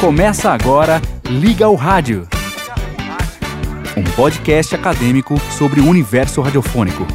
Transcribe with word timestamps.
Começa 0.00 0.50
agora 0.50 1.00
Liga 1.24 1.68
o 1.70 1.74
Rádio. 1.74 2.28
Um 3.96 4.04
podcast 4.14 4.74
acadêmico 4.74 5.40
sobre 5.50 5.80
o 5.80 5.88
universo 5.88 6.42
radiofônico. 6.42 7.06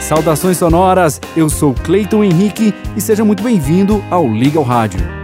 Saudações 0.00 0.58
sonoras, 0.58 1.20
eu 1.36 1.50
sou 1.50 1.74
Cleiton 1.74 2.22
Henrique 2.22 2.72
e 2.96 3.00
seja 3.00 3.24
muito 3.24 3.42
bem-vindo 3.42 4.02
ao 4.10 4.28
Liga 4.28 4.60
ao 4.60 4.64
Rádio. 4.64 5.23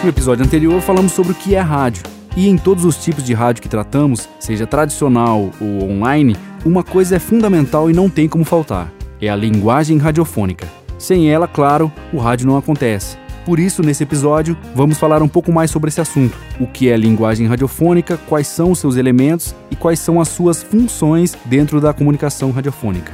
No 0.00 0.08
episódio 0.08 0.44
anterior 0.44 0.80
falamos 0.80 1.10
sobre 1.10 1.32
o 1.32 1.34
que 1.34 1.56
é 1.56 1.60
rádio. 1.60 2.04
E 2.36 2.48
em 2.48 2.56
todos 2.56 2.84
os 2.84 2.96
tipos 2.96 3.24
de 3.24 3.34
rádio 3.34 3.60
que 3.60 3.68
tratamos, 3.68 4.28
seja 4.38 4.64
tradicional 4.64 5.50
ou 5.60 5.90
online, 5.90 6.36
uma 6.64 6.84
coisa 6.84 7.16
é 7.16 7.18
fundamental 7.18 7.90
e 7.90 7.92
não 7.92 8.08
tem 8.08 8.28
como 8.28 8.44
faltar: 8.44 8.92
é 9.20 9.28
a 9.28 9.34
linguagem 9.34 9.98
radiofônica. 9.98 10.68
Sem 10.98 11.28
ela, 11.28 11.48
claro, 11.48 11.90
o 12.12 12.18
rádio 12.18 12.46
não 12.46 12.56
acontece. 12.56 13.18
Por 13.44 13.58
isso, 13.58 13.82
nesse 13.82 14.04
episódio, 14.04 14.56
vamos 14.72 14.98
falar 14.98 15.20
um 15.20 15.26
pouco 15.26 15.50
mais 15.50 15.72
sobre 15.72 15.88
esse 15.88 16.00
assunto: 16.00 16.38
o 16.60 16.66
que 16.68 16.88
é 16.88 16.96
linguagem 16.96 17.48
radiofônica, 17.48 18.20
quais 18.28 18.46
são 18.46 18.70
os 18.70 18.78
seus 18.78 18.94
elementos 18.94 19.52
e 19.68 19.74
quais 19.74 19.98
são 19.98 20.20
as 20.20 20.28
suas 20.28 20.62
funções 20.62 21.36
dentro 21.44 21.80
da 21.80 21.92
comunicação 21.92 22.52
radiofônica. 22.52 23.12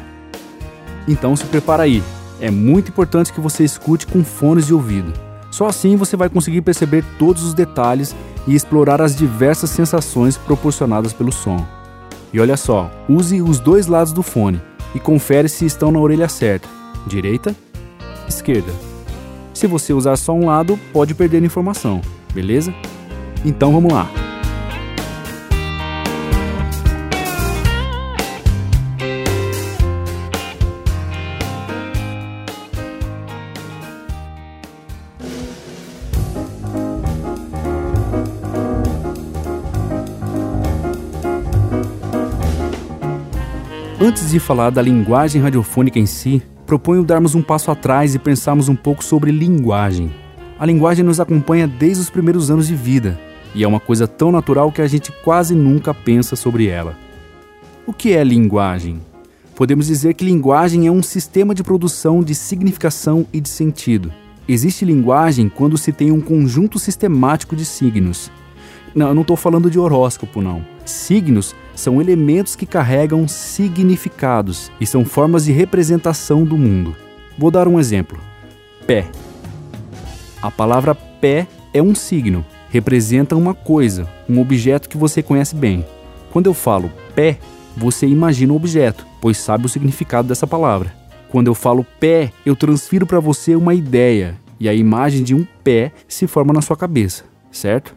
Então 1.08 1.34
se 1.34 1.46
prepara 1.46 1.84
aí. 1.84 2.02
É 2.38 2.50
muito 2.50 2.90
importante 2.90 3.32
que 3.32 3.40
você 3.40 3.64
escute 3.64 4.06
com 4.06 4.22
fones 4.22 4.66
de 4.66 4.74
ouvido. 4.74 5.23
Só 5.54 5.68
assim 5.68 5.94
você 5.94 6.16
vai 6.16 6.28
conseguir 6.28 6.62
perceber 6.62 7.04
todos 7.16 7.44
os 7.44 7.54
detalhes 7.54 8.12
e 8.44 8.56
explorar 8.56 9.00
as 9.00 9.14
diversas 9.14 9.70
sensações 9.70 10.36
proporcionadas 10.36 11.12
pelo 11.12 11.30
som. 11.30 11.64
E 12.32 12.40
olha 12.40 12.56
só, 12.56 12.90
use 13.08 13.40
os 13.40 13.60
dois 13.60 13.86
lados 13.86 14.12
do 14.12 14.20
fone 14.20 14.60
e 14.96 14.98
confere 14.98 15.48
se 15.48 15.64
estão 15.64 15.92
na 15.92 16.00
orelha 16.00 16.28
certa, 16.28 16.68
direita, 17.06 17.54
esquerda. 18.28 18.72
Se 19.54 19.68
você 19.68 19.92
usar 19.92 20.16
só 20.16 20.32
um 20.32 20.46
lado, 20.46 20.76
pode 20.92 21.14
perder 21.14 21.44
informação, 21.44 22.00
beleza? 22.34 22.74
Então 23.44 23.72
vamos 23.72 23.92
lá. 23.92 24.23
Antes 44.04 44.30
de 44.30 44.38
falar 44.38 44.68
da 44.68 44.82
linguagem 44.82 45.40
radiofônica 45.40 45.98
em 45.98 46.04
si, 46.04 46.42
proponho 46.66 47.02
darmos 47.02 47.34
um 47.34 47.40
passo 47.40 47.70
atrás 47.70 48.14
e 48.14 48.18
pensarmos 48.18 48.68
um 48.68 48.76
pouco 48.76 49.02
sobre 49.02 49.30
linguagem. 49.30 50.12
A 50.58 50.66
linguagem 50.66 51.02
nos 51.02 51.20
acompanha 51.20 51.66
desde 51.66 52.02
os 52.02 52.10
primeiros 52.10 52.50
anos 52.50 52.66
de 52.66 52.74
vida 52.74 53.18
e 53.54 53.64
é 53.64 53.66
uma 53.66 53.80
coisa 53.80 54.06
tão 54.06 54.30
natural 54.30 54.70
que 54.70 54.82
a 54.82 54.86
gente 54.86 55.10
quase 55.24 55.54
nunca 55.54 55.94
pensa 55.94 56.36
sobre 56.36 56.66
ela. 56.66 56.98
O 57.86 57.94
que 57.94 58.12
é 58.12 58.22
linguagem? 58.22 59.00
Podemos 59.56 59.86
dizer 59.86 60.12
que 60.12 60.22
linguagem 60.22 60.86
é 60.86 60.90
um 60.90 61.02
sistema 61.02 61.54
de 61.54 61.64
produção 61.64 62.22
de 62.22 62.34
significação 62.34 63.26
e 63.32 63.40
de 63.40 63.48
sentido. 63.48 64.12
Existe 64.46 64.84
linguagem 64.84 65.48
quando 65.48 65.78
se 65.78 65.92
tem 65.92 66.12
um 66.12 66.20
conjunto 66.20 66.78
sistemático 66.78 67.56
de 67.56 67.64
signos. 67.64 68.30
Não, 68.94 69.08
eu 69.08 69.14
não 69.14 69.22
estou 69.22 69.34
falando 69.34 69.70
de 69.70 69.78
horóscopo, 69.78 70.42
não. 70.42 70.62
Signos 70.84 71.56
são 71.74 72.00
elementos 72.00 72.54
que 72.56 72.66
carregam 72.66 73.26
significados 73.26 74.70
e 74.80 74.86
são 74.86 75.04
formas 75.04 75.44
de 75.44 75.52
representação 75.52 76.44
do 76.44 76.56
mundo. 76.56 76.94
Vou 77.38 77.50
dar 77.50 77.66
um 77.68 77.78
exemplo: 77.78 78.18
pé. 78.86 79.06
A 80.40 80.50
palavra 80.50 80.94
pé 80.94 81.46
é 81.72 81.82
um 81.82 81.94
signo, 81.94 82.44
representa 82.68 83.34
uma 83.34 83.54
coisa, 83.54 84.08
um 84.28 84.40
objeto 84.40 84.88
que 84.88 84.96
você 84.96 85.22
conhece 85.22 85.54
bem. 85.54 85.84
Quando 86.30 86.46
eu 86.46 86.54
falo 86.54 86.92
pé, 87.14 87.38
você 87.76 88.06
imagina 88.06 88.52
o 88.52 88.56
objeto, 88.56 89.06
pois 89.20 89.38
sabe 89.38 89.66
o 89.66 89.68
significado 89.68 90.28
dessa 90.28 90.46
palavra. 90.46 90.94
Quando 91.28 91.48
eu 91.48 91.54
falo 91.54 91.84
pé, 91.98 92.32
eu 92.46 92.54
transfiro 92.54 93.06
para 93.06 93.18
você 93.18 93.56
uma 93.56 93.74
ideia 93.74 94.36
e 94.60 94.68
a 94.68 94.74
imagem 94.74 95.22
de 95.22 95.34
um 95.34 95.44
pé 95.64 95.92
se 96.06 96.26
forma 96.26 96.52
na 96.52 96.62
sua 96.62 96.76
cabeça, 96.76 97.24
certo? 97.50 97.94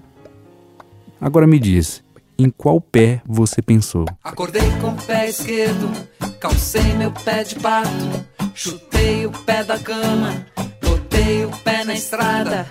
Agora 1.19 1.45
me 1.45 1.59
diz, 1.59 2.03
em 2.37 2.49
qual 2.49 2.79
pé 2.79 3.21
você 3.25 3.61
pensou? 3.61 4.05
Acordei 4.23 4.69
com 4.79 4.89
o 4.89 4.95
pé 4.95 5.29
esquerdo, 5.29 5.91
calcei 6.39 6.93
meu 6.93 7.11
pé 7.11 7.43
de 7.43 7.55
pato, 7.55 8.25
chutei 8.53 9.25
o 9.25 9.31
pé 9.31 9.63
da 9.63 9.79
cama, 9.79 10.45
botei 10.81 11.45
o 11.45 11.49
pé 11.63 11.83
na 11.83 11.93
estrada, 11.93 12.67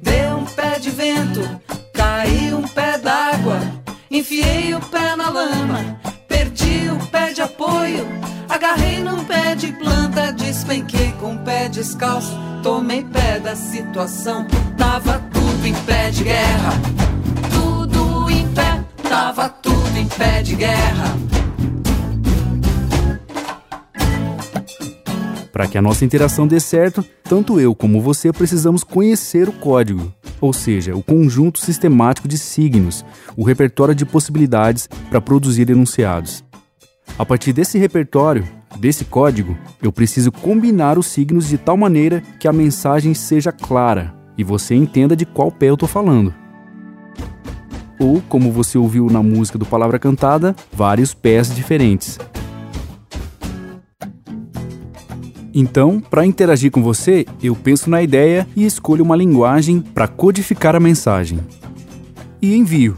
dei 0.00 0.26
um 0.32 0.44
pé 0.44 0.78
de 0.78 0.90
vento, 0.90 1.40
caí 1.92 2.54
um 2.54 2.66
pé 2.66 2.98
d'água, 2.98 3.60
enfiei 4.10 4.74
o 4.74 4.80
pé 4.80 5.14
na 5.14 5.28
lama, 5.28 6.00
perdi 6.26 6.88
o 6.90 7.06
pé 7.08 7.32
de 7.32 7.42
apoio, 7.42 8.06
agarrei 8.48 9.00
num 9.00 9.24
pé 9.24 9.54
de 9.54 9.72
planta, 9.72 10.32
despenquei 10.32 11.12
com 11.20 11.34
o 11.34 11.38
pé 11.40 11.68
descalço, 11.68 12.32
tomei 12.62 13.04
pé 13.04 13.38
da 13.38 13.54
situação, 13.54 14.46
tava 14.78 15.18
tudo 15.32 15.66
em 15.66 15.74
pé 15.84 16.10
de 16.10 16.24
guerra, 16.24 16.72
tava 19.12 19.46
tudo 19.46 19.94
em 19.98 20.08
pé 20.08 20.40
de 20.40 20.56
guerra. 20.56 21.14
Para 25.52 25.66
que 25.66 25.76
a 25.76 25.82
nossa 25.82 26.02
interação 26.02 26.46
dê 26.46 26.58
certo, 26.58 27.04
tanto 27.22 27.60
eu 27.60 27.74
como 27.74 28.00
você 28.00 28.32
precisamos 28.32 28.82
conhecer 28.82 29.50
o 29.50 29.52
código, 29.52 30.10
ou 30.40 30.50
seja, 30.54 30.96
o 30.96 31.02
conjunto 31.02 31.58
sistemático 31.58 32.26
de 32.26 32.38
signos, 32.38 33.04
o 33.36 33.44
repertório 33.44 33.94
de 33.94 34.06
possibilidades 34.06 34.88
para 35.10 35.20
produzir 35.20 35.68
enunciados. 35.68 36.42
A 37.18 37.26
partir 37.26 37.52
desse 37.52 37.76
repertório, 37.76 38.48
desse 38.78 39.04
código, 39.04 39.58
eu 39.82 39.92
preciso 39.92 40.32
combinar 40.32 40.98
os 40.98 41.06
signos 41.06 41.46
de 41.50 41.58
tal 41.58 41.76
maneira 41.76 42.22
que 42.40 42.48
a 42.48 42.52
mensagem 42.52 43.12
seja 43.12 43.52
clara 43.52 44.14
e 44.38 44.42
você 44.42 44.74
entenda 44.74 45.14
de 45.14 45.26
qual 45.26 45.52
pé 45.52 45.68
eu 45.68 45.74
estou 45.74 45.86
falando 45.88 46.40
ou, 48.02 48.20
como 48.28 48.50
você 48.50 48.76
ouviu 48.76 49.08
na 49.08 49.22
música 49.22 49.56
do 49.56 49.64
Palavra 49.64 49.98
Cantada, 49.98 50.56
vários 50.72 51.14
pés 51.14 51.54
diferentes. 51.54 52.18
Então, 55.54 56.00
para 56.00 56.26
interagir 56.26 56.70
com 56.70 56.82
você, 56.82 57.26
eu 57.42 57.54
penso 57.54 57.88
na 57.88 58.02
ideia 58.02 58.46
e 58.56 58.64
escolho 58.64 59.04
uma 59.04 59.14
linguagem 59.14 59.80
para 59.80 60.08
codificar 60.08 60.74
a 60.74 60.80
mensagem. 60.80 61.38
E 62.40 62.56
envio. 62.56 62.96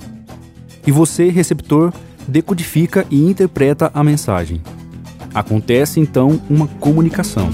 E 0.86 0.92
você, 0.92 1.28
receptor, 1.28 1.92
decodifica 2.26 3.04
e 3.10 3.28
interpreta 3.28 3.90
a 3.92 4.02
mensagem. 4.04 4.62
Acontece 5.34 5.98
então 5.98 6.40
uma 6.48 6.68
comunicação. 6.68 7.50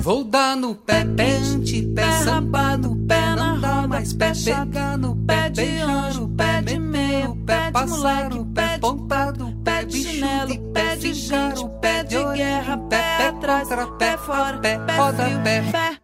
Vou 0.00 0.24
dar 0.24 0.56
no 0.56 0.74
pé, 0.74 1.04
pente, 1.04 1.82
pé 1.94 2.04
rapado, 2.24 2.96
pé 3.06 3.36
não 3.36 3.60
dá 3.60 3.86
mais 3.86 4.14
pé, 4.14 4.32
chegar 4.32 4.96
no 4.96 5.14
pé 5.14 5.50
de 5.50 5.78
anjo, 5.82 6.26
pé 6.28 6.62
de 6.62 6.78
meio, 6.78 7.36
pé 7.44 7.70
passar 7.70 8.32
o 8.32 8.46
pé 8.46 8.78
pontado, 8.78 9.54
pé 9.62 9.84
de 9.84 10.02
chinelo, 10.02 10.58
pé 10.72 10.96
de 10.96 11.12
gente, 11.12 11.68
pé 11.82 12.02
de 12.02 12.16
guerra, 12.34 12.78
pé, 12.88 12.96
pé 13.18 13.26
atrás, 13.26 13.68
pé 13.98 14.16
fora, 14.16 14.58
pé 14.58 14.78
roda, 14.96 15.24
pé, 15.44 15.62
pé. 15.70 15.98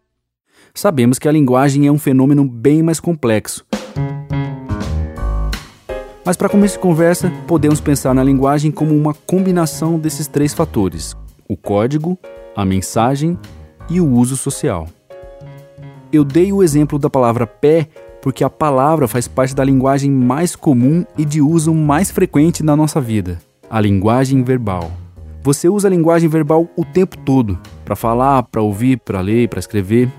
Sabemos 0.74 1.18
que 1.18 1.26
a 1.26 1.32
linguagem 1.32 1.86
é 1.86 1.90
um 1.90 1.98
fenômeno 1.98 2.46
bem 2.46 2.82
mais 2.82 3.00
complexo. 3.00 3.64
Mas 6.22 6.36
para 6.36 6.50
começo 6.50 6.74
de 6.74 6.80
conversa, 6.80 7.32
podemos 7.46 7.80
pensar 7.80 8.14
na 8.14 8.22
linguagem 8.22 8.70
como 8.70 8.94
uma 8.94 9.14
combinação 9.14 9.98
desses 9.98 10.26
três 10.26 10.52
fatores: 10.52 11.16
o 11.48 11.56
código, 11.56 12.18
a 12.54 12.62
mensagem 12.62 13.38
e 13.88 14.00
o 14.00 14.08
uso 14.08 14.36
social. 14.36 14.88
Eu 16.12 16.24
dei 16.24 16.52
o 16.52 16.62
exemplo 16.62 16.98
da 16.98 17.10
palavra 17.10 17.46
pé 17.46 17.88
porque 18.22 18.42
a 18.42 18.50
palavra 18.50 19.06
faz 19.06 19.28
parte 19.28 19.54
da 19.54 19.62
linguagem 19.62 20.10
mais 20.10 20.56
comum 20.56 21.04
e 21.16 21.24
de 21.24 21.40
uso 21.40 21.72
mais 21.72 22.10
frequente 22.10 22.62
na 22.62 22.74
nossa 22.74 23.00
vida, 23.00 23.38
a 23.70 23.80
linguagem 23.80 24.42
verbal. 24.42 24.90
Você 25.44 25.68
usa 25.68 25.86
a 25.86 25.90
linguagem 25.92 26.28
verbal 26.28 26.68
o 26.76 26.84
tempo 26.84 27.16
todo, 27.18 27.56
para 27.84 27.94
falar, 27.94 28.42
para 28.42 28.60
ouvir, 28.60 28.98
para 28.98 29.20
ler, 29.20 29.48
para 29.48 29.60
escrever. 29.60 30.10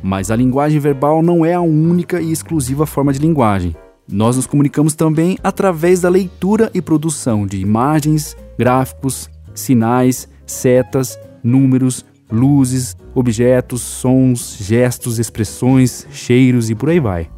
Mas 0.00 0.30
a 0.30 0.36
linguagem 0.36 0.78
verbal 0.78 1.20
não 1.20 1.44
é 1.44 1.54
a 1.54 1.60
única 1.60 2.20
e 2.20 2.30
exclusiva 2.30 2.86
forma 2.86 3.12
de 3.12 3.18
linguagem. 3.18 3.74
Nós 4.08 4.36
nos 4.36 4.46
comunicamos 4.46 4.94
também 4.94 5.36
através 5.42 6.00
da 6.00 6.08
leitura 6.08 6.70
e 6.72 6.80
produção 6.80 7.44
de 7.44 7.58
imagens, 7.58 8.36
gráficos, 8.56 9.28
sinais, 9.52 10.28
setas, 10.46 11.18
números, 11.42 12.06
luzes, 12.30 12.96
objetos, 13.14 13.80
sons, 13.82 14.56
gestos, 14.60 15.18
expressões, 15.18 16.06
cheiros 16.10 16.70
e 16.70 16.74
por 16.74 16.90
aí 16.90 17.00
vai. 17.00 17.30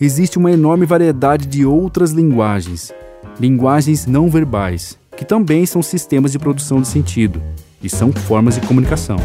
existe 0.00 0.38
uma 0.38 0.50
enorme 0.50 0.86
variedade 0.86 1.46
de 1.46 1.64
outras 1.64 2.12
linguagens, 2.12 2.92
linguagens 3.38 4.06
não 4.06 4.30
verbais, 4.30 4.98
que 5.16 5.24
também 5.24 5.66
são 5.66 5.82
sistemas 5.82 6.32
de 6.32 6.38
produção 6.38 6.80
de 6.80 6.88
sentido 6.88 7.40
e 7.82 7.88
são 7.88 8.12
formas 8.12 8.54
de 8.54 8.66
comunicação. 8.66 9.18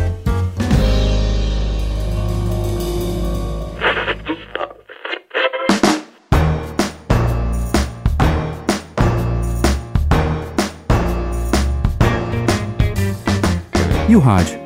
E 14.08 14.16
o 14.16 14.20
rádio? 14.20 14.60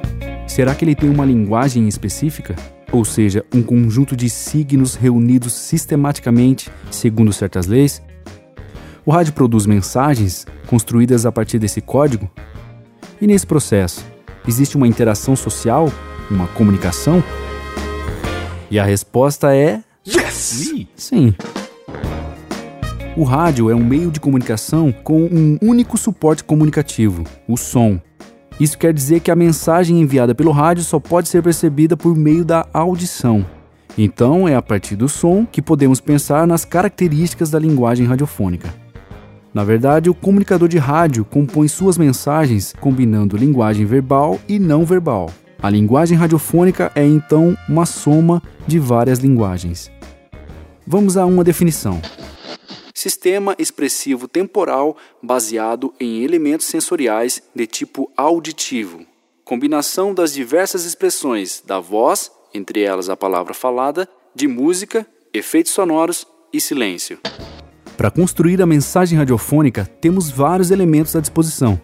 Será 0.45 0.75
que 0.75 0.83
ele 0.83 0.93
tem 0.93 1.09
uma 1.09 1.23
linguagem 1.23 1.87
específica? 1.87 2.57
Ou 2.91 3.05
seja, 3.05 3.45
um 3.53 3.63
conjunto 3.63 4.13
de 4.13 4.29
signos 4.29 4.95
reunidos 4.95 5.53
sistematicamente 5.53 6.69
segundo 6.91 7.31
certas 7.31 7.65
leis? 7.65 8.01
O 9.05 9.11
rádio 9.11 9.31
produz 9.31 9.65
mensagens 9.65 10.45
construídas 10.67 11.25
a 11.25 11.31
partir 11.31 11.57
desse 11.57 11.79
código? 11.79 12.29
E 13.21 13.25
nesse 13.25 13.47
processo, 13.47 14.05
existe 14.45 14.75
uma 14.75 14.87
interação 14.87 15.37
social? 15.37 15.89
Uma 16.29 16.47
comunicação? 16.47 17.23
E 18.69 18.77
a 18.77 18.83
resposta 18.83 19.55
é. 19.55 19.81
Yes! 20.05 20.73
Sim. 20.97 21.33
O 23.15 23.23
rádio 23.23 23.69
é 23.69 23.75
um 23.75 23.85
meio 23.85 24.11
de 24.11 24.19
comunicação 24.19 24.91
com 24.91 25.21
um 25.23 25.57
único 25.61 25.97
suporte 25.97 26.43
comunicativo, 26.43 27.23
o 27.47 27.55
som. 27.55 28.01
Isso 28.59 28.77
quer 28.77 28.93
dizer 28.93 29.21
que 29.21 29.31
a 29.31 29.35
mensagem 29.35 30.01
enviada 30.01 30.35
pelo 30.35 30.51
rádio 30.51 30.83
só 30.83 30.99
pode 30.99 31.29
ser 31.29 31.41
percebida 31.41 31.95
por 31.95 32.15
meio 32.15 32.43
da 32.43 32.67
audição. 32.73 33.45
Então, 33.97 34.47
é 34.47 34.55
a 34.55 34.61
partir 34.61 34.95
do 34.95 35.07
som 35.07 35.45
que 35.45 35.61
podemos 35.61 36.01
pensar 36.01 36.45
nas 36.45 36.65
características 36.65 37.49
da 37.49 37.57
linguagem 37.57 38.05
radiofônica. 38.05 38.73
Na 39.53 39.63
verdade, 39.63 40.09
o 40.09 40.13
comunicador 40.13 40.67
de 40.67 40.77
rádio 40.77 41.23
compõe 41.23 41.67
suas 41.67 41.97
mensagens 41.97 42.73
combinando 42.79 43.37
linguagem 43.37 43.85
verbal 43.85 44.37
e 44.47 44.59
não 44.59 44.85
verbal. 44.85 45.31
A 45.61 45.69
linguagem 45.69 46.17
radiofônica 46.17 46.91
é 46.95 47.05
então 47.05 47.57
uma 47.67 47.85
soma 47.85 48.41
de 48.67 48.77
várias 48.77 49.19
linguagens. 49.19 49.89
Vamos 50.85 51.17
a 51.17 51.25
uma 51.25 51.43
definição 51.43 51.99
sistema 52.99 53.55
expressivo 53.57 54.27
temporal 54.27 54.97
baseado 55.23 55.93
em 55.99 56.21
elementos 56.21 56.67
sensoriais 56.67 57.41
de 57.55 57.65
tipo 57.65 58.11
auditivo. 58.17 59.05
Combinação 59.45 60.13
das 60.13 60.33
diversas 60.33 60.83
expressões 60.83 61.63
da 61.65 61.79
voz, 61.79 62.29
entre 62.53 62.81
elas 62.81 63.09
a 63.09 63.15
palavra 63.15 63.53
falada, 63.53 64.07
de 64.35 64.49
música, 64.49 65.07
efeitos 65.33 65.71
sonoros 65.71 66.27
e 66.51 66.59
silêncio. 66.59 67.19
Para 67.95 68.11
construir 68.11 68.61
a 68.61 68.65
mensagem 68.65 69.17
radiofônica, 69.17 69.85
temos 70.01 70.29
vários 70.29 70.69
elementos 70.69 71.15
à 71.15 71.21
disposição. 71.21 71.81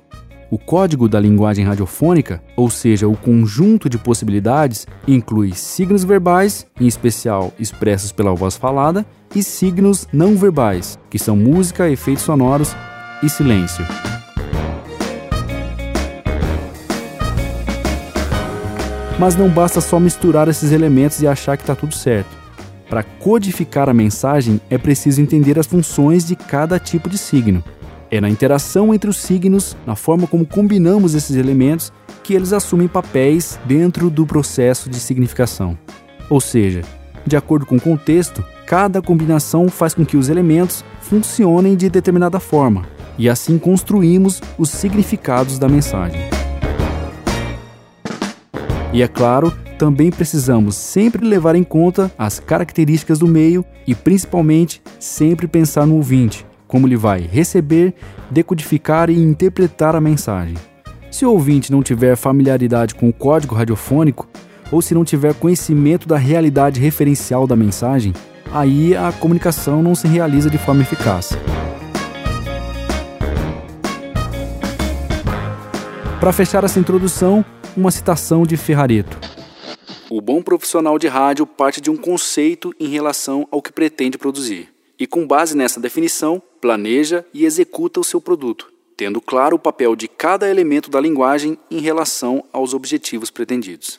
O 0.52 0.60
código 0.60 1.10
da 1.10 1.20
linguagem 1.20 1.66
radiofônica, 1.66 2.42
ou 2.56 2.70
seja, 2.70 3.08
o 3.08 3.18
conjunto 3.18 3.90
de 3.90 3.98
possibilidades, 3.98 4.86
inclui 5.08 5.54
signos 5.54 6.04
verbais, 6.04 6.68
em 6.80 6.86
especial 6.86 7.52
expressos 7.60 8.12
pela 8.12 8.34
voz 8.36 8.56
falada, 8.56 9.04
e 9.34 9.42
signos 9.42 10.08
não 10.14 10.36
verbais, 10.36 11.00
que 11.10 11.18
são 11.18 11.36
música, 11.36 11.90
efeitos 11.90 12.24
sonoros 12.24 12.76
e 13.24 13.30
silêncio. 13.30 13.84
Mas 19.18 19.36
não 19.36 19.50
basta 19.50 19.82
só 19.82 20.00
misturar 20.00 20.48
esses 20.48 20.72
elementos 20.72 21.22
e 21.22 21.28
achar 21.28 21.58
que 21.58 21.64
está 21.64 21.76
tudo 21.76 21.96
certo. 21.96 22.46
Para 22.88 23.02
codificar 23.02 23.90
a 23.90 23.94
mensagem, 23.94 24.62
é 24.70 24.78
preciso 24.78 25.22
entender 25.22 25.58
as 25.58 25.66
funções 25.66 26.24
de 26.24 26.36
cada 26.36 26.78
tipo 26.78 27.10
de 27.10 27.18
signo. 27.18 27.64
É 28.16 28.22
na 28.22 28.30
interação 28.30 28.94
entre 28.94 29.10
os 29.10 29.18
signos, 29.18 29.76
na 29.86 29.94
forma 29.94 30.26
como 30.26 30.46
combinamos 30.46 31.14
esses 31.16 31.36
elementos, 31.36 31.92
que 32.24 32.34
eles 32.34 32.54
assumem 32.54 32.88
papéis 32.88 33.60
dentro 33.66 34.10
do 34.10 34.26
processo 34.26 34.90
de 34.90 35.02
significação. 35.02 35.78
Ou 36.30 36.40
seja, 36.40 36.82
de 37.28 37.36
acordo 37.36 37.66
com 37.66 37.76
o 37.76 37.82
contexto, 37.82 38.42
cada 38.66 39.02
combinação 39.02 39.68
faz 39.68 39.94
com 39.94 40.06
que 40.06 40.16
os 40.16 40.30
elementos 40.30 40.82
funcionem 41.02 41.76
de 41.76 41.90
determinada 41.90 42.40
forma, 42.40 42.88
e 43.18 43.28
assim 43.28 43.60
construímos 43.60 44.42
os 44.58 44.70
significados 44.70 45.60
da 45.60 45.68
mensagem. 45.68 46.22
E 48.94 49.02
é 49.02 49.10
claro, 49.10 49.52
também 49.78 50.10
precisamos 50.10 50.78
sempre 50.78 51.28
levar 51.28 51.54
em 51.54 51.66
conta 51.66 52.10
as 52.18 52.40
características 52.40 53.20
do 53.20 53.28
meio 53.28 53.66
e 53.86 53.94
principalmente 53.94 54.82
sempre 55.02 55.50
pensar 55.50 55.86
no 55.86 55.96
ouvinte, 55.96 56.46
como 56.68 56.88
ele 56.88 56.96
vai 56.96 57.22
receber, 57.22 57.94
decodificar 58.30 59.10
e 59.10 59.18
interpretar 59.18 59.96
a 59.96 60.02
mensagem. 60.02 60.56
Se 61.12 61.26
o 61.26 61.32
ouvinte 61.32 61.72
não 61.72 61.82
tiver 61.82 62.16
familiaridade 62.16 62.96
com 62.96 63.08
o 63.08 63.14
código 63.14 63.56
radiofônico, 63.56 64.28
ou 64.72 64.82
se 64.82 64.94
não 64.94 65.06
tiver 65.06 65.34
conhecimento 65.34 66.08
da 66.08 66.18
realidade 66.18 66.80
referencial 66.80 67.48
da 67.48 67.56
mensagem, 67.56 68.14
aí 68.52 68.96
a 68.96 69.12
comunicação 69.12 69.82
não 69.82 69.96
se 69.96 70.08
realiza 70.08 70.50
de 70.50 70.58
forma 70.58 70.82
eficaz. 70.82 71.38
Para 76.20 76.34
fechar 76.34 76.64
essa 76.64 76.80
introdução, 76.80 77.46
uma 77.78 77.92
citação 77.92 78.44
de 78.44 78.58
Ferrareto. 78.58 79.18
O 80.10 80.22
bom 80.22 80.42
profissional 80.42 80.98
de 80.98 81.08
rádio 81.08 81.46
parte 81.46 81.80
de 81.80 81.90
um 81.90 81.98
conceito 81.98 82.74
em 82.80 82.88
relação 82.88 83.48
ao 83.52 83.62
que 83.62 83.72
pretende 83.72 84.18
produzir, 84.18 84.70
e 85.00 85.06
com 85.06 85.28
base 85.28 85.56
nessa 85.56 85.80
definição, 85.80 86.42
planeja 86.62 87.26
e 87.34 87.46
executa 87.46 88.00
o 88.00 88.04
seu 88.04 88.22
produto, 88.22 88.72
tendo 88.96 89.20
claro 89.22 89.56
o 89.56 89.60
papel 89.60 89.96
de 89.96 90.08
cada 90.08 90.50
elemento 90.50 90.90
da 90.90 91.00
linguagem 91.00 91.58
em 91.70 91.80
relação 91.80 92.44
aos 92.52 92.74
objetivos 92.74 93.30
pretendidos. 93.30 93.96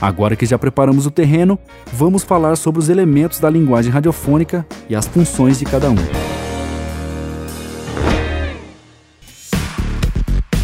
Agora 0.00 0.34
que 0.34 0.46
já 0.46 0.58
preparamos 0.58 1.04
o 1.06 1.10
terreno, 1.10 1.58
vamos 1.92 2.22
falar 2.22 2.56
sobre 2.56 2.78
os 2.78 2.88
elementos 2.88 3.38
da 3.38 3.50
linguagem 3.50 3.92
radiofônica 3.92 4.66
e 4.88 4.94
as 4.94 5.06
funções 5.06 5.58
de 5.58 5.66
cada 5.66 5.90
um. 5.90 5.96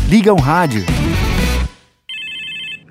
Liga 0.09 0.33
um 0.33 0.41
rádio. 0.41 0.85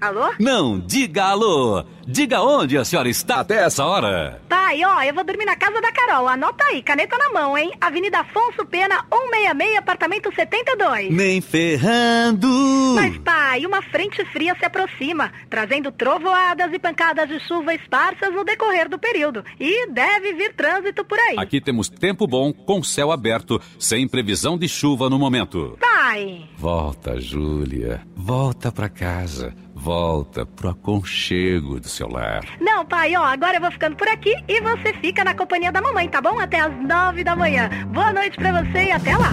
Alô? 0.02 0.34
Não, 0.40 0.80
diga 0.80 1.26
alô. 1.26 1.84
Diga 2.08 2.42
onde 2.42 2.78
a 2.78 2.86
senhora 2.86 3.10
está 3.10 3.40
até 3.40 3.64
essa 3.64 3.84
hora. 3.84 4.40
Pai, 4.48 4.84
ó, 4.86 5.02
eu 5.02 5.14
vou 5.14 5.24
dormir 5.24 5.46
na 5.46 5.56
casa 5.56 5.82
da 5.82 5.92
Carol. 5.92 6.28
Anota 6.28 6.64
aí, 6.66 6.84
caneta 6.84 7.18
na 7.18 7.32
mão, 7.32 7.58
hein? 7.58 7.72
Avenida 7.82 8.20
Afonso 8.20 8.64
Pena, 8.70 9.04
166, 9.12 9.78
apartamento 9.78 10.34
72. 10.36 11.10
Nem 11.12 11.42
ferrando. 11.42 12.48
Mas, 12.96 13.18
pai, 13.18 13.66
uma 13.66 13.82
frente 13.82 14.24
fria 14.26 14.56
se 14.60 14.66
aproxima, 14.66 15.32
trazendo 15.50 15.92
trovoadas 15.92 16.72
e 16.72 16.78
pancadas 16.78 17.28
de 17.28 17.40
chuva 17.48 17.74
esparsas 17.74 18.32
no 18.34 18.44
decorrer 18.44 18.88
do 18.88 19.00
período. 19.00 19.44
E 19.60 19.88
deve 19.90 20.34
vir 20.34 20.54
trânsito 20.54 21.04
por 21.04 21.18
aí. 21.18 21.38
Aqui 21.40 21.60
temos 21.60 21.90
tempo 21.90 22.28
bom, 22.28 22.54
com 22.54 22.84
céu 22.84 23.12
aberto, 23.12 23.60
sem 23.80 24.08
previsão 24.08 24.60
de 24.60 24.68
chuva 24.68 25.10
no 25.10 25.18
momento. 25.18 25.76
Pai! 25.80 26.48
Volta, 26.56 27.20
Júlia. 27.20 28.06
Volta 28.16 28.72
pra 28.72 28.90
casa. 28.90 29.65
Volta 29.76 30.46
pro 30.46 30.70
aconchego 30.70 31.82
do 31.82 31.90
seu 31.90 32.08
lar. 32.08 32.46
Não, 32.62 32.86
pai, 32.86 33.14
ó, 33.16 33.24
agora 33.24 33.58
eu 33.58 33.62
vou 33.62 33.70
ficando 33.70 33.98
por 33.98 34.08
aqui 34.08 34.34
e 34.48 34.62
você 34.62 34.94
fica 34.94 35.24
na 35.24 35.36
companhia 35.36 35.72
da 35.72 35.82
mamãe, 35.82 36.08
tá 36.08 36.22
bom? 36.22 36.40
Até 36.40 36.62
às 36.62 36.74
nove 36.82 37.26
da 37.26 37.36
manhã. 37.36 37.70
Boa 37.94 38.14
noite 38.14 38.38
pra 38.38 38.64
você 38.64 38.86
e 38.86 38.92
até 38.92 39.18
lá. 39.18 39.32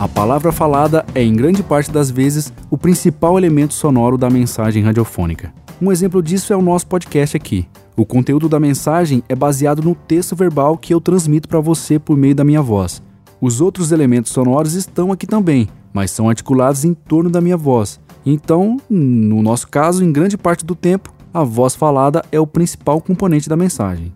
A 0.00 0.08
palavra 0.08 0.50
falada 0.50 1.04
é, 1.14 1.22
em 1.22 1.34
grande 1.34 1.62
parte 1.62 1.90
das 1.90 2.10
vezes, 2.10 2.52
o 2.70 2.76
principal 2.76 3.38
elemento 3.38 3.74
sonoro 3.74 4.18
da 4.18 4.28
mensagem 4.28 4.82
radiofônica. 4.82 5.52
Um 5.80 5.92
exemplo 5.92 6.22
disso 6.22 6.52
é 6.52 6.56
o 6.56 6.62
nosso 6.62 6.86
podcast 6.86 7.36
aqui. 7.36 7.68
O 8.00 8.06
conteúdo 8.06 8.48
da 8.48 8.58
mensagem 8.58 9.22
é 9.28 9.36
baseado 9.36 9.82
no 9.82 9.94
texto 9.94 10.34
verbal 10.34 10.78
que 10.78 10.94
eu 10.94 11.02
transmito 11.02 11.46
para 11.46 11.60
você 11.60 11.98
por 11.98 12.16
meio 12.16 12.34
da 12.34 12.42
minha 12.42 12.62
voz. 12.62 13.02
Os 13.38 13.60
outros 13.60 13.92
elementos 13.92 14.32
sonoros 14.32 14.72
estão 14.72 15.12
aqui 15.12 15.26
também, 15.26 15.68
mas 15.92 16.10
são 16.10 16.26
articulados 16.26 16.82
em 16.82 16.94
torno 16.94 17.28
da 17.28 17.42
minha 17.42 17.58
voz. 17.58 18.00
Então, 18.24 18.78
no 18.88 19.42
nosso 19.42 19.68
caso, 19.68 20.02
em 20.02 20.10
grande 20.10 20.38
parte 20.38 20.64
do 20.64 20.74
tempo, 20.74 21.12
a 21.30 21.44
voz 21.44 21.74
falada 21.74 22.24
é 22.32 22.40
o 22.40 22.46
principal 22.46 23.02
componente 23.02 23.50
da 23.50 23.56
mensagem. 23.56 24.14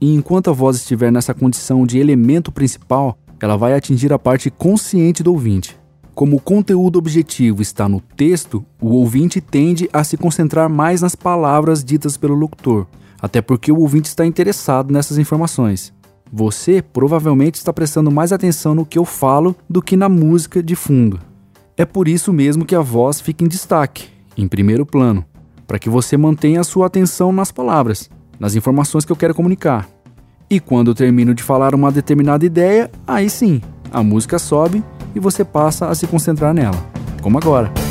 E 0.00 0.14
enquanto 0.14 0.50
a 0.50 0.52
voz 0.52 0.76
estiver 0.76 1.10
nessa 1.10 1.34
condição 1.34 1.84
de 1.84 1.98
elemento 1.98 2.52
principal, 2.52 3.18
ela 3.40 3.56
vai 3.56 3.74
atingir 3.74 4.12
a 4.12 4.18
parte 4.18 4.48
consciente 4.48 5.24
do 5.24 5.32
ouvinte. 5.32 5.76
Como 6.14 6.36
o 6.36 6.40
conteúdo 6.40 7.00
objetivo 7.00 7.62
está 7.62 7.88
no 7.88 8.00
texto, 8.00 8.64
o 8.80 8.90
ouvinte 8.90 9.40
tende 9.40 9.90
a 9.92 10.04
se 10.04 10.16
concentrar 10.16 10.70
mais 10.70 11.02
nas 11.02 11.16
palavras 11.16 11.82
ditas 11.82 12.16
pelo 12.16 12.36
locutor, 12.36 12.86
até 13.20 13.40
porque 13.40 13.72
o 13.72 13.78
ouvinte 13.78 14.08
está 14.08 14.24
interessado 14.24 14.92
nessas 14.92 15.18
informações. 15.18 15.92
Você 16.32 16.82
provavelmente 16.82 17.56
está 17.56 17.72
prestando 17.72 18.10
mais 18.10 18.32
atenção 18.32 18.74
no 18.74 18.84
que 18.84 18.98
eu 18.98 19.04
falo 19.04 19.56
do 19.68 19.80
que 19.80 19.96
na 19.96 20.08
música 20.08 20.62
de 20.62 20.76
fundo. 20.76 21.18
É 21.76 21.84
por 21.84 22.06
isso 22.08 22.32
mesmo 22.32 22.64
que 22.64 22.74
a 22.74 22.80
voz 22.80 23.20
fica 23.20 23.44
em 23.44 23.48
destaque, 23.48 24.08
em 24.36 24.46
primeiro 24.46 24.84
plano, 24.84 25.24
para 25.66 25.78
que 25.78 25.88
você 25.88 26.16
mantenha 26.16 26.60
a 26.60 26.64
sua 26.64 26.86
atenção 26.86 27.32
nas 27.32 27.50
palavras, 27.50 28.10
nas 28.38 28.54
informações 28.54 29.04
que 29.04 29.12
eu 29.12 29.16
quero 29.16 29.34
comunicar. 29.34 29.88
E 30.50 30.60
quando 30.60 30.90
eu 30.90 30.94
termino 30.94 31.34
de 31.34 31.42
falar 31.42 31.74
uma 31.74 31.92
determinada 31.92 32.44
ideia, 32.44 32.90
aí 33.06 33.28
sim, 33.30 33.60
a 33.92 34.02
música 34.02 34.38
sobe 34.38 34.82
e 35.14 35.20
você 35.20 35.44
passa 35.44 35.88
a 35.88 35.94
se 35.94 36.06
concentrar 36.06 36.52
nela, 36.52 36.76
como 37.22 37.38
agora. 37.38 37.87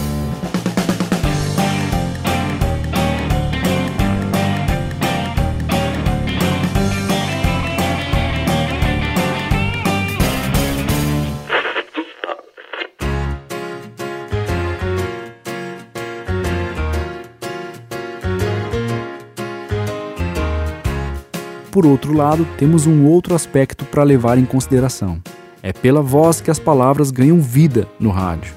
Por 21.77 21.85
outro 21.85 22.11
lado, 22.11 22.43
temos 22.57 22.87
um 22.87 23.05
outro 23.05 23.35
aspecto 23.35 23.85
para 23.85 24.01
levar 24.01 24.39
em 24.39 24.45
consideração. 24.45 25.21
É 25.61 25.71
pela 25.71 26.01
voz 26.01 26.41
que 26.41 26.49
as 26.49 26.57
palavras 26.57 27.11
ganham 27.11 27.39
vida 27.39 27.87
no 27.99 28.09
rádio. 28.09 28.51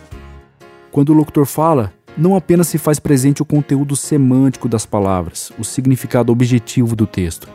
Quando 0.90 1.10
o 1.10 1.12
locutor 1.12 1.44
fala, 1.44 1.92
não 2.16 2.34
apenas 2.34 2.68
se 2.68 2.78
faz 2.78 2.98
presente 2.98 3.42
o 3.42 3.44
conteúdo 3.44 3.94
semântico 3.94 4.66
das 4.70 4.86
palavras, 4.86 5.52
o 5.58 5.64
significado 5.64 6.32
objetivo 6.32 6.96
do 6.96 7.06
texto. 7.06 7.46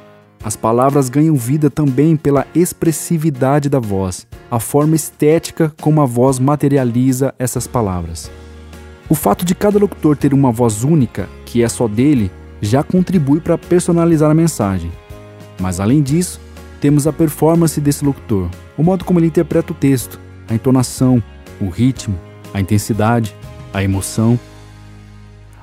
As 0.44 0.56
palavras 0.56 1.10
ganham 1.10 1.36
vida 1.36 1.68
também 1.68 2.16
pela 2.16 2.46
expressividade 2.54 3.68
da 3.68 3.80
voz, 3.80 4.28
a 4.52 4.60
forma 4.60 4.96
estética 4.96 5.74
como 5.82 6.00
a 6.00 6.06
voz 6.06 6.38
materializa 6.38 7.34
essas 7.40 7.66
palavras. 7.66 8.30
O 9.10 9.16
fato 9.16 9.44
de 9.44 9.56
cada 9.56 9.80
locutor 9.80 10.16
ter 10.16 10.32
uma 10.32 10.52
voz 10.52 10.84
única, 10.84 11.28
que 11.44 11.64
é 11.64 11.68
só 11.68 11.88
dele, 11.88 12.30
já 12.62 12.84
contribui 12.84 13.40
para 13.40 13.58
personalizar 13.58 14.30
a 14.30 14.36
mensagem. 14.36 14.92
Mas 15.60 15.80
além 15.80 16.02
disso, 16.02 16.40
temos 16.80 17.08
a 17.08 17.14
performance 17.14 17.80
desse 17.80 18.04
locutor, 18.06 18.50
o 18.78 18.84
modo 18.84 19.06
como 19.06 19.20
ele 19.20 19.28
interpreta 19.28 19.72
o 19.72 19.76
texto, 19.76 20.20
a 20.48 20.54
entonação, 20.54 21.22
o 21.60 21.70
ritmo, 21.70 22.20
a 22.54 22.60
intensidade, 22.62 23.36
a 23.74 23.84
emoção. 23.84 24.40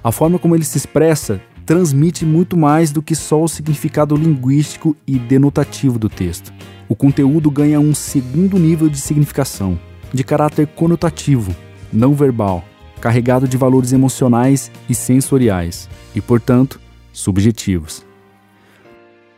A 0.02 0.10
forma 0.10 0.38
como 0.38 0.54
ele 0.54 0.64
se 0.64 0.78
expressa 0.78 1.40
transmite 1.64 2.26
muito 2.26 2.56
mais 2.56 2.90
do 2.90 3.00
que 3.00 3.14
só 3.14 3.42
o 3.42 3.48
significado 3.48 4.16
linguístico 4.16 4.96
e 5.06 5.18
denotativo 5.18 5.98
do 5.98 6.08
texto. 6.08 6.52
O 6.88 6.96
conteúdo 6.96 7.50
ganha 7.50 7.80
um 7.80 7.94
segundo 7.94 8.58
nível 8.58 8.88
de 8.88 9.00
significação, 9.00 9.78
de 10.12 10.24
caráter 10.24 10.66
conotativo, 10.66 11.54
não 11.92 12.14
verbal, 12.14 12.64
carregado 13.00 13.48
de 13.48 13.56
valores 13.56 13.92
emocionais 13.92 14.70
e 14.88 14.94
sensoriais, 14.94 15.88
e, 16.14 16.20
portanto, 16.20 16.80
subjetivos. 17.12 18.04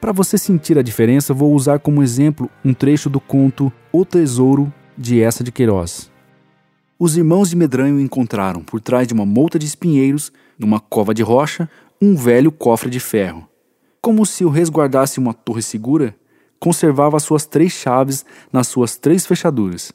Para 0.04 0.12
você 0.12 0.37
sentir 0.37 0.76
a 0.76 0.82
diferença, 0.82 1.32
vou 1.32 1.54
usar 1.54 1.78
como 1.78 2.02
exemplo 2.02 2.50
um 2.62 2.75
trecho 2.75 3.08
do 3.08 3.18
conto 3.18 3.73
O 3.90 4.04
Tesouro 4.04 4.70
de 4.99 5.23
Essa 5.23 5.42
de 5.42 5.50
Queiroz. 5.50 6.11
Os 6.99 7.16
irmãos 7.16 7.49
de 7.49 7.56
Medranho 7.56 7.99
encontraram, 7.99 8.61
por 8.61 8.82
trás 8.82 9.08
de 9.08 9.14
uma 9.14 9.25
mouta 9.25 9.58
de 9.58 9.64
espinheiros, 9.64 10.30
numa 10.58 10.78
cova 10.78 11.14
de 11.14 11.23
rocha, 11.23 11.70
um 12.02 12.14
velho 12.14 12.52
cofre 12.52 12.90
de 12.90 13.00
ferro. 13.00 13.49
Como 14.02 14.26
se 14.26 14.44
o 14.44 14.50
resguardasse 14.50 15.18
uma 15.18 15.32
torre 15.32 15.62
segura, 15.62 16.14
conservava 16.61 17.18
suas 17.18 17.46
três 17.46 17.73
chaves 17.73 18.26
nas 18.52 18.68
suas 18.68 18.99
três 18.99 19.25
fechaduras. 19.25 19.90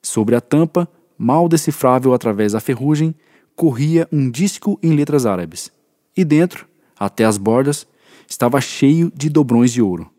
Sobre 0.00 0.36
a 0.36 0.40
tampa, 0.40 0.88
mal 1.18 1.48
decifrável 1.48 2.14
através 2.14 2.52
da 2.52 2.60
ferrugem, 2.60 3.12
corria 3.56 4.06
um 4.12 4.30
disco 4.30 4.78
em 4.80 4.94
letras 4.94 5.26
árabes. 5.26 5.72
E 6.16 6.24
dentro, 6.24 6.64
até 6.96 7.24
as 7.24 7.36
bordas, 7.36 7.88
estava 8.28 8.60
cheio 8.60 9.10
de 9.14 9.28
dobrões 9.28 9.72
de 9.72 9.80
ouro. 9.80 10.10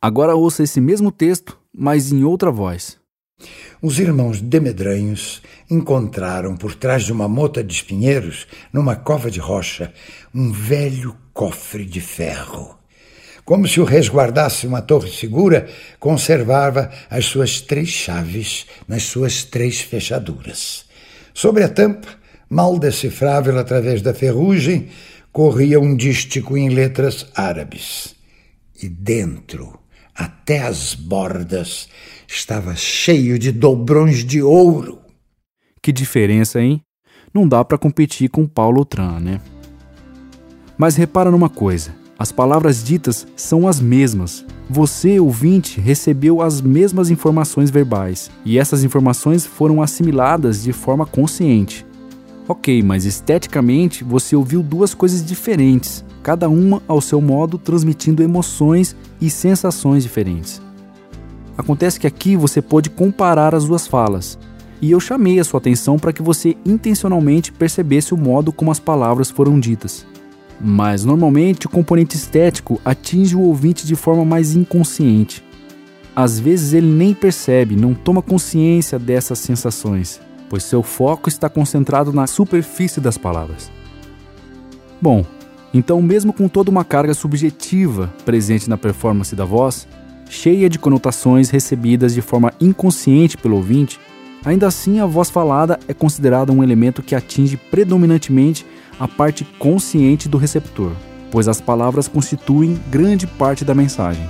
Agora 0.00 0.34
ouça 0.34 0.62
esse 0.62 0.80
mesmo 0.80 1.12
texto, 1.12 1.58
mas 1.72 2.12
em 2.12 2.24
outra 2.24 2.50
voz. 2.50 2.98
Os 3.82 3.98
irmãos 3.98 4.40
Demedranhos 4.40 5.42
encontraram 5.70 6.56
por 6.56 6.74
trás 6.74 7.04
de 7.04 7.12
uma 7.12 7.28
mota 7.28 7.62
de 7.62 7.74
espinheiros, 7.74 8.46
numa 8.72 8.96
cova 8.96 9.30
de 9.30 9.40
rocha, 9.40 9.92
um 10.34 10.50
velho 10.50 11.16
cofre 11.32 11.84
de 11.84 12.00
ferro. 12.00 12.78
Como 13.44 13.68
se 13.68 13.78
o 13.78 13.84
resguardasse 13.84 14.66
uma 14.66 14.80
torre 14.80 15.10
segura, 15.10 15.68
conservava 16.00 16.90
as 17.10 17.26
suas 17.26 17.60
três 17.60 17.88
chaves 17.88 18.66
nas 18.88 19.02
suas 19.02 19.44
três 19.44 19.80
fechaduras. 19.80 20.86
Sobre 21.34 21.62
a 21.62 21.68
tampa, 21.68 22.08
mal 22.48 22.78
decifrável 22.78 23.58
através 23.58 24.00
da 24.00 24.14
ferrugem, 24.14 24.88
corria 25.34 25.80
um 25.80 25.96
dístico 25.96 26.56
em 26.56 26.68
letras 26.68 27.26
árabes. 27.34 28.14
E 28.80 28.88
dentro, 28.88 29.76
até 30.14 30.60
as 30.60 30.94
bordas, 30.94 31.88
estava 32.28 32.76
cheio 32.76 33.36
de 33.36 33.50
dobrões 33.50 34.24
de 34.24 34.40
ouro. 34.40 35.00
Que 35.82 35.90
diferença, 35.90 36.62
hein? 36.62 36.80
Não 37.34 37.48
dá 37.48 37.64
para 37.64 37.76
competir 37.76 38.28
com 38.28 38.46
Paulo 38.46 38.84
Tran, 38.84 39.18
né? 39.18 39.40
Mas 40.78 40.94
repara 40.94 41.32
numa 41.32 41.48
coisa: 41.48 41.92
as 42.16 42.30
palavras 42.30 42.84
ditas 42.84 43.26
são 43.34 43.66
as 43.66 43.80
mesmas. 43.80 44.46
Você, 44.70 45.18
ouvinte, 45.18 45.80
recebeu 45.80 46.42
as 46.42 46.60
mesmas 46.60 47.10
informações 47.10 47.70
verbais, 47.70 48.30
e 48.44 48.56
essas 48.56 48.84
informações 48.84 49.44
foram 49.44 49.82
assimiladas 49.82 50.62
de 50.62 50.72
forma 50.72 51.04
consciente. 51.04 51.84
Ok, 52.46 52.82
mas 52.82 53.06
esteticamente 53.06 54.04
você 54.04 54.36
ouviu 54.36 54.62
duas 54.62 54.92
coisas 54.92 55.24
diferentes, 55.24 56.04
cada 56.22 56.46
uma 56.46 56.82
ao 56.86 57.00
seu 57.00 57.18
modo 57.18 57.56
transmitindo 57.56 58.22
emoções 58.22 58.94
e 59.18 59.30
sensações 59.30 60.02
diferentes. 60.02 60.60
Acontece 61.56 61.98
que 61.98 62.06
aqui 62.06 62.36
você 62.36 62.60
pode 62.60 62.90
comparar 62.90 63.54
as 63.54 63.64
duas 63.64 63.86
falas, 63.86 64.38
e 64.82 64.90
eu 64.90 65.00
chamei 65.00 65.40
a 65.40 65.44
sua 65.44 65.56
atenção 65.56 65.98
para 65.98 66.12
que 66.12 66.20
você 66.20 66.54
intencionalmente 66.66 67.50
percebesse 67.50 68.12
o 68.12 68.18
modo 68.18 68.52
como 68.52 68.70
as 68.70 68.78
palavras 68.78 69.30
foram 69.30 69.58
ditas. 69.58 70.06
Mas 70.60 71.02
normalmente 71.02 71.66
o 71.66 71.70
componente 71.70 72.14
estético 72.14 72.78
atinge 72.84 73.34
o 73.34 73.40
ouvinte 73.40 73.86
de 73.86 73.96
forma 73.96 74.24
mais 74.24 74.54
inconsciente. 74.54 75.42
Às 76.14 76.38
vezes 76.38 76.74
ele 76.74 76.88
nem 76.88 77.14
percebe, 77.14 77.74
não 77.74 77.94
toma 77.94 78.20
consciência 78.20 78.98
dessas 78.98 79.38
sensações 79.38 80.20
pois 80.54 80.62
seu 80.62 80.84
foco 80.84 81.28
está 81.28 81.48
concentrado 81.48 82.12
na 82.12 82.28
superfície 82.28 83.00
das 83.00 83.18
palavras. 83.18 83.72
Bom, 85.02 85.26
então, 85.74 86.00
mesmo 86.00 86.32
com 86.32 86.46
toda 86.46 86.70
uma 86.70 86.84
carga 86.84 87.12
subjetiva 87.12 88.08
presente 88.24 88.70
na 88.70 88.78
performance 88.78 89.34
da 89.34 89.44
voz, 89.44 89.88
cheia 90.30 90.70
de 90.70 90.78
conotações 90.78 91.50
recebidas 91.50 92.14
de 92.14 92.22
forma 92.22 92.52
inconsciente 92.60 93.36
pelo 93.36 93.56
ouvinte, 93.56 93.98
ainda 94.44 94.68
assim 94.68 95.00
a 95.00 95.06
voz 95.06 95.28
falada 95.28 95.80
é 95.88 95.92
considerada 95.92 96.52
um 96.52 96.62
elemento 96.62 97.02
que 97.02 97.16
atinge 97.16 97.56
predominantemente 97.56 98.64
a 99.00 99.08
parte 99.08 99.44
consciente 99.58 100.28
do 100.28 100.38
receptor, 100.38 100.92
pois 101.32 101.48
as 101.48 101.60
palavras 101.60 102.06
constituem 102.06 102.80
grande 102.92 103.26
parte 103.26 103.64
da 103.64 103.74
mensagem. 103.74 104.24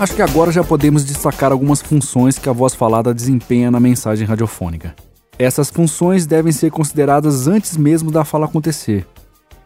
Acho 0.00 0.16
que 0.16 0.22
agora 0.22 0.50
já 0.50 0.64
podemos 0.64 1.04
destacar 1.04 1.52
algumas 1.52 1.82
funções 1.82 2.38
que 2.38 2.48
a 2.48 2.54
voz 2.54 2.74
falada 2.74 3.12
desempenha 3.12 3.70
na 3.70 3.78
mensagem 3.78 4.26
radiofônica. 4.26 4.94
Essas 5.38 5.68
funções 5.68 6.24
devem 6.24 6.52
ser 6.52 6.70
consideradas 6.70 7.46
antes 7.46 7.76
mesmo 7.76 8.10
da 8.10 8.24
fala 8.24 8.46
acontecer. 8.46 9.06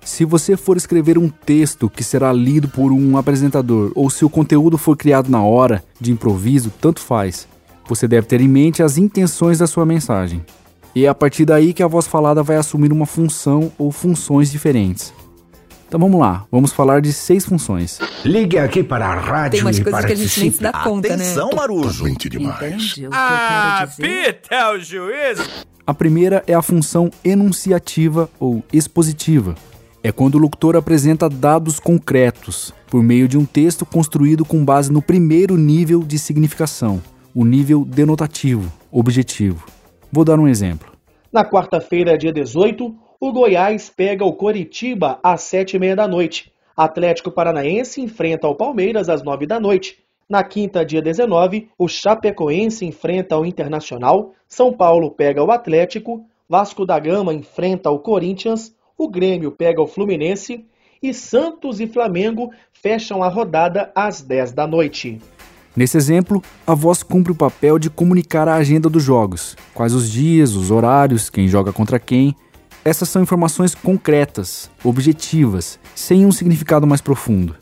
Se 0.05 0.25
você 0.25 0.57
for 0.57 0.76
escrever 0.76 1.19
um 1.19 1.29
texto 1.29 1.88
que 1.88 2.03
será 2.03 2.33
lido 2.33 2.67
por 2.67 2.91
um 2.91 3.17
apresentador 3.17 3.93
ou 3.95 4.11
se 4.11 4.25
o 4.25 4.29
conteúdo 4.29 4.76
for 4.76 4.97
criado 4.97 5.31
na 5.31 5.41
hora, 5.41 5.85
de 6.00 6.11
improviso, 6.11 6.73
tanto 6.81 6.99
faz. 6.99 7.47
Você 7.87 8.09
deve 8.09 8.26
ter 8.26 8.41
em 8.41 8.49
mente 8.49 8.83
as 8.83 8.99
intenções 8.99 9.59
da 9.61 9.69
sua 9.69 9.87
mensagem. 9.87 10.45
E 10.97 11.05
é 11.05 11.09
a 11.09 11.14
partir 11.14 11.45
daí 11.45 11.73
que 11.73 11.83
a 11.83 11.87
voz 11.87 12.09
falada 12.09 12.43
vai 12.43 12.57
assumir 12.57 12.93
uma 12.93 13.07
função 13.07 13.71
ou 13.79 13.93
funções 13.93 14.50
diferentes. 14.50 15.14
Então 15.95 16.09
vamos 16.09 16.21
lá, 16.21 16.45
vamos 16.51 16.73
falar 16.73 17.01
de 17.01 17.13
seis 17.13 17.47
funções. 17.47 18.01
Ligue 18.25 18.59
aqui 18.59 18.83
para 18.83 19.07
a 19.07 19.15
rádio 19.15 19.53
Tem 19.53 19.61
umas 19.61 19.79
e 19.79 19.85
coisas 19.85 20.05
que 20.05 20.13
a 20.13 20.17
gente 20.17 20.41
nem 20.41 20.51
se 20.51 20.61
dá 20.61 20.73
conta, 20.73 21.15
Atenção, 21.15 21.51
né? 21.51 21.55
Marujo. 21.55 21.89
Totalmente 21.89 22.29
demais. 22.29 22.57
Entende 22.57 23.07
o 23.07 23.11
que 23.11 23.17
Ah? 23.17 23.89
Pita 23.97 24.53
é 24.57 24.73
o 24.73 24.81
juiz. 24.81 25.65
A 25.87 25.95
primeira 25.95 26.43
é 26.49 26.55
a 26.55 26.61
função 26.61 27.13
enunciativa 27.25 28.29
ou 28.41 28.65
expositiva. 28.73 29.55
É 30.03 30.11
quando 30.11 30.35
o 30.35 30.39
locutor 30.39 30.75
apresenta 30.75 31.29
dados 31.29 31.79
concretos 31.79 32.75
por 32.89 33.01
meio 33.01 33.29
de 33.29 33.39
um 33.39 33.45
texto 33.45 33.87
construído 33.87 34.45
com 34.45 34.65
base 34.65 34.91
no 34.91 35.01
primeiro 35.01 35.57
nível 35.57 36.01
de 36.01 36.19
significação, 36.19 37.01
o 37.33 37.45
nível 37.45 37.85
denotativo, 37.85 38.69
objetivo. 38.91 39.65
Vou 40.11 40.25
dar 40.25 40.41
um 40.41 40.49
exemplo. 40.49 40.93
Na 41.33 41.45
quarta-feira, 41.45 42.19
dia 42.19 42.33
18, 42.33 42.93
o 43.26 43.33
Goiás 43.33 43.88
pega 43.88 44.23
o 44.23 44.35
Coritiba 44.35 45.19
às 45.23 45.40
sete 45.40 45.76
e 45.76 45.78
meia 45.78 45.97
da 45.97 46.07
noite. 46.07 46.52
Atlético 46.76 47.31
Paranaense 47.31 48.02
enfrenta 48.02 48.47
o 48.47 48.54
Palmeiras 48.54 49.09
às 49.09 49.23
nove 49.23 49.47
da 49.47 49.59
noite. 49.59 49.97
Na 50.28 50.45
quinta, 50.45 50.85
dia 50.85 51.00
19, 51.00 51.71
o 51.78 51.88
Chapecoense 51.88 52.85
enfrenta 52.85 53.38
o 53.38 53.47
Internacional, 53.47 54.33
São 54.47 54.75
Paulo 54.75 55.11
pega 55.11 55.43
o 55.43 55.50
Atlético, 55.50 56.23
Vasco 56.47 56.85
da 56.85 56.99
Gama 56.99 57.33
enfrenta 57.33 57.90
o 57.90 57.99
Corinthians, 57.99 58.75
o 58.99 59.09
Grêmio 59.09 59.50
pega 59.50 59.81
o 59.81 59.87
Fluminense 59.87 60.66
e 61.02 61.14
Santos 61.14 61.81
e 61.81 61.87
Flamengo 61.87 62.50
fecham 62.75 63.23
a 63.23 63.28
rodada 63.28 63.90
às 63.95 64.21
10 64.21 64.52
da 64.52 64.66
noite. 64.66 65.19
Nesse 65.75 65.97
exemplo, 65.97 66.43
a 66.66 66.75
voz 66.75 67.02
cumpre 67.02 67.33
o 67.33 67.35
papel 67.37 67.78
de 67.78 67.88
comunicar 67.88 68.49
a 68.49 68.57
agenda 68.57 68.90
dos 68.90 69.02
jogos, 69.02 69.57
quais 69.73 69.95
os 69.95 70.11
dias, 70.11 70.54
os 70.54 70.71
horários, 70.71 71.31
quem 71.31 71.49
joga 71.49 71.73
contra 71.73 71.99
quem. 71.99 72.37
Essas 72.85 73.09
são 73.09 73.23
informações 73.23 73.75
concretas, 73.75 74.71
objetivas, 74.85 75.79
sem 75.95 76.26
um 76.26 76.31
significado 76.31 76.87
mais 76.87 77.00
profundo. 77.00 77.57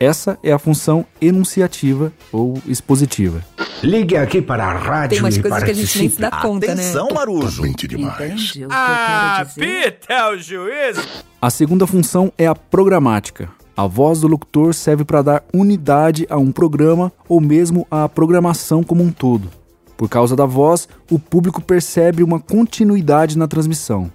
Essa 0.00 0.36
é 0.42 0.52
a 0.52 0.58
função 0.58 1.06
enunciativa 1.20 2.12
ou 2.32 2.60
expositiva. 2.66 3.44
Ligue 3.82 4.16
aqui 4.16 4.42
para 4.42 4.66
a 4.66 4.72
rádio 4.72 5.10
Tem 5.10 5.20
umas 5.20 5.36
e 5.36 5.40
coisas 5.40 5.62
que 5.62 5.70
a 5.70 5.74
gente 5.74 5.98
nem 5.98 6.08
se 6.10 6.20
dá 6.20 6.30
conta, 6.30 6.72
Atenção, 6.72 7.06
né? 7.06 7.14
Marujo. 7.14 7.62
Mente 7.62 7.86
demais. 7.86 8.52
Que 8.52 8.66
quero 8.66 9.46
dizer? 9.46 9.88
Apita 9.94 10.30
o 10.30 10.38
juiz! 10.38 10.98
A 11.40 11.48
segunda 11.48 11.86
função 11.86 12.32
é 12.36 12.46
a 12.46 12.54
programática. 12.54 13.48
A 13.76 13.86
voz 13.86 14.20
do 14.20 14.26
locutor 14.26 14.74
serve 14.74 15.04
para 15.04 15.22
dar 15.22 15.44
unidade 15.54 16.26
a 16.28 16.36
um 16.38 16.50
programa 16.50 17.12
ou 17.28 17.40
mesmo 17.40 17.86
à 17.88 18.08
programação 18.08 18.82
como 18.82 19.04
um 19.04 19.12
todo. 19.12 19.48
Por 19.96 20.08
causa 20.08 20.36
da 20.36 20.44
voz, 20.44 20.88
o 21.10 21.18
público 21.18 21.62
percebe 21.62 22.22
uma 22.22 22.38
continuidade 22.38 23.38
na 23.38 23.46
transmissão. 23.48 24.10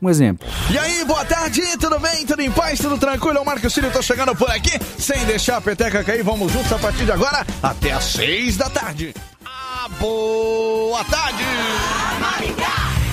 Um 0.00 0.08
exemplo. 0.08 0.46
E 0.70 0.78
aí, 0.78 1.04
boa 1.04 1.24
tarde, 1.24 1.60
tudo 1.78 1.98
bem? 1.98 2.24
Tudo 2.24 2.40
em 2.40 2.50
paz? 2.50 2.78
Tudo 2.78 2.96
tranquilo? 2.98 3.40
O 3.40 3.44
Marcos 3.44 3.72
Cílio 3.74 3.90
tô 3.90 4.00
chegando 4.00 4.34
por 4.36 4.48
aqui, 4.50 4.78
sem 4.98 5.24
deixar 5.24 5.56
a 5.56 5.60
peteca 5.60 6.04
cair. 6.04 6.22
Vamos 6.22 6.52
juntos 6.52 6.72
a 6.72 6.78
partir 6.78 7.04
de 7.04 7.10
agora 7.12 7.44
até 7.62 7.92
às 7.92 8.04
seis 8.04 8.56
da 8.56 8.70
tarde. 8.70 9.12
Ah, 9.44 9.88
boa 9.98 11.02
tarde! 11.04 11.44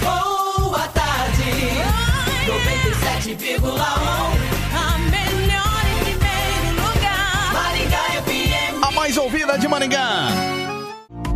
Boa 0.03 0.87
tarde, 0.89 1.43
97,1. 2.45 3.65
A 4.75 4.97
melhor 4.99 5.85
em 5.91 6.03
primeiro 6.03 6.87
lugar. 6.87 7.53
Maringá 7.53 7.97
FM. 8.23 8.83
A 8.83 8.91
mais 8.91 9.17
ouvida 9.17 9.57
de 9.57 9.67
Maringá. 9.67 10.54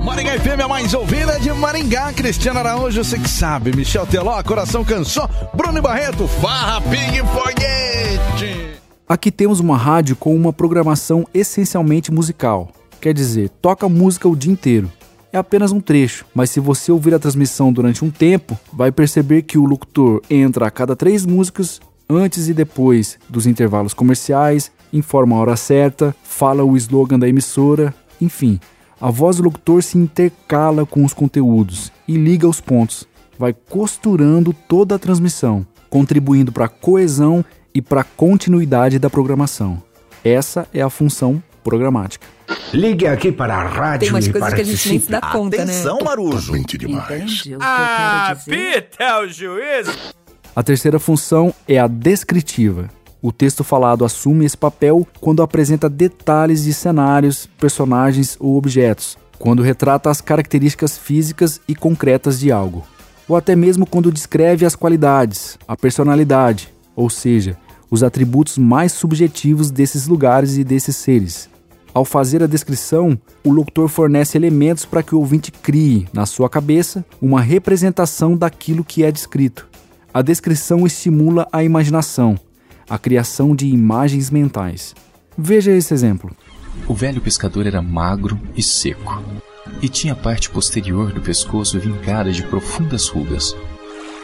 Maringá 0.04 0.40
FM, 0.40 0.62
a 0.64 0.68
mais 0.68 0.94
ouvida 0.94 1.40
de 1.40 1.52
Maringá. 1.52 2.14
Cristiano 2.14 2.60
Araújo, 2.60 3.04
você 3.04 3.20
que 3.20 3.30
sabe. 3.30 3.76
Michel 3.76 4.08
Teló, 4.08 4.42
Coração 4.44 4.84
Cansou. 4.84 5.30
Bruno 5.54 5.82
Barreto, 5.82 6.28
Farra 6.28 6.82
Pig 6.82 7.20
Foguete. 7.20 8.80
Aqui 9.08 9.32
temos 9.32 9.60
uma 9.60 9.78
rádio 9.78 10.16
com 10.16 10.36
uma 10.36 10.54
programação 10.54 11.28
essencialmente 11.34 12.12
musical. 12.12 12.70
Quer 13.02 13.14
dizer, 13.14 13.50
toca 13.62 13.90
música 13.90 14.28
o 14.28 14.36
dia 14.36 14.52
inteiro. 14.52 14.92
É 15.32 15.38
apenas 15.38 15.72
um 15.72 15.80
trecho, 15.80 16.26
mas 16.34 16.50
se 16.50 16.60
você 16.60 16.92
ouvir 16.92 17.14
a 17.14 17.20
transmissão 17.20 17.72
durante 17.72 18.04
um 18.04 18.10
tempo, 18.10 18.58
vai 18.74 18.92
perceber 18.92 19.44
que 19.44 19.58
o 19.58 19.66
locutor 19.66 20.22
entra 20.30 20.68
a 20.68 20.72
cada 20.72 20.96
três 20.96 21.26
músicas, 21.26 21.80
antes 22.10 22.48
e 22.48 22.54
depois 22.54 23.20
dos 23.30 23.46
intervalos 23.46 23.94
comerciais, 23.94 24.72
informa 24.92 25.36
a 25.36 25.40
hora 25.40 25.56
certa, 25.56 26.16
fala 26.24 26.64
o 26.64 26.76
slogan 26.76 27.20
da 27.20 27.30
emissora, 27.30 27.94
enfim. 28.20 28.60
A 29.02 29.10
voz 29.10 29.38
do 29.38 29.44
locutor 29.44 29.82
se 29.82 29.98
intercala 29.98 30.86
com 30.86 31.06
os 31.06 31.14
conteúdos 31.14 31.92
e 32.08 32.18
liga 32.18 32.48
os 32.48 32.60
pontos. 32.60 33.08
Vai 33.38 33.54
costurando 33.54 34.54
toda 34.68 34.96
a 34.96 35.00
transmissão, 35.00 35.66
contribuindo 35.90 36.52
para 36.52 36.66
a 36.66 36.70
coesão 36.70 37.44
e 37.74 37.82
para 37.82 38.02
a 38.02 38.04
continuidade 38.04 39.00
da 39.00 39.10
programação. 39.10 39.82
Essa 40.24 40.68
é 40.74 40.82
a 40.82 40.90
função 40.90 41.42
programática. 41.64 42.28
Ligue 42.74 43.08
aqui 43.08 43.32
para 43.32 43.56
a 43.56 43.64
rádio 43.64 44.08
Tem 44.08 44.10
umas 44.10 44.28
e 44.28 44.32
coisas 44.32 44.54
que 44.54 44.62
a 44.62 44.64
gente 44.64 44.90
nem 44.90 45.00
se 45.00 45.10
participe. 45.10 45.12
dá 45.12 45.22
conta, 45.40 45.58
né? 45.58 45.64
Atenção, 45.64 46.00
Marujo. 46.04 46.52
Mente 46.52 46.78
demais. 46.78 47.06
Entende 47.06 47.44
quero 47.58 48.36
dizer? 48.36 48.78
Apita 48.88 49.20
o 49.22 49.28
juiz! 49.30 50.14
A 50.56 50.62
terceira 50.64 51.00
função 51.00 51.54
é 51.68 51.80
a 51.80 51.88
descritiva. 51.88 52.90
O 53.22 53.34
texto 53.34 53.66
falado 53.66 54.06
assume 54.06 54.46
esse 54.46 54.56
papel 54.56 55.06
quando 55.20 55.42
apresenta 55.42 55.90
detalhes 55.90 56.64
de 56.64 56.74
cenários, 56.74 57.50
personagens 57.60 58.38
ou 58.40 58.56
objetos, 58.56 59.18
quando 59.38 59.62
retrata 59.62 60.10
as 60.10 60.22
características 60.22 60.98
físicas 60.98 61.60
e 61.68 61.76
concretas 61.76 62.40
de 62.40 62.50
algo, 62.50 62.86
ou 63.28 63.36
até 63.36 63.58
mesmo 63.58 63.86
quando 63.86 64.12
descreve 64.12 64.66
as 64.66 64.74
qualidades, 64.74 65.58
a 65.68 65.76
personalidade, 65.76 66.74
ou 66.96 67.10
seja, 67.10 67.58
os 67.92 68.04
atributos 68.04 68.58
mais 68.58 68.94
subjetivos 68.94 69.70
desses 69.70 70.08
lugares 70.08 70.56
e 70.56 70.64
desses 70.64 70.96
seres. 70.96 71.50
Ao 71.94 72.06
fazer 72.06 72.42
a 72.42 72.48
descrição, 72.48 73.20
o 73.44 73.52
locutor 73.52 73.90
fornece 73.90 74.38
elementos 74.38 74.86
para 74.86 75.04
que 75.04 75.14
o 75.14 75.20
ouvinte 75.20 75.52
crie, 75.52 76.08
na 76.14 76.26
sua 76.26 76.50
cabeça, 76.50 77.04
uma 77.22 77.42
representação 77.42 78.38
daquilo 78.38 78.84
que 78.84 79.04
é 79.04 79.12
descrito. 79.12 79.68
A 80.14 80.22
descrição 80.22 80.86
estimula 80.86 81.48
a 81.52 81.64
imaginação, 81.64 82.38
a 82.90 82.98
criação 82.98 83.56
de 83.56 83.68
imagens 83.68 84.30
mentais. 84.30 84.96
Veja 85.38 85.72
esse 85.72 85.94
exemplo. 85.94 86.36
O 86.88 86.94
velho 86.94 87.22
pescador 87.22 87.68
era 87.68 87.82
magro 87.82 88.40
e 88.56 88.64
seco, 88.64 89.24
e 89.82 89.88
tinha 89.88 90.14
a 90.14 90.16
parte 90.16 90.50
posterior 90.50 91.14
do 91.14 91.22
pescoço 91.22 91.80
vincada 91.80 92.32
de 92.32 92.44
profundas 92.44 93.08
rugas. 93.08 93.56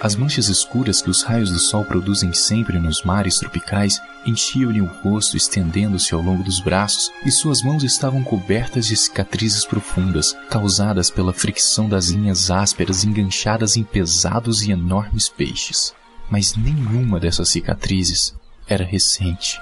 As 0.02 0.16
manchas 0.16 0.50
escuras 0.50 1.02
que 1.02 1.10
os 1.10 1.24
raios 1.24 1.52
do 1.52 1.58
sol 1.58 1.86
produzem 1.86 2.34
sempre 2.34 2.78
nos 2.78 3.04
mares 3.04 3.38
tropicais 3.38 4.00
enchiam-lhe 4.26 4.82
o 4.82 4.86
rosto, 4.86 5.38
estendendo-se 5.38 6.14
ao 6.14 6.22
longo 6.22 6.44
dos 6.44 6.60
braços, 6.60 7.10
e 7.26 7.32
suas 7.32 7.64
mãos 7.64 7.84
estavam 7.84 8.24
cobertas 8.24 8.88
de 8.88 8.96
cicatrizes 8.96 9.66
profundas, 9.66 10.36
causadas 10.50 11.10
pela 11.10 11.34
fricção 11.34 11.88
das 11.88 12.10
linhas 12.10 12.52
ásperas 12.52 13.04
enganchadas 13.04 13.78
em 13.78 13.84
pesados 13.84 14.64
e 14.64 14.72
enormes 14.72 15.30
peixes. 15.30 15.94
Mas 16.30 16.56
nenhuma 16.56 17.20
dessas 17.20 17.50
cicatrizes 17.50 18.36
era 18.68 18.84
recente. 18.84 19.60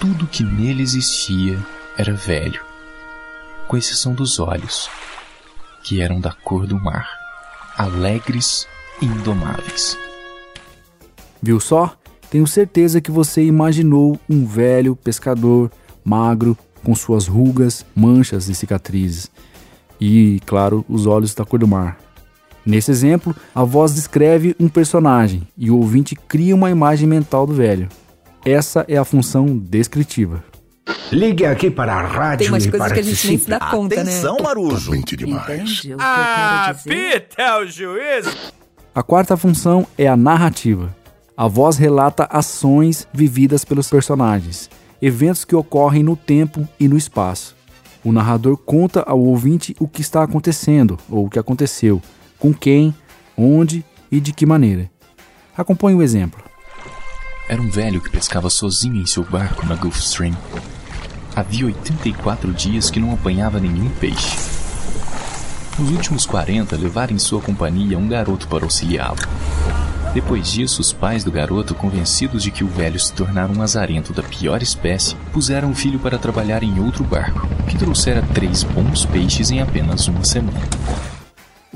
Tudo 0.00 0.26
que 0.26 0.42
nele 0.42 0.82
existia 0.82 1.58
era 1.96 2.12
velho, 2.12 2.62
com 3.68 3.76
exceção 3.76 4.14
dos 4.14 4.38
olhos, 4.38 4.88
que 5.82 6.00
eram 6.00 6.20
da 6.20 6.32
cor 6.32 6.66
do 6.66 6.78
mar, 6.78 7.08
alegres 7.76 8.66
e 9.00 9.06
indomáveis. 9.06 9.98
Viu 11.42 11.60
só? 11.60 11.96
Tenho 12.30 12.46
certeza 12.46 13.00
que 13.00 13.10
você 13.10 13.44
imaginou 13.44 14.18
um 14.28 14.44
velho 14.44 14.96
pescador 14.96 15.70
magro 16.04 16.58
com 16.82 16.94
suas 16.94 17.26
rugas, 17.26 17.84
manchas 17.94 18.48
e 18.48 18.54
cicatrizes. 18.54 19.30
E, 20.00 20.40
claro, 20.44 20.84
os 20.88 21.06
olhos 21.06 21.34
da 21.34 21.44
cor 21.44 21.58
do 21.58 21.68
mar. 21.68 21.98
Nesse 22.66 22.90
exemplo, 22.90 23.34
a 23.54 23.62
voz 23.62 23.94
descreve 23.94 24.56
um 24.58 24.68
personagem 24.68 25.46
e 25.56 25.70
o 25.70 25.76
ouvinte 25.76 26.16
cria 26.16 26.52
uma 26.52 26.68
imagem 26.68 27.08
mental 27.08 27.46
do 27.46 27.54
velho. 27.54 27.88
Essa 28.44 28.84
é 28.88 28.96
a 28.96 29.04
função 29.04 29.56
descritiva. 29.56 30.42
Ligue 31.12 31.46
aqui 31.46 31.70
para 31.70 31.94
a 31.94 32.02
rádio 32.02 32.38
Tem 32.38 32.48
umas 32.48 32.64
e 32.64 32.70
coisas 32.70 32.92
que 32.92 32.98
a 32.98 33.02
gente 33.02 33.26
nem 33.28 33.38
se 33.38 33.48
dá 33.48 33.60
conta, 33.60 33.94
né? 33.96 34.02
Atenção, 34.02 34.38
Marujo. 34.42 34.90
Mente 34.90 35.16
demais. 35.16 35.44
Entende 35.44 35.94
quero 35.96 36.74
dizer? 36.74 36.92
Apita 36.92 37.58
o 37.58 37.66
juiz! 37.66 38.52
A 38.92 39.02
quarta 39.02 39.36
função 39.36 39.86
é 39.96 40.08
a 40.08 40.16
narrativa. 40.16 40.94
A 41.36 41.46
voz 41.46 41.76
relata 41.76 42.26
ações 42.30 43.06
vividas 43.12 43.64
pelos 43.64 43.88
personagens, 43.88 44.68
eventos 45.00 45.44
que 45.44 45.54
ocorrem 45.54 46.02
no 46.02 46.16
tempo 46.16 46.66
e 46.80 46.88
no 46.88 46.96
espaço. 46.96 47.54
O 48.02 48.10
narrador 48.10 48.56
conta 48.56 49.02
ao 49.02 49.20
ouvinte 49.20 49.76
o 49.78 49.86
que 49.86 50.00
está 50.00 50.22
acontecendo 50.22 50.98
ou 51.08 51.26
o 51.26 51.30
que 51.30 51.38
aconteceu, 51.38 52.00
com 52.38 52.52
quem, 52.52 52.94
onde 53.36 53.84
e 54.10 54.20
de 54.20 54.32
que 54.32 54.46
maneira. 54.46 54.90
Acompanhe 55.56 55.96
o 55.96 56.02
exemplo. 56.02 56.42
Era 57.48 57.62
um 57.62 57.70
velho 57.70 58.00
que 58.00 58.10
pescava 58.10 58.50
sozinho 58.50 59.00
em 59.00 59.06
seu 59.06 59.24
barco 59.24 59.64
na 59.66 59.76
Gulf 59.76 59.98
Stream. 59.98 60.36
Havia 61.34 61.66
84 61.66 62.52
dias 62.52 62.90
que 62.90 62.98
não 62.98 63.12
apanhava 63.12 63.60
nenhum 63.60 63.88
peixe. 64.00 64.36
Nos 65.78 65.90
últimos 65.90 66.24
40, 66.24 66.74
levaram 66.76 67.14
em 67.14 67.18
sua 67.18 67.40
companhia 67.40 67.98
um 67.98 68.08
garoto 68.08 68.48
para 68.48 68.64
auxiliá-lo. 68.64 69.18
Depois 70.14 70.50
disso, 70.50 70.80
os 70.80 70.94
pais 70.94 71.22
do 71.22 71.30
garoto, 71.30 71.74
convencidos 71.74 72.42
de 72.42 72.50
que 72.50 72.64
o 72.64 72.68
velho 72.68 72.98
se 72.98 73.12
tornara 73.12 73.52
um 73.52 73.60
azarento 73.60 74.14
da 74.14 74.22
pior 74.22 74.62
espécie, 74.62 75.14
puseram 75.30 75.70
o 75.70 75.74
filho 75.74 75.98
para 75.98 76.18
trabalhar 76.18 76.62
em 76.62 76.80
outro 76.80 77.04
barco, 77.04 77.46
que 77.68 77.76
trouxera 77.76 78.22
três 78.32 78.62
bons 78.62 79.04
peixes 79.04 79.50
em 79.50 79.60
apenas 79.60 80.08
uma 80.08 80.24
semana. 80.24 80.58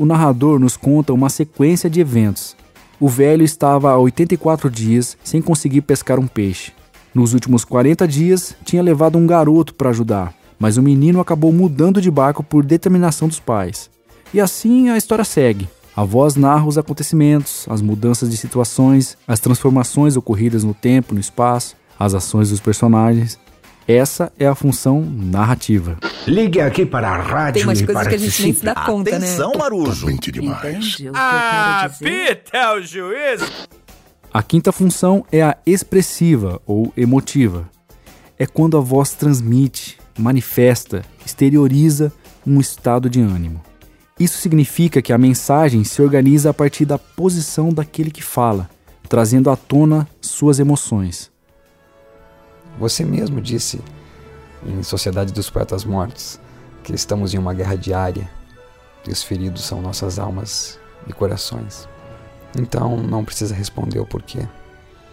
O 0.00 0.06
narrador 0.06 0.58
nos 0.58 0.78
conta 0.78 1.12
uma 1.12 1.28
sequência 1.28 1.90
de 1.90 2.00
eventos. 2.00 2.56
O 2.98 3.06
velho 3.06 3.44
estava 3.44 3.90
há 3.90 3.98
84 3.98 4.70
dias 4.70 5.14
sem 5.22 5.42
conseguir 5.42 5.82
pescar 5.82 6.18
um 6.18 6.26
peixe. 6.26 6.72
Nos 7.14 7.34
últimos 7.34 7.66
40 7.66 8.08
dias, 8.08 8.56
tinha 8.64 8.82
levado 8.82 9.18
um 9.18 9.26
garoto 9.26 9.74
para 9.74 9.90
ajudar, 9.90 10.32
mas 10.58 10.78
o 10.78 10.82
menino 10.82 11.20
acabou 11.20 11.52
mudando 11.52 12.00
de 12.00 12.10
barco 12.10 12.42
por 12.42 12.64
determinação 12.64 13.28
dos 13.28 13.38
pais. 13.38 13.90
E 14.32 14.40
assim 14.40 14.88
a 14.88 14.96
história 14.96 15.22
segue. 15.22 15.68
A 15.94 16.02
voz 16.02 16.34
narra 16.34 16.64
os 16.64 16.78
acontecimentos, 16.78 17.66
as 17.68 17.82
mudanças 17.82 18.30
de 18.30 18.38
situações, 18.38 19.18
as 19.28 19.38
transformações 19.38 20.16
ocorridas 20.16 20.64
no 20.64 20.72
tempo, 20.72 21.12
no 21.12 21.20
espaço, 21.20 21.76
as 21.98 22.14
ações 22.14 22.48
dos 22.48 22.60
personagens. 22.60 23.38
Essa 23.86 24.32
é 24.38 24.46
a 24.46 24.54
função 24.54 25.00
narrativa. 25.00 25.98
Ligue 26.26 26.60
aqui 26.60 26.86
para 26.86 27.08
a 27.08 27.16
rádio 27.16 27.54
Tem 27.54 27.64
umas 27.64 27.80
e 27.80 27.86
coisas 27.86 28.06
que 28.06 28.14
a 28.14 28.18
gente 28.18 28.42
nem 28.42 28.52
se 28.52 28.64
dá 28.64 28.74
conta, 28.74 29.16
Atenção, 29.16 29.52
né? 29.52 29.58
Marujo. 29.58 30.06
Quero 30.18 30.78
dizer? 30.78 31.10
Apita 31.14 32.56
é 32.56 32.72
o 32.74 32.82
juiz. 32.82 33.68
A 34.32 34.42
quinta 34.42 34.70
função 34.70 35.24
é 35.32 35.42
a 35.42 35.56
expressiva 35.66 36.60
ou 36.64 36.92
emotiva. 36.96 37.68
É 38.38 38.46
quando 38.46 38.76
a 38.76 38.80
voz 38.80 39.12
transmite, 39.12 39.98
manifesta, 40.16 41.02
exterioriza 41.26 42.12
um 42.46 42.60
estado 42.60 43.10
de 43.10 43.20
ânimo. 43.20 43.60
Isso 44.18 44.38
significa 44.38 45.00
que 45.00 45.12
a 45.12 45.18
mensagem 45.18 45.82
se 45.82 46.00
organiza 46.02 46.50
a 46.50 46.54
partir 46.54 46.84
da 46.84 46.98
posição 46.98 47.70
daquele 47.72 48.10
que 48.10 48.22
fala, 48.22 48.68
trazendo 49.08 49.50
à 49.50 49.56
tona 49.56 50.06
suas 50.20 50.58
emoções. 50.58 51.29
Você 52.78 53.04
mesmo 53.04 53.40
disse 53.40 53.80
em 54.64 54.82
Sociedade 54.82 55.32
dos 55.32 55.50
Poetas 55.50 55.84
Mortos 55.84 56.38
que 56.82 56.94
estamos 56.94 57.34
em 57.34 57.38
uma 57.38 57.54
guerra 57.54 57.76
diária 57.76 58.30
e 59.06 59.10
os 59.10 59.22
feridos 59.22 59.62
são 59.64 59.80
nossas 59.80 60.18
almas 60.18 60.78
e 61.06 61.12
corações. 61.12 61.88
Então 62.58 62.96
não 62.96 63.24
precisa 63.24 63.54
responder 63.54 63.98
o 63.98 64.06
porquê. 64.06 64.46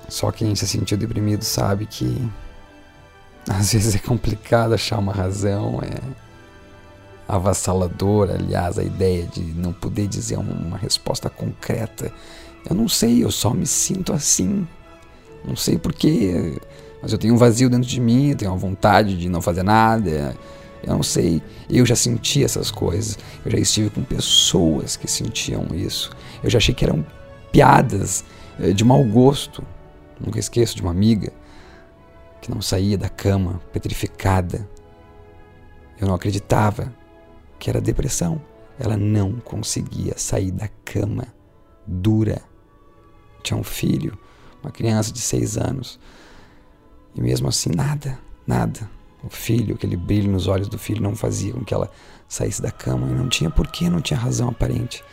Só 0.10 0.32
quem 0.32 0.56
se 0.56 0.68
sentiu 0.68 0.98
deprimido 0.98 1.44
sabe 1.44 1.86
que 1.86 2.30
às 3.50 3.74
vezes 3.74 3.96
é 3.96 4.00
complicado 4.00 4.74
achar 4.74 4.98
uma 4.98 5.14
razão, 5.14 5.80
é 5.82 6.28
avassalador, 7.28 8.30
aliás, 8.30 8.80
a 8.80 8.84
ideia 8.84 9.26
de 9.26 9.42
não 9.42 9.74
poder 9.74 10.08
dizer 10.08 10.38
uma 10.38 10.78
resposta 10.78 11.30
concreta. 11.30 12.12
Eu 12.70 12.76
não 12.76 12.88
sei, 12.88 13.24
eu 13.24 13.32
só 13.32 13.54
me 13.54 13.66
sinto 13.66 14.14
assim. 14.14 14.68
Não 15.44 15.56
sei 15.56 15.78
porquê, 15.78 16.60
mas 17.08 17.14
eu 17.14 17.18
tenho 17.18 17.36
um 17.36 17.38
vazio 17.38 17.70
dentro 17.70 17.88
de 17.88 18.02
mim, 18.02 18.32
eu 18.32 18.36
tenho 18.36 18.52
uma 18.52 18.58
vontade 18.58 19.18
de 19.18 19.30
não 19.30 19.42
fazer 19.42 19.64
nada. 19.64 20.36
Eu 20.84 20.94
não 20.94 21.02
sei, 21.02 21.42
eu 21.70 21.86
já 21.86 21.96
senti 21.96 22.44
essas 22.44 22.70
coisas. 22.70 23.18
Eu 23.46 23.52
já 23.52 23.58
estive 23.58 23.90
com 23.90 24.04
pessoas 24.04 24.98
que 24.98 25.10
sentiam 25.10 25.68
isso. 25.74 26.12
Eu 26.44 26.50
já 26.50 26.58
achei 26.58 26.76
que 26.76 26.84
eram 26.84 27.08
piadas 27.50 28.26
eh, 28.60 28.74
de 28.74 28.84
mau 28.84 29.02
gosto. 29.06 29.64
Nunca 30.20 30.38
esqueço 30.38 30.76
de 30.76 30.82
uma 30.82 30.92
amiga 30.92 31.32
que 32.42 32.52
não 32.52 32.62
saía 32.62 32.98
da 32.98 33.08
cama, 33.08 33.62
petrificada. 33.72 34.70
Eu 35.98 36.10
não 36.10 36.14
acreditava 36.14 36.94
que 37.58 37.70
era 37.70 37.80
depressão. 37.80 38.42
Ela 38.78 38.98
não 38.98 39.40
conseguia 39.40 40.14
sair 40.18 40.52
da 40.52 40.68
cama, 40.84 41.24
dura. 41.88 42.42
Tinha 43.44 43.58
um 43.58 43.64
filho, 43.64 44.20
uma 44.62 44.72
criança 44.74 45.14
de 45.14 45.22
seis 45.22 45.58
anos. 45.58 45.98
E 47.18 47.22
mesmo 47.22 47.48
assim, 47.48 47.72
nada, 47.76 48.18
nada. 48.46 48.90
O 49.24 49.30
filho, 49.30 49.76
aquele 49.76 49.98
brilho 49.98 50.32
nos 50.32 50.48
olhos 50.48 50.68
do 50.68 50.78
filho 50.78 51.02
não 51.02 51.16
fazia 51.16 51.52
com 51.52 51.66
que 51.66 51.74
ela 51.74 51.90
saísse 52.30 52.62
da 52.62 52.72
cama. 52.72 53.08
E 53.08 53.14
não 53.14 53.28
tinha 53.28 53.50
porquê, 53.50 53.90
não 53.90 54.00
tinha 54.00 54.20
razão 54.20 54.50
aparente. 54.50 55.04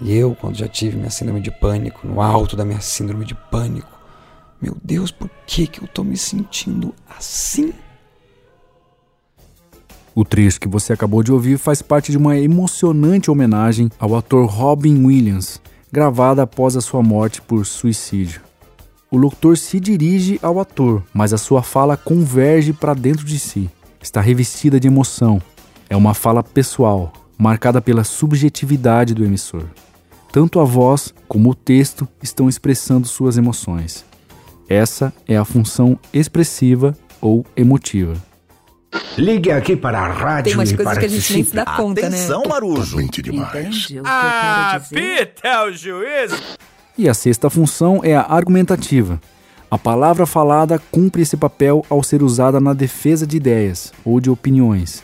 E 0.00 0.14
eu, 0.14 0.34
quando 0.34 0.56
já 0.56 0.68
tive 0.68 0.96
minha 0.96 1.10
síndrome 1.10 1.40
de 1.40 1.50
pânico, 1.50 2.06
no 2.06 2.20
alto 2.20 2.56
da 2.56 2.64
minha 2.64 2.80
síndrome 2.80 3.24
de 3.24 3.34
pânico, 3.34 3.90
meu 4.60 4.76
Deus, 4.82 5.10
por 5.10 5.30
que, 5.46 5.66
que 5.66 5.82
eu 5.82 5.88
tô 5.88 6.04
me 6.04 6.16
sentindo 6.16 6.94
assim? 7.08 7.72
O 10.14 10.24
trecho 10.24 10.60
que 10.60 10.68
você 10.68 10.92
acabou 10.92 11.22
de 11.22 11.32
ouvir 11.32 11.58
faz 11.58 11.80
parte 11.80 12.10
de 12.10 12.18
uma 12.18 12.36
emocionante 12.38 13.30
homenagem 13.30 13.90
ao 13.98 14.14
ator 14.16 14.46
Robin 14.46 15.04
Williams, 15.04 15.60
gravada 15.90 16.42
após 16.42 16.76
a 16.76 16.80
sua 16.80 17.02
morte 17.02 17.40
por 17.40 17.64
suicídio. 17.64 18.49
O 19.10 19.16
locutor 19.16 19.56
se 19.56 19.80
dirige 19.80 20.38
ao 20.40 20.60
ator, 20.60 21.02
mas 21.12 21.32
a 21.32 21.38
sua 21.38 21.64
fala 21.64 21.96
converge 21.96 22.72
para 22.72 22.94
dentro 22.94 23.24
de 23.24 23.40
si. 23.40 23.68
Está 24.00 24.20
revestida 24.20 24.78
de 24.78 24.86
emoção. 24.86 25.42
É 25.88 25.96
uma 25.96 26.14
fala 26.14 26.44
pessoal, 26.44 27.12
marcada 27.36 27.80
pela 27.80 28.04
subjetividade 28.04 29.12
do 29.12 29.24
emissor. 29.24 29.64
Tanto 30.30 30.60
a 30.60 30.64
voz 30.64 31.12
como 31.26 31.50
o 31.50 31.54
texto 31.56 32.06
estão 32.22 32.48
expressando 32.48 33.08
suas 33.08 33.36
emoções. 33.36 34.04
Essa 34.68 35.12
é 35.26 35.36
a 35.36 35.44
função 35.44 35.98
expressiva 36.12 36.96
ou 37.20 37.44
emotiva. 37.56 38.14
Ligue 39.18 39.50
aqui 39.50 39.74
para 39.74 39.98
a 39.98 40.06
rádio 40.06 40.44
Tem 40.44 40.54
umas 40.54 40.70
e 40.70 40.76
coisas 40.76 40.98
que 40.98 41.04
a 41.04 41.08
gente 41.08 41.32
nem 41.32 41.44
se 41.44 41.54
dá 41.54 41.64
conta, 41.64 42.06
Atenção, 42.06 42.42
né? 42.42 42.48
Marujo. 42.48 43.00
Eu 43.00 43.08
quero 43.08 43.70
dizer? 43.70 44.02
Apita 44.04 45.48
é 45.48 45.64
o 45.64 45.72
juiz. 45.72 46.58
E 47.00 47.08
a 47.08 47.14
sexta 47.14 47.48
função 47.48 48.00
é 48.04 48.14
a 48.14 48.20
argumentativa. 48.20 49.18
A 49.70 49.78
palavra 49.78 50.26
falada 50.26 50.78
cumpre 50.90 51.22
esse 51.22 51.34
papel 51.34 51.82
ao 51.88 52.02
ser 52.02 52.22
usada 52.22 52.60
na 52.60 52.74
defesa 52.74 53.26
de 53.26 53.38
ideias 53.38 53.90
ou 54.04 54.20
de 54.20 54.28
opiniões. 54.28 55.02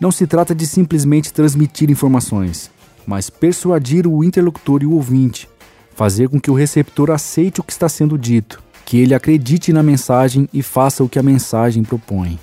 Não 0.00 0.10
se 0.10 0.26
trata 0.26 0.54
de 0.54 0.66
simplesmente 0.66 1.34
transmitir 1.34 1.90
informações, 1.90 2.70
mas 3.06 3.28
persuadir 3.28 4.06
o 4.06 4.24
interlocutor 4.24 4.82
e 4.82 4.86
o 4.86 4.92
ouvinte, 4.92 5.46
fazer 5.94 6.30
com 6.30 6.40
que 6.40 6.50
o 6.50 6.54
receptor 6.54 7.10
aceite 7.10 7.60
o 7.60 7.62
que 7.62 7.72
está 7.72 7.86
sendo 7.86 8.16
dito, 8.16 8.62
que 8.86 8.96
ele 8.96 9.12
acredite 9.12 9.74
na 9.74 9.82
mensagem 9.82 10.48
e 10.54 10.62
faça 10.62 11.04
o 11.04 11.08
que 11.08 11.18
a 11.18 11.22
mensagem 11.22 11.84
propõe. 11.84 12.40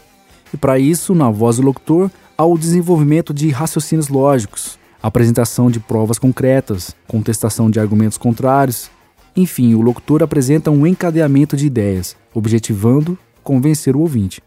E 0.53 0.58
para 0.58 0.77
isso, 0.77 1.15
na 1.15 1.32
voz 1.32 1.56
do 1.56 1.63
locutor, 1.63 2.12
há 2.38 2.45
o 2.45 2.60
desenvolvimento 2.60 3.34
de 3.34 3.49
raciocínios 3.49 4.08
lógicos, 4.08 4.77
apresentação 5.04 5.70
de 5.70 5.82
provas 5.82 6.18
concretas, 6.18 6.96
contestação 7.06 7.70
de 7.70 7.80
argumentos 7.80 8.18
contrários. 8.18 8.89
Enfim, 9.36 9.76
o 9.76 9.82
locutor 9.82 10.24
apresenta 10.24 10.72
um 10.72 10.88
encadeamento 10.88 11.58
de 11.58 11.68
ideias, 11.68 12.16
objetivando 12.34 13.18
convencer 13.44 13.96
o 13.96 14.00
ouvinte. 14.00 14.42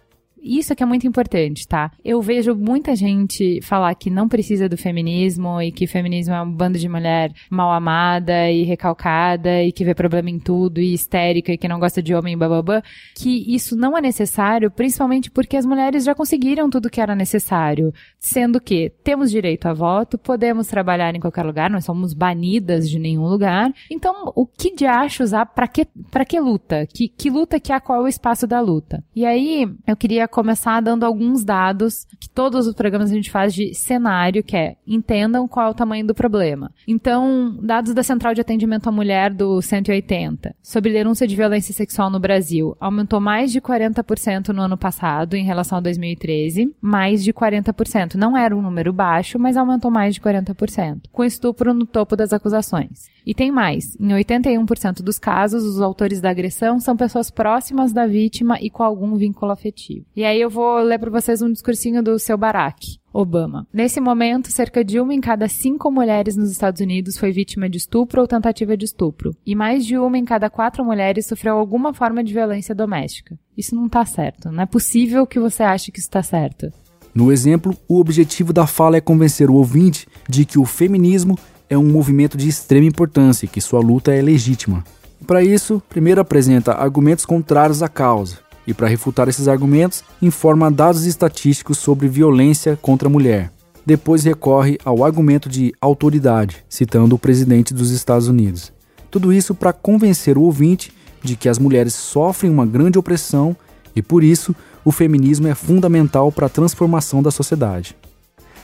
Isso 0.47 0.75
que 0.75 0.83
é 0.83 0.87
muito 0.87 1.07
importante, 1.07 1.67
tá? 1.67 1.91
Eu 2.05 2.23
vejo 2.23 2.55
muita 2.55 2.95
gente 2.95 3.61
falar 3.63 3.95
que 3.95 4.09
não 4.09 4.29
precisa 4.29 4.69
do 4.69 4.77
feminismo 4.77 5.61
e 5.61 5.73
que 5.73 5.87
feminismo 5.87 6.35
é 6.35 6.43
um 6.43 6.51
bando 6.51 6.79
de 6.79 6.89
mulher 6.89 7.33
mal 7.51 7.73
amada 7.73 8.51
e 8.51 8.63
recalcada 8.63 9.63
e 9.63 9.73
que 9.73 9.85
vê 9.85 9.95
problema 9.95 10.31
em 10.31 10.39
tudo 10.39 10.81
e 10.81 10.95
histérica 10.95 11.53
e 11.53 11.59
que 11.59 11.69
não 11.69 11.81
gosta 11.81 12.03
de 12.03 12.15
homem 12.15 12.39
bababã, 12.39 12.81
que 13.15 13.53
isso 13.53 13.77
não 13.77 13.99
é 13.99 14.01
necessário, 14.01 14.71
principalmente 14.71 15.31
porque 15.31 15.57
as 15.57 15.67
mulheres 15.67 16.05
já 16.05 16.15
conseguiram 16.15 16.71
tudo 16.71 16.91
que 16.91 17.01
era 17.01 17.15
necessário, 17.15 17.93
sendo 18.19 18.61
que 18.61 18.93
temos 19.03 19.31
direito 19.31 19.67
a 19.67 19.75
voto, 19.75 20.17
podemos 20.17 20.67
trabalhar 20.67 21.15
em 21.15 21.21
qualquer 21.21 21.45
lugar, 21.45 21.71
não 21.71 21.81
somos 21.81 22.15
banidas 22.15 22.89
de 22.89 22.99
nenhum 22.99 23.27
lugar. 23.27 23.73
Então, 23.91 24.33
o 24.35 24.47
que 24.47 24.75
de 24.75 24.87
acho 24.87 25.23
usar 25.23 25.47
para 25.47 25.67
que 25.67 25.87
para 26.11 26.25
que 26.25 26.39
luta? 26.39 26.87
Que 26.87 27.09
que 27.09 27.31
luta 27.31 27.59
que 27.59 27.73
há 27.73 27.81
qual 27.81 28.01
é 28.01 28.05
o 28.05 28.09
espaço 28.09 28.47
da 28.47 28.61
luta? 28.61 29.03
E 29.15 29.25
aí, 29.25 29.69
eu 29.87 29.97
queria 29.97 30.29
começar 30.37 30.83
dando 30.83 31.07
alguns 31.07 31.43
dados 31.43 32.07
que 32.21 32.29
todos 32.29 32.67
os 32.67 32.75
programas 32.75 33.11
a 33.11 33.15
gente 33.15 33.31
faz 33.31 33.55
de 33.55 33.73
cenário, 33.73 34.45
que 34.45 34.55
é 34.55 34.77
entendam 34.87 35.49
qual 35.49 35.69
é 35.69 35.71
o 35.71 35.75
tamanho 35.75 36.07
do 36.07 36.15
problema. 36.15 36.71
Então, 36.87 37.57
dados 37.63 37.95
da 37.95 38.03
Central 38.03 38.35
de 38.35 38.43
Atendimento 38.43 38.87
à 38.87 38.93
Mulher 38.93 39.33
do 39.33 39.63
180 39.63 40.55
sobre 40.63 40.93
denúncia 40.93 41.27
de 41.27 41.35
violência 41.35 41.73
sexual 41.73 42.11
no 42.11 42.21
Brasil, 42.21 42.77
aumentou 42.79 43.19
mais 43.19 43.51
de 43.51 43.63
40% 43.63 44.49
no 44.49 44.61
ano 44.61 44.77
passado 44.77 45.37
em 45.37 45.43
relação 45.43 45.79
a 45.79 45.81
2013, 45.81 46.71
mais 46.83 47.25
de 47.25 47.33
40%. 47.33 48.17
Não 48.17 48.37
era 48.37 48.55
um 48.55 48.61
número 48.61 48.93
baixo, 48.93 49.39
mas 49.39 49.57
aumentou 49.57 49.91
mais 49.91 50.17
de 50.17 50.21
40%, 50.21 51.05
com 51.11 51.25
estupro 51.25 51.73
no 51.73 51.87
topo 51.87 52.15
das 52.15 52.35
acusações. 52.35 53.09
E 53.27 53.35
tem 53.35 53.51
mais, 53.51 53.97
em 53.99 54.11
81% 54.11 55.03
dos 55.03 55.19
casos, 55.19 55.65
os 55.65 55.81
autores 55.81 56.21
da 56.21 56.31
agressão 56.31 56.79
são 56.79 56.97
pessoas 56.97 57.29
próximas 57.29 57.93
da 57.93 58.07
vítima 58.07 58.57
e 58.61 58.71
com 58.71 58.85
algum 58.85 59.17
vínculo 59.17 59.51
afetivo. 59.51 60.07
E 60.15 60.25
aí 60.27 60.41
eu 60.41 60.51
vou 60.51 60.79
ler 60.81 60.99
para 60.99 61.11
vocês 61.11 61.41
um 61.41 61.51
discursinho 61.51 62.03
do 62.03 62.19
seu 62.19 62.37
Barack. 62.37 62.99
Obama. 63.13 63.67
Nesse 63.73 63.99
momento, 63.99 64.53
cerca 64.53 64.85
de 64.85 65.01
uma 65.01 65.15
em 65.15 65.21
cada 65.23 65.49
cinco 65.49 65.91
mulheres 65.91 66.37
nos 66.37 66.51
Estados 66.51 66.83
Unidos 66.83 67.17
foi 67.17 67.33
vítima 67.33 67.67
de 67.67 67.79
estupro 67.79 68.21
ou 68.21 68.29
tentativa 68.29 68.77
de 68.77 68.85
estupro, 68.85 69.35
e 69.47 69.55
mais 69.55 69.87
de 69.87 69.97
uma 69.97 70.19
em 70.19 70.25
cada 70.25 70.51
quatro 70.51 70.85
mulheres 70.85 71.27
sofreu 71.27 71.57
alguma 71.57 71.95
forma 71.95 72.23
de 72.23 72.35
violência 72.35 72.75
doméstica. 72.75 73.39
Isso 73.57 73.75
não 73.75 73.89
tá 73.89 74.05
certo. 74.05 74.51
Não 74.51 74.63
é 74.63 74.67
possível 74.67 75.27
que 75.27 75.41
você 75.41 75.63
ache 75.63 75.91
que 75.91 75.99
isso 75.99 76.11
tá 76.11 76.23
certo. 76.23 76.71
No 77.15 77.33
exemplo, 77.33 77.75
o 77.89 77.99
objetivo 77.99 78.53
da 78.53 78.67
fala 78.67 78.99
é 78.99 79.01
convencer 79.01 79.49
o 79.49 79.55
ouvinte 79.55 80.07
de 80.29 80.45
que 80.45 80.59
o 80.59 80.67
feminismo 80.67 81.39
é 81.71 81.79
um 81.79 81.91
movimento 81.91 82.37
de 82.37 82.49
extrema 82.49 82.87
importância 82.87 83.47
e 83.47 83.49
que 83.49 83.63
sua 83.63 83.81
luta 83.81 84.15
é 84.15 84.21
legítima. 84.21 84.85
Para 85.27 85.43
isso, 85.43 85.83
primeiro 85.89 86.21
apresenta 86.21 86.73
argumentos 86.73 87.25
contrários 87.25 87.83
à 87.83 87.89
causa, 87.89 88.39
e 88.67 88.75
para 88.75 88.89
refutar 88.89 89.29
esses 89.29 89.49
argumentos, 89.49 90.03
informa 90.21 90.71
dados 90.71 91.05
estatísticos 91.05 91.79
sobre 91.79 92.09
violência 92.09 92.77
contra 92.81 93.09
a 93.09 93.11
mulher. 93.11 93.53
Depois 93.85 94.25
recorre 94.25 94.79
ao 94.85 95.05
argumento 95.05 95.49
de 95.49 95.73
autoridade, 95.81 96.65
citando 96.69 97.15
o 97.15 97.19
presidente 97.19 97.73
dos 97.73 97.91
Estados 97.91 98.27
Unidos. 98.27 98.73
Tudo 99.11 99.33
isso 99.33 99.55
para 99.55 99.73
convencer 99.73 100.37
o 100.37 100.43
ouvinte 100.43 100.93
de 101.23 101.37
que 101.37 101.49
as 101.49 101.59
mulheres 101.59 101.95
sofrem 101.95 102.51
uma 102.51 102.67
grande 102.67 102.99
opressão 102.99 103.57
e 103.95 104.03
por 104.03 104.25
isso 104.25 104.55
o 104.85 104.93
feminismo 104.93 105.49
é 105.49 105.55
fundamental 105.55 106.31
para 106.31 106.47
a 106.47 106.51
transformação 106.51 107.23
da 107.23 107.31
sociedade. 107.31 107.97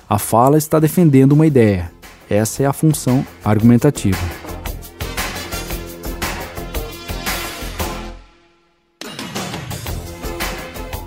A 0.08 0.18
fala 0.18 0.58
está 0.58 0.78
defendendo 0.78 1.32
uma 1.32 1.46
ideia. 1.46 1.90
Essa 2.28 2.64
é 2.64 2.66
a 2.66 2.72
função 2.72 3.26
argumentativa. 3.44 4.41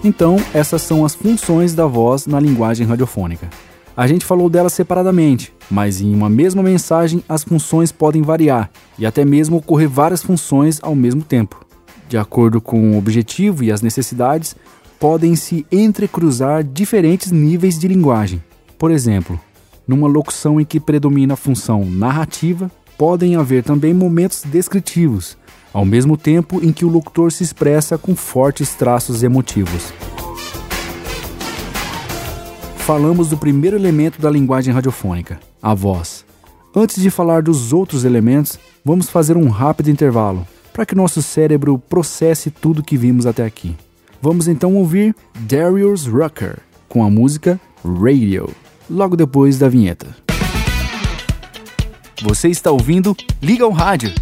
Então, 0.06 0.38
essas 0.54 0.84
são 0.84 1.04
as 1.04 1.16
funções 1.16 1.74
da 1.74 1.88
voz 1.88 2.28
na 2.28 2.40
linguagem 2.40 2.86
radiofônica. 2.86 3.50
A 3.98 4.06
gente 4.06 4.24
falou 4.24 4.52
delas 4.52 4.74
separadamente, 4.74 5.52
mas 5.68 6.00
em 6.00 6.14
uma 6.14 6.30
mesma 6.30 6.62
mensagem 6.62 7.24
as 7.28 7.44
funções 7.44 7.92
podem 7.92 8.22
variar 8.22 8.70
e 9.00 9.06
até 9.08 9.26
mesmo 9.26 9.58
ocorrer 9.58 9.90
várias 9.90 10.22
funções 10.22 10.80
ao 10.84 10.94
mesmo 10.94 11.24
tempo. 11.24 11.66
De 12.08 12.20
acordo 12.20 12.62
com 12.62 12.92
o 12.92 13.00
objetivo 13.00 13.64
e 13.64 13.72
as 13.72 13.82
necessidades, 13.82 14.56
podem 15.00 15.36
se 15.36 15.66
entrecruzar 15.72 16.64
diferentes 16.64 17.32
níveis 17.32 17.80
de 17.80 17.88
linguagem. 17.88 18.44
Por 18.78 18.92
exemplo, 18.92 19.40
numa 19.88 20.08
locução 20.08 20.62
em 20.62 20.66
que 20.66 20.80
predomina 20.80 21.34
a 21.34 21.38
função 21.38 21.84
narrativa, 21.84 22.70
podem 22.96 23.38
haver 23.38 23.64
também 23.64 23.92
momentos 23.92 24.44
descritivos, 24.44 25.36
ao 25.76 25.84
mesmo 25.84 26.16
tempo 26.16 26.64
em 26.64 26.72
que 26.72 26.86
o 26.86 26.90
locutor 26.90 27.34
se 27.34 27.44
expressa 27.44 27.98
com 27.98 28.16
fortes 28.16 28.74
traços 28.76 29.24
emotivos. 29.24 29.92
Falamos 32.78 33.28
do 33.28 33.38
primeiro 33.38 33.76
elemento 33.76 34.22
da 34.22 34.30
linguagem 34.30 34.74
radiofônica, 34.74 35.38
a 35.62 35.74
voz. 35.74 36.24
Antes 36.74 37.02
de 37.02 37.10
falar 37.10 37.42
dos 37.42 37.74
outros 37.74 38.06
elementos, 38.06 38.58
vamos 38.86 39.10
fazer 39.10 39.36
um 39.36 39.50
rápido 39.50 39.90
intervalo 39.90 40.48
para 40.72 40.86
que 40.86 40.96
nosso 40.96 41.22
cérebro 41.22 41.78
processe 41.78 42.50
tudo 42.50 42.82
que 42.82 42.96
vimos 42.96 43.26
até 43.26 43.44
aqui. 43.44 43.76
Vamos 44.22 44.48
então 44.48 44.76
ouvir 44.76 45.14
Darius 45.42 46.08
Rucker 46.08 46.58
com 46.88 47.04
a 47.04 47.10
música 47.10 47.60
Radio, 47.84 48.50
logo 48.90 49.18
depois 49.18 49.60
da 49.60 49.68
vinheta. 49.68 50.08
Você 52.24 52.48
está 52.48 52.72
ouvindo 52.72 53.14
Liga 53.42 53.66
ao 53.66 53.72
Rádio. 53.72 54.14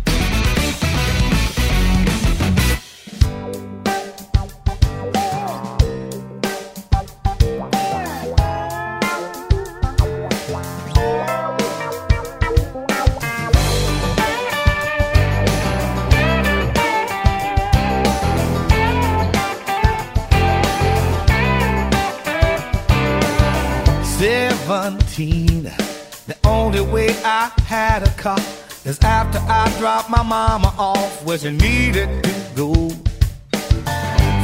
Had 27.62 28.04
a 28.04 28.12
car 28.12 28.40
is 28.86 29.00
after 29.02 29.40
I 29.40 29.74
dropped 29.80 30.10
my 30.10 30.24
mama 30.24 30.74
off 30.78 31.24
where 31.26 31.38
she 31.38 31.52
needed 31.52 32.24
to 32.24 32.34
go. 32.56 32.90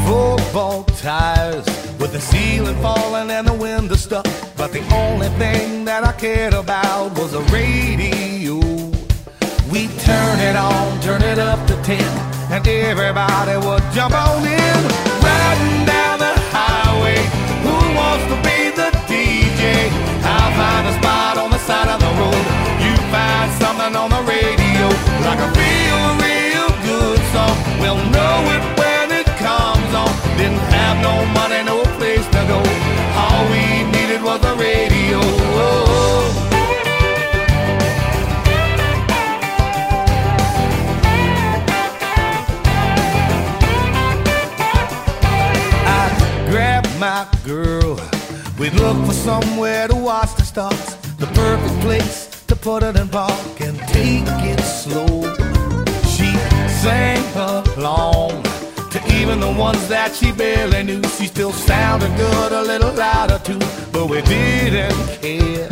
Football 0.05 0.83
tires 0.85 1.65
with 1.99 2.13
the 2.13 2.21
ceiling 2.21 2.75
falling 2.81 3.29
and 3.29 3.47
the 3.47 3.53
window 3.53 3.95
stuck. 3.95 4.25
But 4.55 4.71
the 4.71 4.81
only 4.93 5.29
thing 5.37 5.85
that 5.85 6.03
I 6.03 6.13
cared 6.13 6.53
about 6.53 7.17
was 7.17 7.33
the 7.33 7.41
radio. 7.53 8.55
We 9.71 9.87
turn 10.07 10.39
it 10.39 10.55
on, 10.55 10.99
turn 11.01 11.21
it 11.21 11.37
up 11.37 11.59
to 11.67 11.75
10, 11.83 12.01
and 12.51 12.67
everybody 12.67 13.55
would 13.67 13.83
jump 13.93 14.15
on 14.15 14.41
in. 14.47 14.79
Riding 15.21 15.85
down 15.85 16.19
the 16.19 16.33
highway, 16.55 17.19
who 17.63 17.75
wants 17.93 18.25
to 18.31 18.37
be 18.47 18.71
the 18.71 18.89
DJ? 19.05 19.91
I'll 20.23 20.53
find 20.57 20.87
a 20.87 20.93
spot 20.99 21.37
on 21.37 21.51
the 21.51 21.59
side 21.59 21.89
of 21.89 21.99
the 21.99 22.11
road. 22.19 22.68
Something 23.59 23.95
on 23.95 24.09
the 24.09 24.23
radio, 24.23 24.85
like 25.27 25.39
a 25.39 25.49
real, 25.59 26.03
real 26.23 26.69
good 26.87 27.19
song. 27.33 27.55
We'll 27.81 28.03
know 28.15 28.37
it 28.55 28.63
when 28.79 29.11
it 29.11 29.25
comes 29.37 29.91
on. 29.93 30.09
Didn't 30.37 30.63
have 30.71 30.97
no 31.03 31.25
money, 31.33 31.63
no 31.63 31.83
place 31.97 32.25
to 32.27 32.41
go. 32.47 32.59
All 33.21 33.43
we 33.51 33.83
needed 33.91 34.23
was 34.23 34.41
a 34.45 34.55
radio. 34.55 35.19
Grabbed 46.49 46.99
my 46.99 47.27
girl. 47.45 47.99
We'd 48.57 48.73
look 48.73 49.05
for 49.05 49.13
somewhere 49.13 49.87
to 49.87 49.95
watch 49.95 50.33
the 50.35 50.43
stars, 50.43 50.95
the 51.17 51.27
perfect 51.27 51.79
place 51.81 52.28
put 52.61 52.83
it 52.83 52.95
in 52.95 53.07
park 53.07 53.61
and 53.61 53.77
take 53.87 54.27
it 54.51 54.59
slow. 54.61 55.23
She 56.03 56.29
sang 56.83 57.23
along 57.37 58.43
to 58.91 58.99
even 59.15 59.39
the 59.39 59.51
ones 59.51 59.87
that 59.87 60.13
she 60.13 60.31
barely 60.31 60.83
knew. 60.83 61.03
She 61.17 61.27
still 61.27 61.51
sounded 61.51 62.15
good, 62.17 62.51
a 62.51 62.61
little 62.61 62.93
louder 62.93 63.39
too, 63.39 63.59
but 63.91 64.07
we 64.09 64.21
didn't 64.23 65.07
care. 65.21 65.69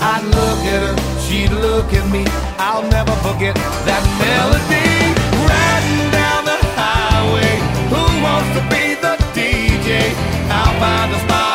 I'd 0.00 0.24
look 0.24 0.60
at 0.74 0.80
her, 0.86 0.96
she'd 1.26 1.52
look 1.52 1.92
at 1.92 2.06
me. 2.10 2.24
I'll 2.58 2.88
never 2.88 3.14
forget 3.26 3.54
that 3.88 4.02
melody. 4.22 4.88
Riding 5.52 6.10
down 6.10 6.44
the 6.50 6.58
highway, 6.80 7.52
who 7.92 8.02
wants 8.24 8.50
to 8.56 8.62
be 8.72 8.94
the 9.04 9.14
DJ? 9.36 10.14
I'll 10.50 10.74
find 10.80 11.12
a 11.12 11.18
spot 11.20 11.47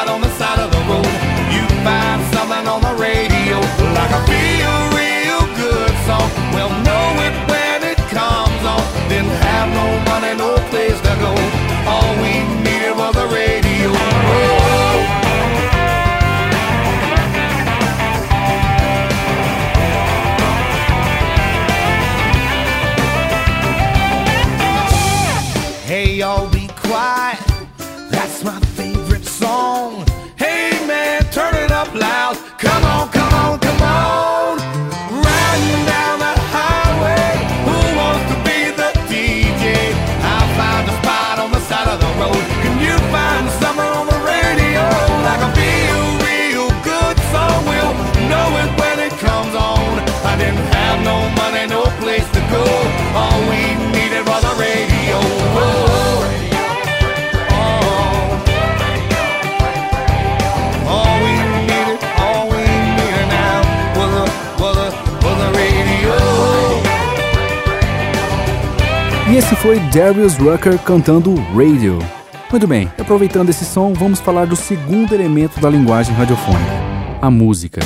like 4.22 4.93
esse 69.44 69.58
foi 69.58 69.78
Darius 69.94 70.38
Rucker 70.38 70.80
cantando 70.80 71.36
Radio. 71.54 72.00
Muito 72.50 72.66
bem, 72.66 72.90
aproveitando 72.98 73.50
esse 73.50 73.66
som, 73.66 73.94
vamos 73.94 74.22
falar 74.22 74.46
do 74.46 74.56
segundo 74.56 75.14
elemento 75.14 75.60
da 75.60 75.70
linguagem 75.70 76.16
radiofônica, 76.16 76.72
a 77.22 77.30
música. 77.30 77.82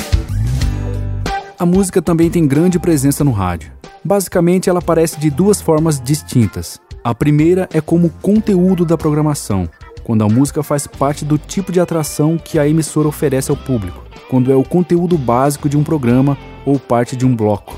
A 1.58 1.66
música 1.66 2.00
também 2.00 2.30
tem 2.30 2.46
grande 2.46 2.78
presença 2.78 3.24
no 3.24 3.32
rádio. 3.32 3.72
Basicamente, 4.04 4.70
ela 4.70 4.78
aparece 4.78 5.18
de 5.18 5.30
duas 5.30 5.60
formas 5.60 6.00
distintas. 6.00 6.78
A 7.02 7.12
primeira 7.12 7.68
é 7.72 7.80
como 7.80 8.10
conteúdo 8.22 8.84
da 8.84 8.96
programação, 8.96 9.68
quando 10.04 10.22
a 10.22 10.28
música 10.28 10.62
faz 10.62 10.86
parte 10.86 11.24
do 11.24 11.38
tipo 11.38 11.72
de 11.72 11.80
atração 11.80 12.38
que 12.38 12.56
a 12.60 12.68
emissora 12.68 13.08
oferece 13.08 13.50
ao 13.50 13.56
público, 13.56 14.04
quando 14.30 14.52
é 14.52 14.54
o 14.54 14.62
conteúdo 14.62 15.18
básico 15.18 15.68
de 15.68 15.76
um 15.76 15.82
programa 15.82 16.38
ou 16.64 16.78
parte 16.78 17.16
de 17.16 17.26
um 17.26 17.34
bloco. 17.34 17.76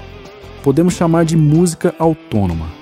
Podemos 0.63 0.93
chamar 0.93 1.25
de 1.25 1.35
música 1.35 1.95
autônoma. 1.99 2.80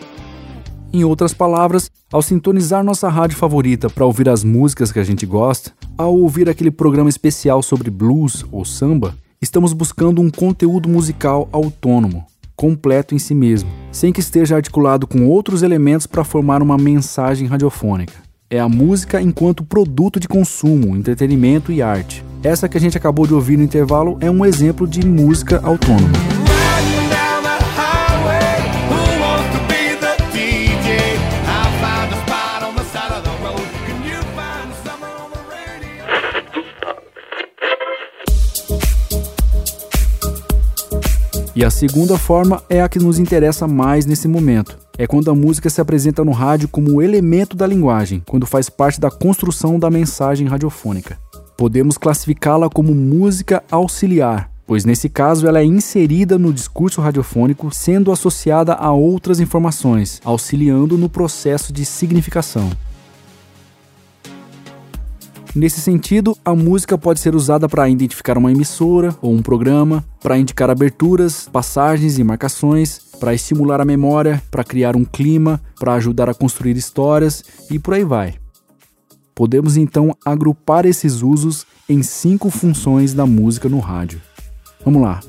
Em 0.90 1.04
outras 1.04 1.34
palavras, 1.34 1.90
ao 2.10 2.22
sintonizar 2.22 2.82
nossa 2.82 3.08
rádio 3.10 3.36
favorita 3.36 3.90
para 3.90 4.06
ouvir 4.06 4.28
as 4.28 4.42
músicas 4.42 4.90
que 4.90 4.98
a 4.98 5.04
gente 5.04 5.26
gosta, 5.26 5.70
ao 5.98 6.16
ouvir 6.16 6.48
aquele 6.48 6.70
programa 6.70 7.10
especial 7.10 7.62
sobre 7.62 7.90
blues 7.90 8.44
ou 8.50 8.64
samba, 8.64 9.14
estamos 9.40 9.74
buscando 9.74 10.22
um 10.22 10.30
conteúdo 10.30 10.88
musical 10.88 11.46
autônomo, 11.52 12.24
completo 12.56 13.14
em 13.14 13.18
si 13.18 13.34
mesmo, 13.34 13.70
sem 13.92 14.12
que 14.12 14.20
esteja 14.20 14.56
articulado 14.56 15.06
com 15.06 15.26
outros 15.26 15.62
elementos 15.62 16.06
para 16.06 16.24
formar 16.24 16.62
uma 16.62 16.78
mensagem 16.78 17.46
radiofônica. 17.46 18.14
É 18.48 18.58
a 18.58 18.68
música 18.68 19.20
enquanto 19.20 19.62
produto 19.62 20.18
de 20.18 20.26
consumo, 20.26 20.96
entretenimento 20.96 21.70
e 21.70 21.82
arte. 21.82 22.24
Essa 22.42 22.66
que 22.66 22.78
a 22.78 22.80
gente 22.80 22.96
acabou 22.96 23.26
de 23.26 23.34
ouvir 23.34 23.58
no 23.58 23.62
intervalo 23.62 24.16
é 24.22 24.30
um 24.30 24.42
exemplo 24.42 24.86
de 24.86 25.06
música 25.06 25.60
autônoma. 25.62 26.37
E 41.58 41.64
a 41.64 41.70
segunda 41.70 42.16
forma 42.16 42.62
é 42.70 42.80
a 42.80 42.88
que 42.88 43.00
nos 43.00 43.18
interessa 43.18 43.66
mais 43.66 44.06
nesse 44.06 44.28
momento. 44.28 44.78
É 44.96 45.08
quando 45.08 45.28
a 45.28 45.34
música 45.34 45.68
se 45.68 45.80
apresenta 45.80 46.24
no 46.24 46.30
rádio 46.30 46.68
como 46.68 47.02
elemento 47.02 47.56
da 47.56 47.66
linguagem, 47.66 48.22
quando 48.24 48.46
faz 48.46 48.70
parte 48.70 49.00
da 49.00 49.10
construção 49.10 49.76
da 49.76 49.90
mensagem 49.90 50.46
radiofônica. 50.46 51.18
Podemos 51.56 51.98
classificá-la 51.98 52.70
como 52.70 52.94
música 52.94 53.60
auxiliar, 53.72 54.48
pois 54.68 54.84
nesse 54.84 55.08
caso 55.08 55.48
ela 55.48 55.58
é 55.58 55.64
inserida 55.64 56.38
no 56.38 56.52
discurso 56.52 57.00
radiofônico, 57.00 57.74
sendo 57.74 58.12
associada 58.12 58.74
a 58.74 58.92
outras 58.92 59.40
informações, 59.40 60.20
auxiliando 60.24 60.96
no 60.96 61.08
processo 61.08 61.72
de 61.72 61.84
significação. 61.84 62.70
Nesse 65.54 65.80
sentido, 65.80 66.36
a 66.44 66.54
música 66.54 66.96
pode 66.98 67.20
ser 67.20 67.34
usada 67.34 67.68
para 67.68 67.88
identificar 67.88 68.36
uma 68.36 68.52
emissora 68.52 69.16
ou 69.20 69.32
um 69.32 69.42
programa, 69.42 70.04
para 70.20 70.38
indicar 70.38 70.70
aberturas, 70.70 71.48
passagens 71.50 72.18
e 72.18 72.24
marcações, 72.24 73.00
para 73.18 73.34
estimular 73.34 73.80
a 73.80 73.84
memória, 73.84 74.42
para 74.50 74.62
criar 74.62 74.94
um 74.94 75.04
clima, 75.04 75.60
para 75.78 75.94
ajudar 75.94 76.28
a 76.28 76.34
construir 76.34 76.76
histórias 76.76 77.42
e 77.70 77.78
por 77.78 77.94
aí 77.94 78.04
vai. 78.04 78.34
Podemos 79.34 79.76
então 79.76 80.16
agrupar 80.24 80.84
esses 80.84 81.22
usos 81.22 81.66
em 81.88 82.02
cinco 82.02 82.50
funções 82.50 83.14
da 83.14 83.24
música 83.24 83.68
no 83.68 83.78
rádio. 83.78 84.20
Vamos 84.84 85.02
lá! 85.02 85.20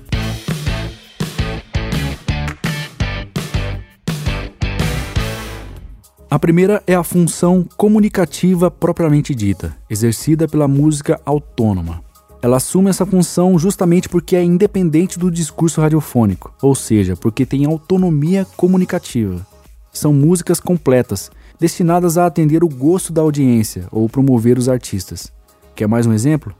A 6.31 6.37
primeira 6.37 6.83
é 6.85 6.93
a 6.93 7.03
função 7.03 7.65
comunicativa 7.75 8.69
propriamente 8.69 9.33
dita, 9.33 9.75
exercida 9.89 10.47
pela 10.47 10.67
música 10.67 11.19
autônoma. 11.25 12.03
Ela 12.39 12.57
assume 12.57 12.91
essa 12.91 13.03
função 13.03 13.57
justamente 13.57 14.07
porque 14.07 14.35
é 14.35 14.43
independente 14.43 15.17
do 15.17 15.31
discurso 15.31 15.81
radiofônico, 15.81 16.53
ou 16.61 16.75
seja, 16.75 17.15
porque 17.15 17.47
tem 17.47 17.65
autonomia 17.65 18.45
comunicativa. 18.55 19.43
São 19.91 20.13
músicas 20.13 20.59
completas, 20.59 21.31
destinadas 21.59 22.15
a 22.15 22.27
atender 22.27 22.63
o 22.63 22.69
gosto 22.69 23.11
da 23.11 23.21
audiência 23.23 23.87
ou 23.91 24.07
promover 24.07 24.59
os 24.59 24.69
artistas. 24.69 25.33
Quer 25.75 25.87
mais 25.87 26.05
um 26.05 26.13
exemplo? 26.13 26.53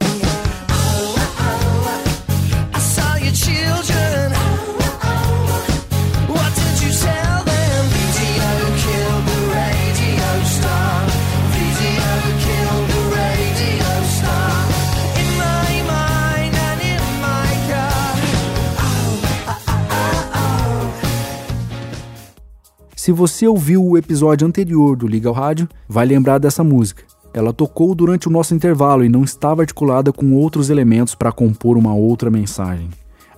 Se 23.10 23.12
você 23.12 23.44
ouviu 23.44 23.84
o 23.84 23.98
episódio 23.98 24.46
anterior 24.46 24.94
do 24.94 25.08
Liga 25.08 25.28
ao 25.28 25.34
Rádio, 25.34 25.68
vai 25.88 26.06
lembrar 26.06 26.38
dessa 26.38 26.62
música. 26.62 27.02
Ela 27.34 27.52
tocou 27.52 27.92
durante 27.92 28.28
o 28.28 28.30
nosso 28.30 28.54
intervalo 28.54 29.04
e 29.04 29.08
não 29.08 29.24
estava 29.24 29.62
articulada 29.62 30.12
com 30.12 30.32
outros 30.34 30.70
elementos 30.70 31.16
para 31.16 31.32
compor 31.32 31.76
uma 31.76 31.92
outra 31.92 32.30
mensagem. 32.30 32.88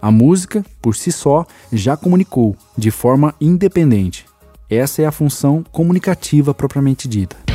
A 0.02 0.11
música, 0.11 0.62
por 0.82 0.94
si 0.94 1.11
só, 1.11 1.46
já 1.72 1.96
comunicou, 1.96 2.54
de 2.76 2.90
forma 2.90 3.35
independente. 3.40 4.26
Essa 4.68 5.00
é 5.00 5.06
a 5.06 5.11
função 5.11 5.64
comunicativa 5.72 6.52
propriamente 6.52 7.08
dita. 7.08 7.51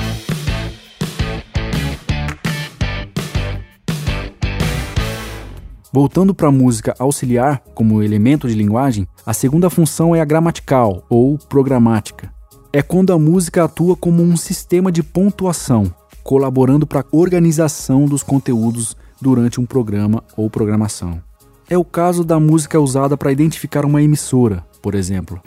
Voltando 6.00 6.32
para 6.32 6.50
a 6.50 6.52
música 6.52 6.94
auxiliar 7.00 7.60
como 7.74 8.04
elemento 8.04 8.48
de 8.48 8.54
linguagem, 8.54 9.08
a 9.26 9.34
segunda 9.34 9.68
função 9.68 10.16
é 10.16 10.22
a 10.22 10.26
gramatical 10.26 11.04
ou 11.10 11.40
programática. 11.40 12.32
É 12.72 12.84
quando 12.84 13.12
a 13.12 13.18
música 13.18 13.64
atua 13.64 13.96
como 13.96 14.22
um 14.22 14.38
sistema 14.38 14.92
de 14.92 15.02
pontuação, 15.02 15.92
colaborando 16.24 16.86
para 16.86 17.00
a 17.00 17.06
organização 17.12 18.06
dos 18.06 18.22
conteúdos 18.22 18.96
durante 19.20 19.60
um 19.60 19.66
programa 19.66 20.24
ou 20.38 20.52
programação. 20.52 21.20
É 21.68 21.76
o 21.76 21.84
caso 21.84 22.24
da 22.24 22.40
música 22.40 22.80
usada 22.80 23.18
para 23.18 23.32
identificar 23.32 23.84
uma 23.84 24.00
emissora, 24.00 24.64
por 24.84 24.94
exemplo. 24.94 25.42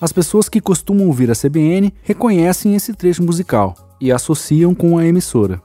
As 0.00 0.12
pessoas 0.12 0.48
que 0.48 0.60
costumam 0.60 1.08
ouvir 1.08 1.28
a 1.28 1.34
CBN 1.34 1.92
reconhecem 2.02 2.76
esse 2.76 2.94
trecho 2.94 3.22
musical 3.22 3.74
e 4.00 4.12
associam 4.12 4.72
com 4.72 4.96
a 4.96 5.04
emissora. 5.04 5.60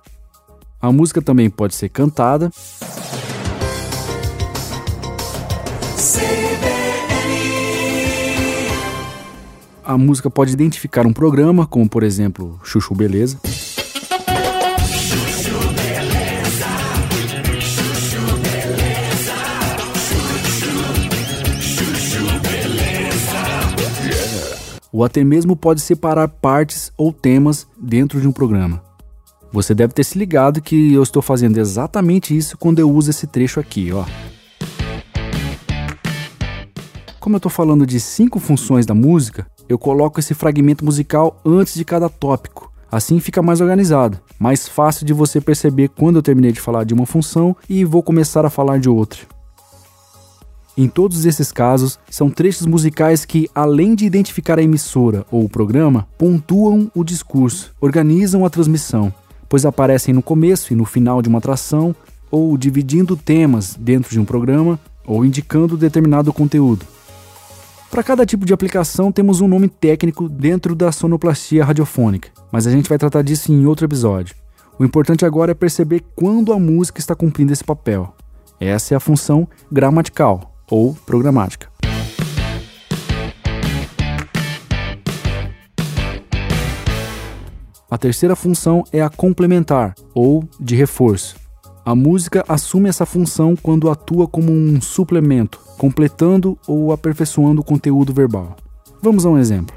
A 0.81 0.91
música 0.91 1.21
também 1.21 1.51
pode 1.51 1.75
ser 1.75 1.89
cantada. 1.89 2.51
A 9.85 9.97
música 9.97 10.31
pode 10.31 10.51
identificar 10.51 11.05
um 11.05 11.13
programa, 11.13 11.67
como 11.67 11.87
por 11.87 12.01
exemplo 12.01 12.59
Chuchu 12.63 12.95
Beleza. 12.95 13.39
Ou 24.93 25.03
até 25.03 25.23
mesmo 25.23 25.56
pode 25.56 25.82
separar 25.82 26.27
partes 26.27 26.93
ou 26.95 27.12
temas 27.12 27.67
dentro 27.75 28.21
de 28.21 28.27
um 28.27 28.32
programa. 28.32 28.82
Você 29.51 29.73
deve 29.73 29.93
ter 29.93 30.03
se 30.03 30.17
ligado 30.17 30.62
que 30.62 30.93
eu 30.93 31.01
estou 31.01 31.21
fazendo 31.21 31.58
exatamente 31.58 32.38
isso 32.38 32.58
quando 32.58 32.79
eu 32.79 32.89
uso 32.89 33.10
esse 33.10 33.25
trecho 33.25 33.60
aqui, 33.60 33.91
ó. 33.91 34.06
Como 37.19 37.36
eu 37.36 37.38
estou 37.38 37.51
falando 37.51 37.86
de 37.86 37.99
cinco 37.99 38.39
funções 38.39 38.86
da 38.86 38.93
música, 38.93 39.47
eu 39.67 39.79
coloco 39.79 40.19
esse 40.19 40.34
fragmento 40.34 40.84
musical 40.84 41.39
antes 41.45 41.73
de 41.73 41.86
cada 41.86 42.10
tópico. 42.10 42.71
Assim 42.91 43.19
fica 43.19 43.41
mais 43.41 43.62
organizado, 43.62 44.19
mais 44.38 44.67
fácil 44.67 45.06
de 45.06 45.13
você 45.13 45.41
perceber 45.41 45.89
quando 45.89 46.17
eu 46.17 46.21
terminei 46.21 46.51
de 46.51 46.60
falar 46.60 46.84
de 46.84 46.93
uma 46.93 47.06
função 47.06 47.56
e 47.67 47.84
vou 47.84 48.03
começar 48.03 48.45
a 48.45 48.49
falar 48.49 48.77
de 48.77 48.89
outra. 48.89 49.21
Em 50.75 50.88
todos 50.88 51.25
esses 51.25 51.51
casos, 51.51 51.99
são 52.09 52.31
trechos 52.31 52.65
musicais 52.65 53.25
que, 53.25 53.47
além 53.53 53.93
de 53.93 54.05
identificar 54.05 54.57
a 54.57 54.63
emissora 54.63 55.23
ou 55.31 55.45
o 55.45 55.49
programa, 55.49 56.07
pontuam 56.17 56.91
o 56.95 57.03
discurso, 57.03 57.71
organizam 57.79 58.43
a 58.43 58.49
transmissão, 58.49 59.13
pois 59.47 59.67
aparecem 59.67 60.15
no 60.15 60.23
começo 60.23 60.73
e 60.73 60.75
no 60.75 60.83
final 60.83 61.21
de 61.21 61.29
uma 61.29 61.38
atração, 61.38 61.95
ou 62.31 62.57
dividindo 62.57 63.15
temas 63.15 63.75
dentro 63.79 64.09
de 64.09 64.19
um 64.19 64.25
programa, 64.25 64.79
ou 65.05 65.23
indicando 65.23 65.77
determinado 65.77 66.33
conteúdo. 66.33 66.88
Para 67.91 68.01
cada 68.01 68.25
tipo 68.25 68.43
de 68.43 68.53
aplicação, 68.53 69.12
temos 69.12 69.41
um 69.41 69.47
nome 69.47 69.67
técnico 69.67 70.27
dentro 70.27 70.73
da 70.73 70.91
sonoplastia 70.91 71.63
radiofônica, 71.63 72.29
mas 72.51 72.65
a 72.65 72.71
gente 72.71 72.89
vai 72.89 72.97
tratar 72.97 73.21
disso 73.21 73.53
em 73.53 73.67
outro 73.67 73.86
episódio. 73.86 74.36
O 74.79 74.83
importante 74.83 75.23
agora 75.23 75.51
é 75.51 75.53
perceber 75.53 76.03
quando 76.15 76.51
a 76.51 76.57
música 76.57 76.99
está 76.99 77.13
cumprindo 77.13 77.53
esse 77.53 77.63
papel. 77.63 78.12
Essa 78.59 78.95
é 78.95 78.97
a 78.97 78.99
função 78.99 79.47
gramatical 79.71 80.52
ou 80.69 80.93
programática. 81.05 81.68
A 87.89 87.97
terceira 87.97 88.36
função 88.36 88.84
é 88.91 89.01
a 89.01 89.09
complementar 89.09 89.93
ou 90.16 90.43
de 90.59 90.76
reforço. 90.76 91.36
A 91.86 91.93
música 91.93 92.43
assume 92.47 92.89
essa 92.89 93.05
função 93.05 93.55
quando 93.55 93.89
atua 93.89 94.28
como 94.28 94.51
um 94.51 94.82
suplemento, 94.82 95.59
completando 95.78 96.57
ou 96.68 96.91
aperfeiçoando 96.91 97.61
o 97.61 97.64
conteúdo 97.64 98.11
verbal. 98.11 98.55
Vamos 99.01 99.26
a 99.26 99.30
um 99.30 99.38
exemplo. 99.38 99.76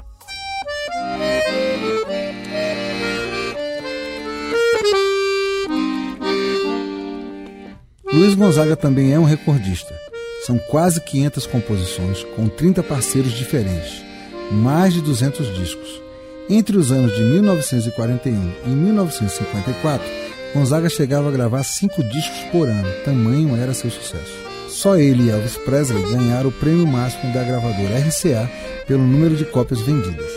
Luiz 8.11 8.33
Gonzaga 8.33 8.75
também 8.75 9.13
é 9.13 9.19
um 9.19 9.25
recordista. 9.25 10.06
São 10.47 10.57
quase 10.57 11.01
500 11.01 11.45
composições 11.45 12.23
com 12.33 12.47
30 12.47 12.81
parceiros 12.81 13.33
diferentes, 13.33 14.01
mais 14.49 14.93
de 14.93 15.01
200 15.01 15.53
discos. 15.53 16.01
Entre 16.49 16.77
os 16.77 16.89
anos 16.89 17.13
de 17.17 17.21
1941 17.21 18.53
e 18.65 18.69
1954, 18.69 20.07
Gonzaga 20.53 20.87
chegava 20.87 21.27
a 21.27 21.33
gravar 21.33 21.63
cinco 21.63 22.01
discos 22.01 22.39
por 22.49 22.69
ano, 22.69 22.87
tamanho 23.03 23.57
era 23.57 23.73
seu 23.73 23.91
sucesso. 23.91 24.31
Só 24.69 24.95
ele 24.95 25.23
e 25.23 25.29
Elvis 25.31 25.57
Presley 25.57 26.01
ganharam 26.03 26.47
o 26.47 26.53
prêmio 26.53 26.87
máximo 26.87 27.33
da 27.33 27.43
gravadora 27.43 27.99
RCA 27.99 28.49
pelo 28.87 29.03
número 29.03 29.35
de 29.35 29.43
cópias 29.43 29.81
vendidas. 29.81 30.31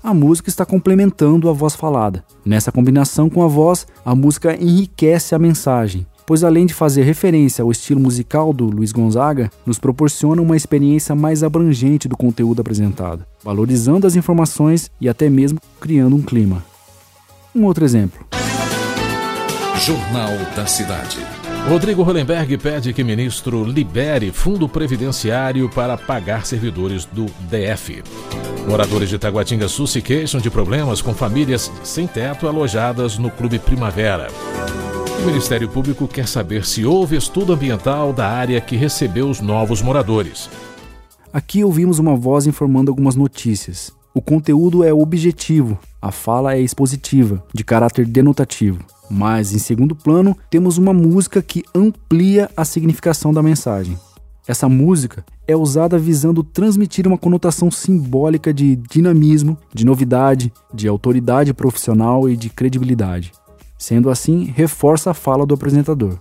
A 0.00 0.14
música 0.14 0.48
está 0.48 0.64
complementando 0.64 1.50
a 1.50 1.52
voz 1.52 1.74
falada. 1.74 2.22
Nessa 2.44 2.70
combinação 2.70 3.28
com 3.28 3.42
a 3.42 3.48
voz, 3.48 3.84
a 4.04 4.14
música 4.14 4.54
enriquece 4.54 5.34
a 5.34 5.40
mensagem, 5.40 6.06
pois 6.26 6.42
além 6.42 6.66
de 6.66 6.74
fazer 6.74 7.04
referência 7.04 7.62
ao 7.62 7.70
estilo 7.70 8.00
musical 8.00 8.52
do 8.52 8.66
Luiz 8.66 8.92
Gonzaga, 8.92 9.50
nos 9.64 9.78
proporciona 9.78 10.42
uma 10.42 10.56
experiência 10.56 11.14
mais 11.14 11.42
abrangente 11.42 12.08
do 12.08 12.16
conteúdo 12.16 12.60
apresentado, 12.60 13.24
valorizando 13.42 14.06
as 14.06 14.16
informações 14.16 14.90
e 15.00 15.08
até 15.08 15.30
mesmo 15.30 15.60
criando 15.80 16.16
um 16.16 16.22
clima. 16.22 16.64
Um 17.54 17.64
outro 17.64 17.84
exemplo. 17.84 18.26
Jornal 19.80 20.32
da 20.56 20.66
Cidade. 20.66 21.18
Rodrigo 21.68 22.02
Hollenberg 22.02 22.58
pede 22.58 22.92
que 22.92 23.02
ministro 23.02 23.64
libere 23.64 24.30
fundo 24.30 24.68
previdenciário 24.68 25.68
para 25.68 25.96
pagar 25.96 26.46
servidores 26.46 27.04
do 27.04 27.26
DF. 27.50 28.04
Moradores 28.68 29.08
de 29.08 29.18
Taguatinga 29.18 29.68
Sul 29.68 29.86
se 29.86 30.00
queixam 30.00 30.40
de 30.40 30.48
problemas 30.48 31.02
com 31.02 31.12
famílias 31.12 31.70
sem 31.82 32.06
teto 32.06 32.46
alojadas 32.46 33.18
no 33.18 33.30
Clube 33.30 33.58
Primavera. 33.58 34.28
Ministério 35.26 35.68
Público 35.68 36.06
quer 36.06 36.28
saber 36.28 36.64
se 36.64 36.84
houve 36.84 37.16
estudo 37.16 37.52
ambiental 37.52 38.12
da 38.12 38.28
área 38.28 38.60
que 38.60 38.76
recebeu 38.76 39.28
os 39.28 39.40
novos 39.40 39.82
moradores. 39.82 40.48
Aqui 41.32 41.64
ouvimos 41.64 41.98
uma 41.98 42.14
voz 42.14 42.46
informando 42.46 42.92
algumas 42.92 43.16
notícias. 43.16 43.92
O 44.14 44.22
conteúdo 44.22 44.84
é 44.84 44.94
objetivo, 44.94 45.78
a 46.00 46.12
fala 46.12 46.54
é 46.54 46.60
expositiva, 46.60 47.44
de 47.52 47.64
caráter 47.64 48.06
denotativo. 48.06 48.78
Mas, 49.10 49.52
em 49.52 49.58
segundo 49.58 49.96
plano, 49.96 50.36
temos 50.48 50.78
uma 50.78 50.92
música 50.92 51.42
que 51.42 51.64
amplia 51.74 52.48
a 52.56 52.64
significação 52.64 53.34
da 53.34 53.42
mensagem. 53.42 53.98
Essa 54.46 54.68
música 54.68 55.24
é 55.46 55.56
usada 55.56 55.98
visando 55.98 56.44
transmitir 56.44 57.04
uma 57.04 57.18
conotação 57.18 57.68
simbólica 57.68 58.54
de 58.54 58.76
dinamismo, 58.76 59.58
de 59.74 59.84
novidade, 59.84 60.52
de 60.72 60.86
autoridade 60.86 61.52
profissional 61.52 62.28
e 62.28 62.36
de 62.36 62.48
credibilidade. 62.48 63.32
Sendo 63.78 64.10
assim, 64.10 64.44
reforça 64.44 65.10
a 65.10 65.14
fala 65.14 65.44
do 65.44 65.54
apresentador. 65.54 66.18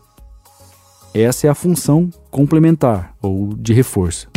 Essa 1.14 1.48
é 1.48 1.50
a 1.50 1.56
função 1.56 2.10
complementar 2.30 3.16
ou 3.22 3.54
de 3.56 3.74
reforço. 3.74 4.28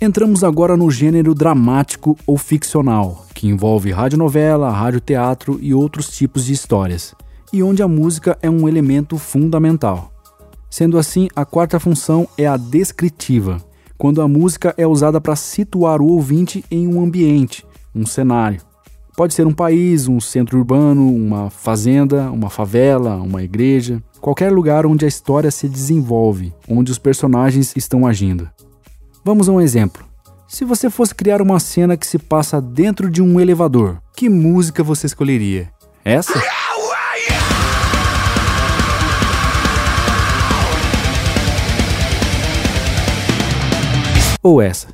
Entramos 0.00 0.44
agora 0.44 0.76
no 0.76 0.90
gênero 0.90 1.34
dramático 1.34 2.16
ou 2.24 2.38
ficcional, 2.38 3.26
que 3.34 3.48
envolve 3.48 3.90
radionovela, 3.90 4.70
radioteatro 4.70 5.58
e 5.60 5.74
outros 5.74 6.08
tipos 6.08 6.44
de 6.44 6.52
histórias, 6.52 7.14
e 7.52 7.62
onde 7.62 7.82
a 7.82 7.88
música 7.88 8.38
é 8.40 8.48
um 8.48 8.68
elemento 8.68 9.18
fundamental. 9.18 10.12
Sendo 10.70 10.98
assim, 10.98 11.28
a 11.34 11.44
quarta 11.44 11.80
função 11.80 12.28
é 12.36 12.46
a 12.46 12.56
descritiva, 12.56 13.60
quando 13.98 14.22
a 14.22 14.28
música 14.28 14.72
é 14.78 14.86
usada 14.86 15.20
para 15.20 15.34
situar 15.34 16.00
o 16.00 16.06
ouvinte 16.06 16.64
em 16.70 16.86
um 16.86 17.02
ambiente, 17.02 17.66
um 17.92 18.06
cenário. 18.06 18.60
Pode 19.16 19.34
ser 19.34 19.44
um 19.44 19.52
país, 19.52 20.06
um 20.06 20.20
centro 20.20 20.56
urbano, 20.56 21.12
uma 21.12 21.50
fazenda, 21.50 22.30
uma 22.30 22.48
favela, 22.48 23.16
uma 23.16 23.42
igreja, 23.42 24.00
qualquer 24.20 24.52
lugar 24.52 24.86
onde 24.86 25.04
a 25.04 25.08
história 25.08 25.50
se 25.50 25.68
desenvolve, 25.68 26.54
onde 26.68 26.92
os 26.92 26.98
personagens 26.98 27.76
estão 27.76 28.06
agindo. 28.06 28.48
Vamos 29.24 29.48
a 29.48 29.52
um 29.52 29.60
exemplo. 29.60 30.06
Se 30.46 30.64
você 30.64 30.88
fosse 30.88 31.14
criar 31.14 31.42
uma 31.42 31.58
cena 31.58 31.96
que 31.96 32.06
se 32.06 32.18
passa 32.18 32.60
dentro 32.60 33.10
de 33.10 33.20
um 33.20 33.40
elevador, 33.40 34.00
que 34.16 34.28
música 34.28 34.84
você 34.84 35.06
escolheria? 35.06 35.68
Essa? 36.04 36.40
Ou 44.42 44.62
essa? 44.62 44.88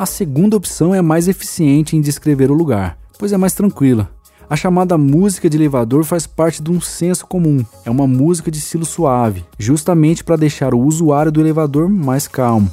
A 0.00 0.06
segunda 0.06 0.56
opção 0.56 0.94
é 0.94 0.98
a 0.98 1.02
mais 1.02 1.28
eficiente 1.28 1.94
em 1.94 2.00
descrever 2.00 2.50
o 2.50 2.54
lugar, 2.54 2.96
pois 3.18 3.32
é 3.32 3.36
mais 3.36 3.52
tranquila. 3.52 4.10
A 4.48 4.56
chamada 4.56 4.96
música 4.96 5.48
de 5.48 5.56
elevador 5.56 6.04
faz 6.04 6.26
parte 6.26 6.62
de 6.62 6.70
um 6.70 6.80
senso 6.80 7.26
comum. 7.26 7.64
É 7.84 7.90
uma 7.90 8.06
música 8.06 8.50
de 8.50 8.58
estilo 8.58 8.84
suave, 8.84 9.44
justamente 9.58 10.24
para 10.24 10.36
deixar 10.36 10.74
o 10.74 10.80
usuário 10.80 11.30
do 11.30 11.40
elevador 11.40 11.88
mais 11.88 12.26
calmo. 12.26 12.70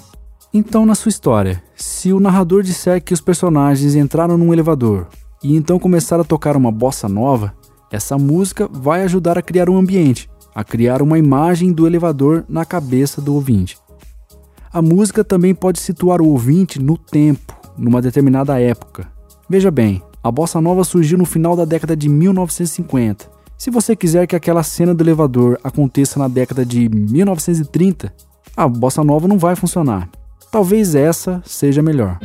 Então, 0.54 0.86
na 0.86 0.96
sua 0.96 1.10
história, 1.10 1.62
se 1.76 2.14
o 2.14 2.20
narrador 2.20 2.64
disser 2.64 3.04
que 3.04 3.14
os 3.14 3.20
personagens 3.20 3.96
entraram 3.96 4.38
num 4.38 4.54
elevador 4.54 5.08
e 5.44 5.56
então 5.56 5.78
começar 5.78 6.20
a 6.20 6.24
tocar 6.24 6.56
uma 6.56 6.72
bossa 6.72 7.10
nova, 7.10 7.54
essa 7.92 8.18
música 8.18 8.68
vai 8.72 9.04
ajudar 9.04 9.38
a 9.38 9.42
criar 9.42 9.70
um 9.70 9.78
ambiente, 9.78 10.30
a 10.56 10.64
criar 10.64 11.02
uma 11.02 11.20
imagem 11.20 11.72
do 11.72 11.86
elevador 11.86 12.46
na 12.48 12.66
cabeça 12.66 13.22
do 13.22 13.36
ouvinte. 13.36 13.78
A 14.72 14.82
música 14.82 15.24
também 15.24 15.54
pode 15.54 15.80
situar 15.80 16.22
o 16.22 16.30
ouvinte 16.30 16.80
no 16.82 16.98
tempo, 16.98 17.54
numa 17.78 18.02
determinada 18.02 18.60
época. 18.60 19.08
Veja 19.50 19.70
bem, 19.70 20.02
a 20.24 20.32
bossa 20.32 20.60
nova 20.60 20.84
surgiu 20.84 21.18
no 21.18 21.26
final 21.26 21.56
da 21.56 21.66
década 21.66 21.96
de 21.96 22.10
1950. 22.10 23.30
Se 23.58 23.70
você 23.70 23.96
quiser 23.96 24.28
que 24.28 24.36
aquela 24.36 24.64
cena 24.64 24.94
do 24.94 25.04
elevador 25.04 25.60
aconteça 25.64 26.20
na 26.20 26.28
década 26.28 26.66
de 26.66 26.90
1930, 26.90 28.14
a 28.56 28.68
bossa 28.68 29.04
nova 29.04 29.28
não 29.28 29.38
vai 29.38 29.56
funcionar. 29.56 30.10
Talvez 30.50 30.96
essa 30.96 31.42
seja 31.46 31.82
melhor. 31.82 32.20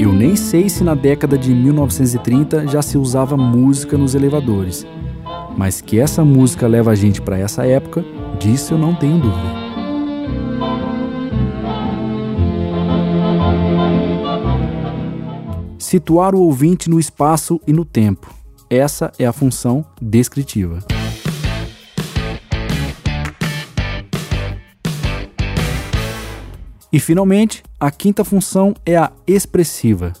Eu 0.00 0.12
nem 0.12 0.34
sei 0.34 0.68
se 0.68 0.82
na 0.82 0.94
década 0.94 1.38
de 1.38 1.54
1930 1.54 2.66
já 2.66 2.82
se 2.82 2.98
usava 2.98 3.36
música 3.36 3.96
nos 3.96 4.16
elevadores, 4.16 4.84
mas 5.56 5.80
que 5.80 6.00
essa 6.00 6.24
música 6.24 6.66
leva 6.66 6.90
a 6.90 6.94
gente 6.96 7.22
para 7.22 7.38
essa 7.38 7.64
época, 7.64 8.04
disso 8.38 8.74
eu 8.74 8.78
não 8.78 8.94
tenho 8.94 9.18
dúvida. 9.18 9.69
Situar 15.90 16.36
o 16.36 16.42
ouvinte 16.42 16.88
no 16.88 17.00
espaço 17.00 17.60
e 17.66 17.72
no 17.72 17.84
tempo. 17.84 18.32
Essa 18.70 19.10
é 19.18 19.26
a 19.26 19.32
função 19.32 19.84
descritiva. 20.00 20.78
E 26.92 27.00
finalmente, 27.00 27.64
a 27.80 27.90
quinta 27.90 28.22
função 28.22 28.72
é 28.86 28.96
a 28.96 29.10
expressiva. 29.26 30.12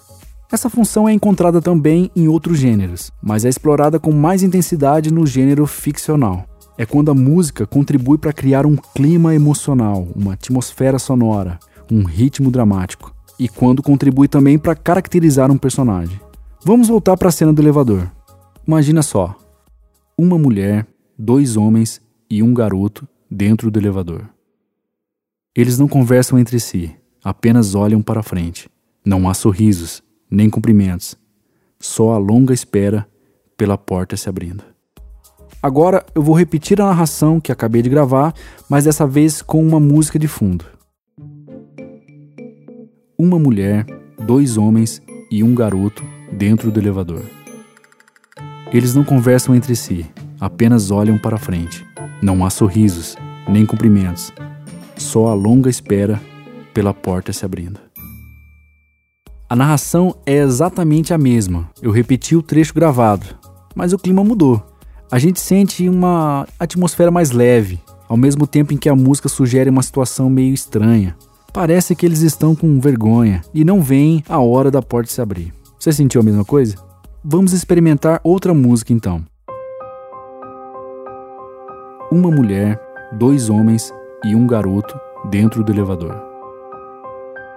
Essa 0.50 0.68
função 0.68 1.08
é 1.08 1.12
encontrada 1.12 1.62
também 1.62 2.10
em 2.16 2.26
outros 2.26 2.58
gêneros, 2.58 3.12
mas 3.22 3.44
é 3.44 3.48
explorada 3.48 4.00
com 4.00 4.10
mais 4.10 4.42
intensidade 4.42 5.12
no 5.12 5.24
gênero 5.24 5.64
ficcional. 5.68 6.46
É 6.76 6.84
quando 6.84 7.12
a 7.12 7.14
música 7.14 7.64
contribui 7.64 8.18
para 8.18 8.32
criar 8.32 8.66
um 8.66 8.74
clima 8.74 9.36
emocional, 9.36 10.08
uma 10.16 10.32
atmosfera 10.32 10.98
sonora, 10.98 11.60
um 11.88 12.02
ritmo 12.02 12.50
dramático, 12.50 13.14
e 13.40 13.48
quando 13.48 13.82
contribui 13.82 14.28
também 14.28 14.58
para 14.58 14.76
caracterizar 14.76 15.50
um 15.50 15.56
personagem. 15.56 16.20
Vamos 16.62 16.88
voltar 16.88 17.16
para 17.16 17.30
a 17.30 17.32
cena 17.32 17.54
do 17.54 17.62
elevador. 17.62 18.06
Imagina 18.66 19.02
só: 19.02 19.34
uma 20.16 20.38
mulher, 20.38 20.86
dois 21.18 21.56
homens 21.56 22.02
e 22.28 22.42
um 22.42 22.52
garoto 22.52 23.08
dentro 23.30 23.70
do 23.70 23.78
elevador. 23.78 24.28
Eles 25.56 25.78
não 25.78 25.88
conversam 25.88 26.38
entre 26.38 26.60
si, 26.60 26.94
apenas 27.24 27.74
olham 27.74 28.02
para 28.02 28.22
frente. 28.22 28.68
Não 29.02 29.26
há 29.26 29.32
sorrisos, 29.32 30.02
nem 30.30 30.50
cumprimentos, 30.50 31.16
só 31.78 32.12
a 32.12 32.18
longa 32.18 32.52
espera 32.52 33.08
pela 33.56 33.78
porta 33.78 34.18
se 34.18 34.28
abrindo. 34.28 34.62
Agora 35.62 36.04
eu 36.14 36.22
vou 36.22 36.36
repetir 36.36 36.78
a 36.80 36.86
narração 36.86 37.40
que 37.40 37.50
acabei 37.50 37.80
de 37.80 37.88
gravar, 37.88 38.34
mas 38.68 38.84
dessa 38.84 39.06
vez 39.06 39.40
com 39.40 39.66
uma 39.66 39.80
música 39.80 40.18
de 40.18 40.28
fundo. 40.28 40.79
Uma 43.22 43.38
mulher, 43.38 43.84
dois 44.18 44.56
homens 44.56 45.02
e 45.30 45.44
um 45.44 45.54
garoto 45.54 46.02
dentro 46.32 46.70
do 46.70 46.80
elevador. 46.80 47.20
Eles 48.72 48.94
não 48.94 49.04
conversam 49.04 49.54
entre 49.54 49.76
si, 49.76 50.06
apenas 50.40 50.90
olham 50.90 51.18
para 51.18 51.36
frente. 51.36 51.84
Não 52.22 52.42
há 52.42 52.48
sorrisos, 52.48 53.18
nem 53.46 53.66
cumprimentos, 53.66 54.32
só 54.96 55.28
a 55.28 55.34
longa 55.34 55.68
espera 55.68 56.18
pela 56.72 56.94
porta 56.94 57.30
se 57.30 57.44
abrindo. 57.44 57.78
A 59.46 59.54
narração 59.54 60.16
é 60.24 60.36
exatamente 60.36 61.12
a 61.12 61.18
mesma, 61.18 61.68
eu 61.82 61.90
repeti 61.90 62.34
o 62.34 62.42
trecho 62.42 62.72
gravado, 62.72 63.26
mas 63.74 63.92
o 63.92 63.98
clima 63.98 64.24
mudou. 64.24 64.66
A 65.12 65.18
gente 65.18 65.40
sente 65.40 65.86
uma 65.90 66.48
atmosfera 66.58 67.10
mais 67.10 67.32
leve, 67.32 67.80
ao 68.08 68.16
mesmo 68.16 68.46
tempo 68.46 68.72
em 68.72 68.78
que 68.78 68.88
a 68.88 68.96
música 68.96 69.28
sugere 69.28 69.68
uma 69.68 69.82
situação 69.82 70.30
meio 70.30 70.54
estranha. 70.54 71.14
Parece 71.52 71.96
que 71.96 72.06
eles 72.06 72.20
estão 72.20 72.54
com 72.54 72.78
vergonha 72.78 73.42
e 73.52 73.64
não 73.64 73.82
veem 73.82 74.22
a 74.28 74.38
hora 74.38 74.70
da 74.70 74.80
porta 74.80 75.10
se 75.10 75.20
abrir. 75.20 75.52
Você 75.78 75.92
sentiu 75.92 76.20
a 76.20 76.24
mesma 76.24 76.44
coisa? 76.44 76.76
Vamos 77.24 77.52
experimentar 77.52 78.20
outra 78.22 78.54
música 78.54 78.92
então. 78.92 79.24
Uma 82.10 82.30
mulher, 82.30 82.80
dois 83.12 83.50
homens 83.50 83.92
e 84.24 84.34
um 84.34 84.46
garoto 84.46 84.98
dentro 85.28 85.64
do 85.64 85.72
elevador. 85.72 86.22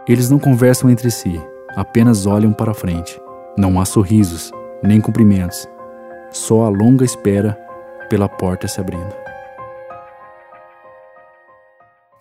Eles 0.08 0.30
não 0.30 0.40
conversam 0.40 0.90
entre 0.90 1.12
si, 1.12 1.40
apenas 1.76 2.26
olham 2.26 2.52
para 2.52 2.74
frente. 2.74 3.20
Não 3.58 3.80
há 3.80 3.86
sorrisos, 3.86 4.52
nem 4.84 5.00
cumprimentos, 5.00 5.68
só 6.32 6.64
a 6.64 6.70
longa 6.70 7.06
espera 7.06 7.58
pela 8.10 8.28
porta 8.28 8.68
se 8.68 8.82
abrindo. 8.82 9.14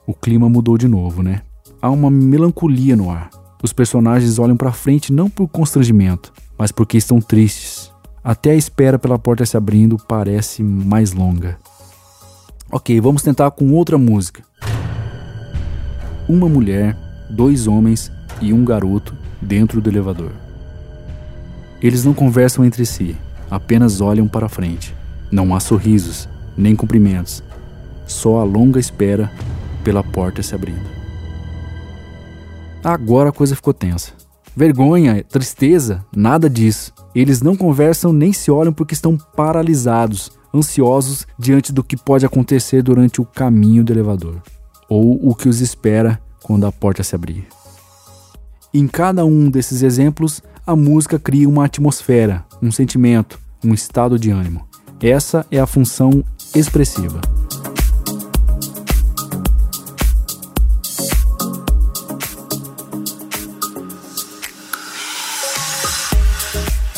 O 0.07 0.15
clima 0.15 0.49
mudou 0.49 0.77
de 0.77 0.87
novo, 0.87 1.23
né? 1.23 1.43
Há 1.81 1.91
uma 1.91 2.11
melancolia 2.11 2.97
no 2.97 3.11
ar. 3.11 3.31
Os 3.63 3.73
personagens 3.73 4.39
olham 4.39 4.57
para 4.57 4.73
frente 4.73 5.13
não 5.13 5.31
por 5.31 5.49
constrangimento, 5.49 6.33
mas 6.59 6.73
porque 6.73 6.97
estão 6.97 7.21
tristes. 7.21 7.93
Até 8.23 8.51
a 8.53 8.57
espera 8.57 8.99
pela 8.99 9.19
porta 9.19 9.45
se 9.45 9.57
abrindo 9.57 9.97
parece 9.97 10.63
mais 10.63 11.13
longa. 11.13 11.59
Ok, 12.71 13.01
vamos 13.01 13.23
tentar 13.23 13.51
com 13.51 13.73
outra 13.73 13.99
música. 13.99 14.43
Uma 16.29 16.49
mulher, 16.49 16.97
dois 17.31 17.67
homens 17.67 18.11
e 18.41 18.53
um 18.53 18.65
garoto 18.65 19.15
dentro 19.41 19.81
do 19.81 19.91
elevador. 19.91 20.33
Eles 21.83 22.05
não 22.05 22.15
conversam 22.15 22.65
entre 22.65 22.87
si, 22.87 23.17
apenas 23.51 24.01
olham 24.01 24.29
para 24.29 24.49
frente. 24.49 24.95
Não 25.31 25.55
há 25.55 25.61
sorrisos, 25.61 26.29
nem 26.57 26.77
cumprimentos, 26.77 27.43
só 28.07 28.41
a 28.41 28.45
longa 28.45 28.79
espera 28.79 29.31
pela 29.83 30.05
porta 30.05 30.43
se 30.43 30.55
abrindo. 30.55 31.02
Agora 32.85 33.29
a 33.29 33.33
coisa 33.33 33.55
ficou 33.55 33.73
tensa. 33.73 34.13
Vergonha, 34.57 35.25
tristeza, 35.25 36.05
nada 36.15 36.51
disso. 36.51 36.93
Eles 37.15 37.41
não 37.41 37.57
conversam 37.57 38.13
nem 38.13 38.33
se 38.33 38.51
olham 38.51 38.73
porque 38.73 38.93
estão 38.93 39.17
paralisados, 39.17 40.33
ansiosos 40.53 41.27
diante 41.39 41.73
do 41.73 41.85
que 41.85 41.97
pode 41.97 42.27
acontecer 42.27 42.83
durante 42.83 43.21
o 43.21 43.25
caminho 43.25 43.85
do 43.85 43.93
elevador, 43.93 44.43
ou 44.89 45.19
o 45.27 45.35
que 45.35 45.49
os 45.49 45.61
espera 45.61 46.21
quando 46.43 46.67
a 46.67 46.73
porta 46.73 47.03
se 47.03 47.15
abrir. 47.15 47.47
Em 48.75 48.87
cada 48.87 49.25
um 49.25 49.49
desses 49.49 49.83
exemplos, 49.83 50.43
a 50.67 50.75
música 50.75 51.19
cria 51.19 51.49
uma 51.49 51.65
atmosfera, 51.65 52.45
um 52.61 52.73
sentimento, 52.73 53.39
um 53.65 53.73
estado 53.73 54.19
de 54.19 54.31
ânimo. 54.31 54.67
Essa 55.01 55.47
é 55.51 55.59
a 55.59 55.67
função 55.67 56.23
expressiva. 56.55 57.21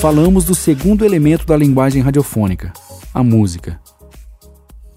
Falamos 0.04 0.44
do 0.44 0.54
segundo 0.54 1.02
elemento 1.02 1.46
da 1.46 1.56
linguagem 1.56 2.02
radiofônica, 2.02 2.74
a 3.14 3.24
música. 3.24 3.80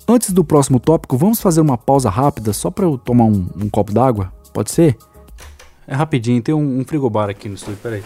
Antes 0.05 0.33
do 0.33 0.43
próximo 0.43 0.81
tópico, 0.81 1.17
vamos 1.17 1.39
fazer 1.39 1.61
uma 1.61 1.77
pausa 1.77 2.09
rápida 2.09 2.51
só 2.51 2.69
para 2.69 2.83
eu 2.83 2.97
tomar 2.97 3.23
um, 3.23 3.47
um 3.55 3.69
copo 3.69 3.93
d'água? 3.93 4.33
Pode 4.53 4.69
ser? 4.69 4.97
É 5.87 5.95
rapidinho, 5.95 6.41
tem 6.41 6.53
um, 6.53 6.81
um 6.81 6.83
frigobar 6.83 7.29
aqui 7.29 7.47
no 7.47 7.55
estúdio, 7.55 7.79
peraí. 7.81 8.03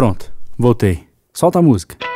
Pronto, 0.00 0.32
voltei. 0.56 1.06
Solta 1.30 1.58
a 1.58 1.62
música. 1.62 2.09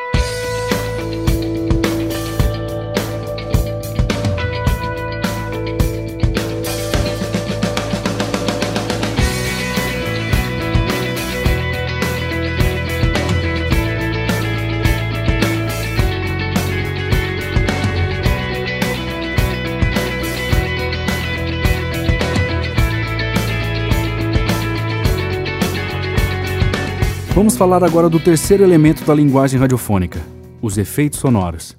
Vamos 27.45 27.59
falar 27.59 27.84
agora 27.84 28.09
do 28.09 28.18
terceiro 28.18 28.64
elemento 28.64 29.05
da 29.05 29.14
linguagem 29.14 29.61
radiofônica, 29.61 30.18
os 30.62 30.78
efeitos 30.78 31.18
sonoros. 31.18 31.76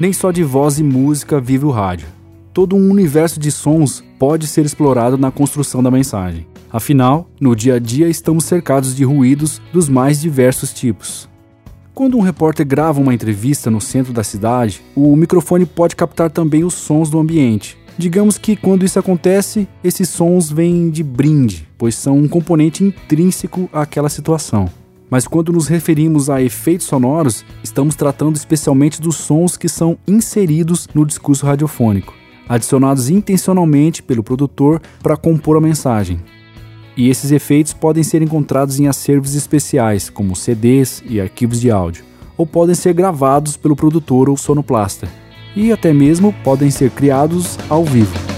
Nem 0.00 0.10
só 0.10 0.30
de 0.30 0.42
voz 0.42 0.78
e 0.78 0.82
música 0.82 1.38
vive 1.38 1.66
o 1.66 1.70
rádio. 1.70 2.08
Todo 2.54 2.74
um 2.74 2.90
universo 2.90 3.38
de 3.38 3.52
sons 3.52 4.02
pode 4.18 4.46
ser 4.46 4.64
explorado 4.64 5.18
na 5.18 5.30
construção 5.30 5.82
da 5.82 5.90
mensagem. 5.90 6.46
Afinal, 6.72 7.28
no 7.38 7.54
dia 7.54 7.74
a 7.74 7.78
dia 7.78 8.08
estamos 8.08 8.44
cercados 8.44 8.96
de 8.96 9.04
ruídos 9.04 9.60
dos 9.70 9.86
mais 9.86 10.18
diversos 10.18 10.72
tipos. 10.72 11.28
Quando 11.92 12.16
um 12.16 12.22
repórter 12.22 12.66
grava 12.66 13.02
uma 13.02 13.12
entrevista 13.12 13.70
no 13.70 13.82
centro 13.82 14.14
da 14.14 14.24
cidade, 14.24 14.80
o 14.96 15.14
microfone 15.14 15.66
pode 15.66 15.94
captar 15.94 16.30
também 16.30 16.64
os 16.64 16.72
sons 16.72 17.10
do 17.10 17.18
ambiente, 17.18 17.76
Digamos 18.00 18.38
que 18.38 18.56
quando 18.56 18.82
isso 18.82 18.98
acontece, 18.98 19.68
esses 19.84 20.08
sons 20.08 20.50
vêm 20.50 20.88
de 20.88 21.02
brinde, 21.02 21.68
pois 21.76 21.94
são 21.94 22.16
um 22.16 22.26
componente 22.26 22.82
intrínseco 22.82 23.68
àquela 23.70 24.08
situação. 24.08 24.70
Mas 25.10 25.26
quando 25.26 25.52
nos 25.52 25.68
referimos 25.68 26.30
a 26.30 26.40
efeitos 26.40 26.86
sonoros, 26.86 27.44
estamos 27.62 27.94
tratando 27.94 28.36
especialmente 28.36 29.02
dos 29.02 29.16
sons 29.16 29.54
que 29.54 29.68
são 29.68 29.98
inseridos 30.08 30.88
no 30.94 31.04
discurso 31.04 31.44
radiofônico, 31.44 32.14
adicionados 32.48 33.10
intencionalmente 33.10 34.02
pelo 34.02 34.22
produtor 34.22 34.80
para 35.02 35.14
compor 35.14 35.58
a 35.58 35.60
mensagem. 35.60 36.22
E 36.96 37.10
esses 37.10 37.30
efeitos 37.30 37.74
podem 37.74 38.02
ser 38.02 38.22
encontrados 38.22 38.80
em 38.80 38.88
acervos 38.88 39.34
especiais, 39.34 40.08
como 40.08 40.34
CDs 40.34 41.04
e 41.06 41.20
arquivos 41.20 41.60
de 41.60 41.70
áudio, 41.70 42.02
ou 42.34 42.46
podem 42.46 42.74
ser 42.74 42.94
gravados 42.94 43.58
pelo 43.58 43.76
produtor 43.76 44.30
ou 44.30 44.38
sonoplasta 44.38 45.06
e 45.54 45.72
até 45.72 45.92
mesmo 45.92 46.32
podem 46.44 46.70
ser 46.70 46.90
criados 46.90 47.58
ao 47.68 47.84
vivo. 47.84 48.30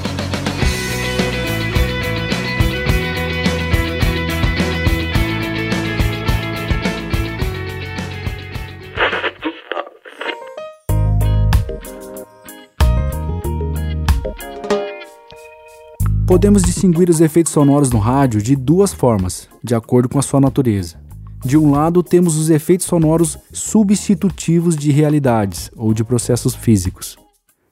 Podemos 16.27 16.63
distinguir 16.63 17.11
os 17.11 17.21
efeitos 17.21 17.53
sonoros 17.53 17.91
no 17.91 17.99
rádio 17.99 18.41
de 18.41 18.57
duas 18.57 18.93
formas, 18.93 19.49
de 19.63 19.75
acordo 19.75 20.09
com 20.09 20.19
a 20.19 20.23
sua 20.23 20.41
natureza. 20.41 20.97
De 21.45 21.57
um 21.57 21.71
lado, 21.71 22.03
temos 22.03 22.37
os 22.37 22.51
efeitos 22.51 22.87
sonoros 22.87 23.37
substitutivos 23.53 24.77
de 24.77 24.93
realidades 24.93 25.71
ou 25.77 25.93
de 25.93 26.05
processos 26.05 26.55
físicos. 26.55 27.17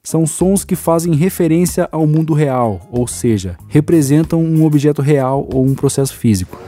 São 0.03 0.27
sons 0.27 0.65
que 0.65 0.75
fazem 0.75 1.15
referência 1.15 1.89
ao 1.93 2.07
mundo 2.07 2.35
real, 2.35 2.81
ou 2.91 3.07
seja, 3.07 3.57
representam 3.69 4.43
um 4.43 4.65
objeto 4.65 5.03
real 5.03 5.47
ou 5.53 5.65
um 5.65 5.75
processo 5.75 6.17
físico. 6.17 6.59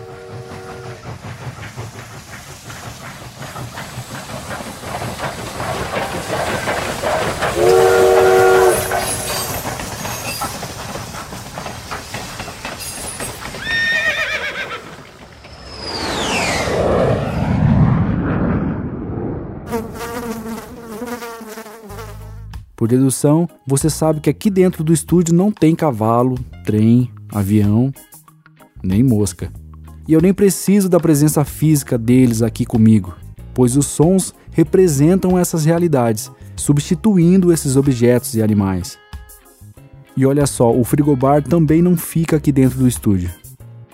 Por 22.82 22.88
dedução, 22.88 23.48
você 23.64 23.88
sabe 23.88 24.18
que 24.18 24.28
aqui 24.28 24.50
dentro 24.50 24.82
do 24.82 24.92
estúdio 24.92 25.32
não 25.32 25.52
tem 25.52 25.72
cavalo, 25.72 26.36
trem, 26.64 27.08
avião, 27.28 27.92
nem 28.82 29.04
mosca. 29.04 29.52
E 30.08 30.12
eu 30.12 30.20
nem 30.20 30.34
preciso 30.34 30.88
da 30.88 30.98
presença 30.98 31.44
física 31.44 31.96
deles 31.96 32.42
aqui 32.42 32.66
comigo, 32.66 33.14
pois 33.54 33.76
os 33.76 33.86
sons 33.86 34.34
representam 34.50 35.38
essas 35.38 35.64
realidades 35.64 36.28
substituindo 36.56 37.52
esses 37.52 37.76
objetos 37.76 38.34
e 38.34 38.42
animais. 38.42 38.98
E 40.16 40.26
olha 40.26 40.44
só, 40.44 40.76
o 40.76 40.82
frigobar 40.82 41.40
também 41.40 41.80
não 41.80 41.96
fica 41.96 42.34
aqui 42.34 42.50
dentro 42.50 42.80
do 42.80 42.88
estúdio. 42.88 43.30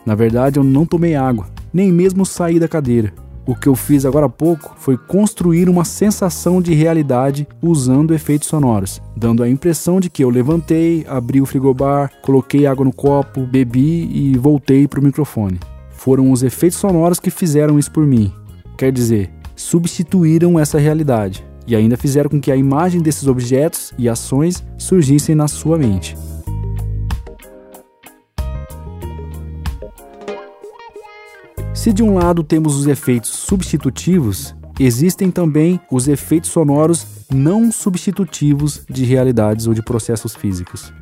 Na 0.06 0.14
verdade, 0.14 0.58
eu 0.58 0.64
não 0.64 0.86
tomei 0.86 1.14
água, 1.14 1.50
nem 1.74 1.92
mesmo 1.92 2.24
saí 2.24 2.58
da 2.58 2.66
cadeira. 2.66 3.12
O 3.48 3.54
que 3.54 3.66
eu 3.66 3.74
fiz 3.74 4.04
agora 4.04 4.26
há 4.26 4.28
pouco 4.28 4.76
foi 4.78 4.98
construir 4.98 5.70
uma 5.70 5.82
sensação 5.82 6.60
de 6.60 6.74
realidade 6.74 7.48
usando 7.62 8.12
efeitos 8.12 8.46
sonoros, 8.46 9.00
dando 9.16 9.42
a 9.42 9.48
impressão 9.48 9.98
de 9.98 10.10
que 10.10 10.22
eu 10.22 10.28
levantei, 10.28 11.06
abri 11.08 11.40
o 11.40 11.46
frigobar, 11.46 12.12
coloquei 12.20 12.66
água 12.66 12.84
no 12.84 12.92
copo, 12.92 13.46
bebi 13.46 14.06
e 14.12 14.36
voltei 14.36 14.86
para 14.86 15.00
o 15.00 15.02
microfone. 15.02 15.58
Foram 15.92 16.30
os 16.30 16.42
efeitos 16.42 16.78
sonoros 16.78 17.18
que 17.18 17.30
fizeram 17.30 17.78
isso 17.78 17.90
por 17.90 18.04
mim. 18.06 18.30
Quer 18.76 18.92
dizer, 18.92 19.30
substituíram 19.56 20.58
essa 20.58 20.78
realidade 20.78 21.42
e 21.66 21.74
ainda 21.74 21.96
fizeram 21.96 22.28
com 22.28 22.38
que 22.38 22.52
a 22.52 22.56
imagem 22.56 23.00
desses 23.00 23.26
objetos 23.26 23.94
e 23.96 24.10
ações 24.10 24.62
surgissem 24.76 25.34
na 25.34 25.48
sua 25.48 25.78
mente. 25.78 26.14
Se 31.78 31.92
de 31.92 32.02
um 32.02 32.14
lado 32.14 32.42
temos 32.42 32.74
os 32.74 32.88
efeitos 32.88 33.30
substitutivos, 33.30 34.52
existem 34.80 35.30
também 35.30 35.80
os 35.88 36.08
efeitos 36.08 36.50
sonoros 36.50 37.06
não 37.32 37.70
substitutivos 37.70 38.84
de 38.90 39.04
realidades 39.04 39.68
ou 39.68 39.72
de 39.72 39.80
processos 39.80 40.34
físicos. 40.34 40.92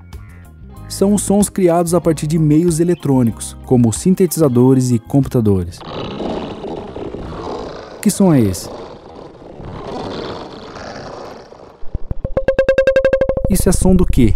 São 0.87 1.15
os 1.15 1.23
sons 1.23 1.49
criados 1.49 1.95
a 1.95 2.01
partir 2.01 2.27
de 2.27 2.39
meios 2.39 2.79
eletrônicos, 2.79 3.57
como 3.65 3.91
sintetizadores 3.91 4.91
e 4.91 4.99
computadores. 4.99 5.79
Que 8.03 8.11
som 8.11 8.35
é 8.35 8.43
esse? 8.43 8.69
Isso 13.51 13.67
é 13.67 13.73
som 13.73 13.97
do 13.97 14.05
quê? 14.05 14.35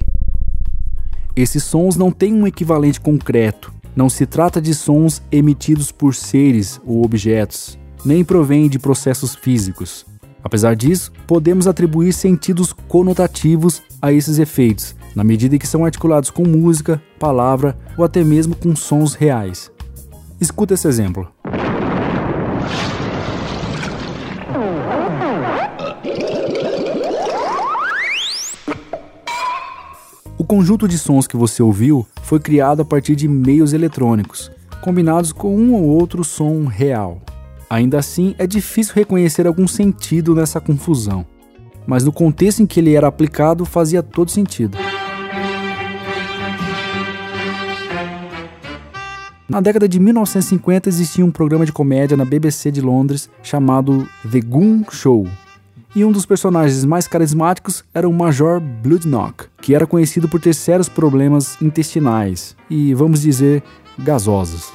Esses 1.36 1.62
sons 1.62 1.97
não 1.97 2.11
têm 2.11 2.32
um 2.32 2.47
equivalente 2.47 2.99
concreto, 2.99 3.70
não 3.95 4.09
se 4.09 4.26
trata 4.26 4.61
de 4.61 4.74
sons 4.74 5.22
emitidos 5.30 5.91
por 5.91 6.14
seres 6.14 6.80
ou 6.84 7.05
objetos, 7.05 7.78
nem 8.05 8.24
provém 8.24 8.68
de 8.68 8.78
processos 8.78 9.34
físicos. 9.34 10.07
Apesar 10.43 10.74
disso, 10.74 11.12
podemos 11.26 11.66
atribuir 11.66 12.12
sentidos 12.12 12.72
conotativos 12.72 13.82
a 14.01 14.12
esses 14.12 14.38
efeitos, 14.38 14.95
na 15.14 15.22
medida 15.22 15.57
em 15.57 15.59
que 15.59 15.66
são 15.66 15.84
articulados 15.84 16.30
com 16.30 16.45
música, 16.45 17.03
palavra 17.18 17.76
ou 17.97 18.05
até 18.05 18.24
mesmo 18.24 18.55
com 18.55 18.74
sons 18.74 19.14
reais. 19.14 19.70
Escuta 20.41 20.74
esse 20.74 20.88
exemplo. 20.88 21.28
O 30.41 30.45
conjunto 30.45 30.88
de 30.88 30.97
sons 30.97 31.26
que 31.26 31.36
você 31.36 31.62
ouviu 31.62 32.07
foi 32.22 32.41
criado 32.41 32.80
a 32.80 32.84
partir 32.84 33.14
de 33.14 33.28
meios 33.28 33.74
eletrônicos, 33.74 34.51
combinados 34.80 35.32
com 35.32 35.55
um 35.55 35.74
ou 35.74 35.82
outro 35.82 36.24
som 36.24 36.64
real. 36.64 37.20
Ainda 37.68 37.99
assim, 37.99 38.34
é 38.38 38.47
difícil 38.47 38.95
reconhecer 38.95 39.47
algum 39.47 39.68
sentido 39.68 40.34
nessa 40.34 40.59
confusão, 40.59 41.26
mas 41.86 42.05
no 42.05 42.11
contexto 42.11 42.62
em 42.62 42.66
que 42.66 42.80
ele 42.80 42.95
era 42.95 43.07
aplicado 43.07 43.66
fazia 43.66 44.03
todo 44.03 44.30
sentido. 44.30 44.78
Na 49.47 49.61
década 49.61 49.86
de 49.86 50.01
1950 50.01 50.88
existia 50.88 51.22
um 51.22 51.30
programa 51.30 51.66
de 51.66 51.72
comédia 51.72 52.16
na 52.16 52.24
BBC 52.24 52.70
de 52.70 52.80
Londres 52.80 53.28
chamado 53.43 54.09
The 54.32 54.41
Goon 54.41 54.84
Show, 54.91 55.28
e 55.95 56.05
um 56.05 56.12
dos 56.12 56.24
personagens 56.24 56.84
mais 56.84 57.09
carismáticos 57.09 57.84
era 57.93 58.09
o 58.09 58.12
Major 58.12 58.61
Bloodnock, 58.61 59.47
que 59.61 59.74
era 59.74 59.86
conhecido 59.86 60.28
por 60.28 60.41
ter 60.41 60.55
sérios 60.55 60.88
problemas 60.88 61.61
intestinais 61.61 62.57
e, 62.68 62.95
vamos 62.95 63.22
dizer, 63.22 63.62
gasosos. 63.99 64.72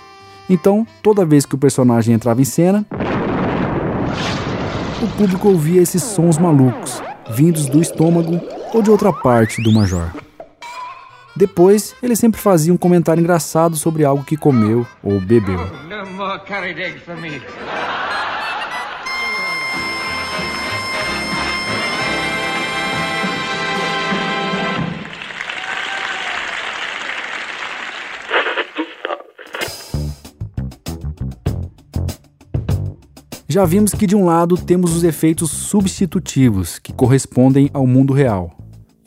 Então, 0.50 0.86
toda 1.02 1.26
vez 1.26 1.46
que 1.46 1.56
o 1.56 1.58
personagem 1.58 2.14
entrava 2.14 2.42
em 2.42 2.46
cena, 2.46 2.86
o 5.02 5.08
público 5.18 5.48
ouvia 5.50 5.82
esses 5.82 6.04
sons 6.04 6.38
malucos, 6.38 7.02
vindos 7.32 7.68
do 7.68 7.82
estômago 7.82 8.40
ou 8.74 8.82
de 8.82 8.92
outra 8.92 9.12
parte 9.12 9.62
do 9.64 9.72
Major. 9.72 10.12
Depois, 11.36 11.96
ele 12.02 12.16
sempre 12.16 12.40
fazia 12.40 12.74
um 12.74 12.78
comentário 12.78 13.20
engraçado 13.20 13.76
sobre 13.76 14.06
algo 14.06 14.24
que 14.24 14.38
comeu 14.38 14.86
ou 15.04 15.20
bebeu. 15.20 15.60
No 15.90 16.36
Já 33.56 33.64
vimos 33.64 33.94
que 33.94 34.06
de 34.06 34.18
um 34.18 34.26
lado 34.26 34.58
temos 34.58 34.94
os 34.94 35.06
efeitos 35.06 35.50
substitutivos, 35.50 36.78
que 36.78 36.92
correspondem 36.92 37.70
ao 37.74 37.88
mundo 37.88 38.12
real, 38.12 38.52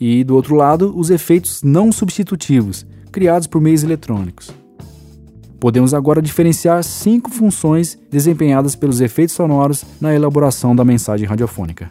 e 0.00 0.24
do 0.24 0.34
outro 0.34 0.54
lado, 0.54 0.98
os 0.98 1.10
efeitos 1.10 1.62
não 1.62 1.92
substitutivos, 1.92 2.86
criados 3.12 3.46
por 3.46 3.60
meios 3.60 3.82
eletrônicos. 3.84 4.50
Podemos 5.60 5.92
agora 5.92 6.22
diferenciar 6.22 6.82
cinco 6.82 7.30
funções 7.30 7.98
desempenhadas 8.10 8.74
pelos 8.74 9.02
efeitos 9.02 9.34
sonoros 9.34 9.84
na 10.00 10.14
elaboração 10.14 10.74
da 10.74 10.82
mensagem 10.82 11.28
radiofônica. 11.28 11.90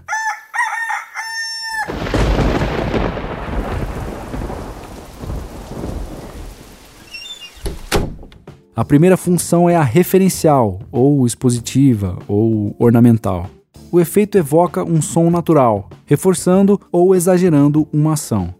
A 8.78 8.86
primeira 8.86 9.18
função 9.18 9.68
é 9.68 9.76
a 9.76 9.82
referencial, 9.82 10.78
ou 10.92 11.26
expositiva, 11.26 12.20
ou 12.28 12.76
ornamental. 12.78 13.50
O 13.92 14.00
efeito 14.00 14.38
evoca 14.38 14.84
um 14.84 15.02
som 15.02 15.32
natural, 15.32 15.90
reforçando 16.06 16.80
ou 16.92 17.16
exagerando 17.16 17.88
uma 17.92 18.14
ação. 18.14 18.54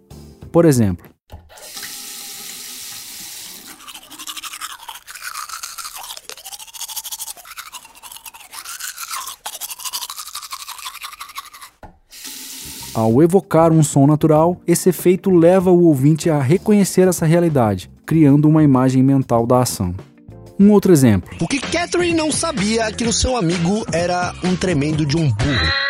Por 0.52 0.66
exemplo, 0.66 1.06
Ao 12.92 13.22
evocar 13.22 13.72
um 13.72 13.84
som 13.84 14.08
natural, 14.08 14.60
esse 14.66 14.90
efeito 14.90 15.30
leva 15.30 15.70
o 15.70 15.84
ouvinte 15.84 16.32
a 16.32 16.42
reconhecer 16.42 17.08
essa 17.08 17.28
realidade, 17.28 17.92
criando 18.04 18.50
uma 18.50 18.64
imagem 18.64 19.04
mental 19.04 19.46
da 19.46 19.60
ação. 19.60 19.94
Um 20.60 20.72
outro 20.72 20.92
exemplo. 20.92 21.30
O 21.40 21.48
que 21.48 21.60
Catherine 21.60 22.16
não 22.16 22.32
sabia 22.32 22.84
é 22.84 22.92
que 22.92 23.06
o 23.06 23.14
seu 23.14 23.38
amigo 23.38 23.86
era 23.92 24.34
um 24.44 24.56
tremendo 24.56 25.06
de 25.06 25.16
um 25.16 25.32
burro. 25.32 25.87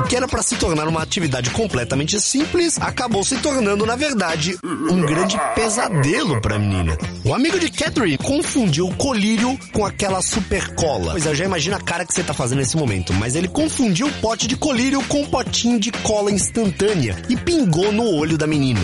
O 0.00 0.02
que 0.02 0.16
era 0.16 0.26
para 0.26 0.42
se 0.42 0.56
tornar 0.56 0.88
uma 0.88 1.02
atividade 1.02 1.50
completamente 1.50 2.18
simples 2.20 2.78
acabou 2.80 3.22
se 3.22 3.36
tornando, 3.36 3.84
na 3.84 3.96
verdade, 3.96 4.58
um 4.64 5.02
grande 5.02 5.38
pesadelo 5.54 6.40
para 6.40 6.56
a 6.56 6.58
menina. 6.58 6.96
O 7.22 7.34
amigo 7.34 7.60
de 7.60 7.70
Catherine 7.70 8.16
confundiu 8.16 8.88
o 8.88 8.94
colírio 8.94 9.58
com 9.74 9.84
aquela 9.84 10.22
super 10.22 10.74
cola. 10.74 11.12
Pois 11.12 11.26
eu 11.26 11.34
já 11.34 11.44
imagino 11.44 11.76
a 11.76 11.80
cara 11.80 12.06
que 12.06 12.14
você 12.14 12.22
tá 12.22 12.32
fazendo 12.32 12.60
nesse 12.60 12.78
momento, 12.78 13.12
mas 13.12 13.36
ele 13.36 13.46
confundiu 13.46 14.06
o 14.06 14.12
pote 14.14 14.46
de 14.46 14.56
colírio 14.56 15.02
com 15.04 15.20
um 15.20 15.26
potinho 15.26 15.78
de 15.78 15.92
cola 15.92 16.32
instantânea 16.32 17.20
e 17.28 17.36
pingou 17.36 17.92
no 17.92 18.04
olho 18.16 18.38
da 18.38 18.46
menina. 18.46 18.80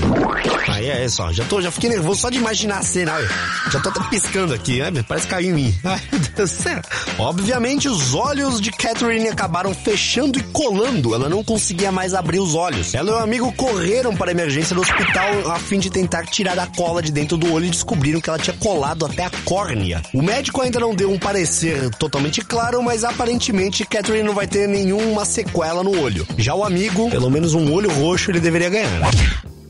Aí 0.69 0.87
é 0.87 1.09
só, 1.09 1.33
já 1.33 1.45
tô, 1.45 1.63
já 1.63 1.71
fiquei 1.71 1.89
nervoso 1.89 2.21
só 2.21 2.29
de 2.29 2.37
imaginar 2.37 2.79
a 2.79 2.83
cena. 2.83 3.15
Ai, 3.15 3.27
já 3.71 3.81
tô 3.81 3.89
até 3.89 4.01
piscando 4.11 4.53
aqui, 4.53 4.79
né? 4.91 5.03
parece 5.09 5.27
cair 5.27 5.47
em 5.47 5.53
mim. 5.53 5.75
Ai, 5.83 6.01
meu 6.13 6.21
Deus 6.21 6.51
do 6.51 6.63
céu. 6.63 6.83
Obviamente, 7.19 7.89
os 7.89 8.13
olhos 8.13 8.61
de 8.61 8.71
Catherine 8.71 9.29
acabaram 9.29 9.75
fechando 9.75 10.39
e 10.39 10.43
colando. 10.43 11.06
Ela 11.15 11.29
não 11.29 11.43
conseguia 11.43 11.93
mais 11.93 12.15
abrir 12.15 12.39
os 12.39 12.55
olhos. 12.55 12.95
Ela 12.95 13.11
e 13.11 13.15
o 13.15 13.19
amigo 13.19 13.53
correram 13.53 14.15
para 14.15 14.31
a 14.31 14.33
emergência 14.33 14.75
do 14.75 14.81
hospital 14.81 15.51
a 15.51 15.59
fim 15.59 15.79
de 15.79 15.91
tentar 15.91 16.27
tirar 16.27 16.59
a 16.59 16.67
cola 16.67 17.03
de 17.03 17.13
dentro 17.13 17.37
do 17.37 17.53
olho 17.53 17.67
e 17.67 17.71
descobriram 17.71 18.21
que 18.21 18.29
ela 18.29 18.39
tinha 18.39 18.57
colado 18.57 19.07
até 19.07 19.25
a 19.25 19.31
córnea. 19.45 20.03
O 20.13 20.23
médico 20.23 20.61
ainda 20.63 20.81
não 20.81 20.95
deu 20.95 21.11
um 21.11 21.19
parecer 21.19 21.91
totalmente 21.97 22.41
claro, 22.41 22.83
mas 22.83 23.05
aparentemente 23.05 23.85
Catherine 23.85 24.27
não 24.27 24.35
vai 24.35 24.47
ter 24.47 24.69
nenhuma 24.69 25.25
sequela 25.25 25.83
no 25.83 26.01
olho. 26.01 26.27
Já 26.37 26.55
o 26.55 26.65
amigo, 26.65 27.11
pelo 27.11 27.31
menos 27.31 27.55
um 27.55 27.73
olho 27.73 27.91
roxo 27.91 28.31
ele 28.31 28.41
deveria 28.41 28.71
ganhar. 28.71 29.11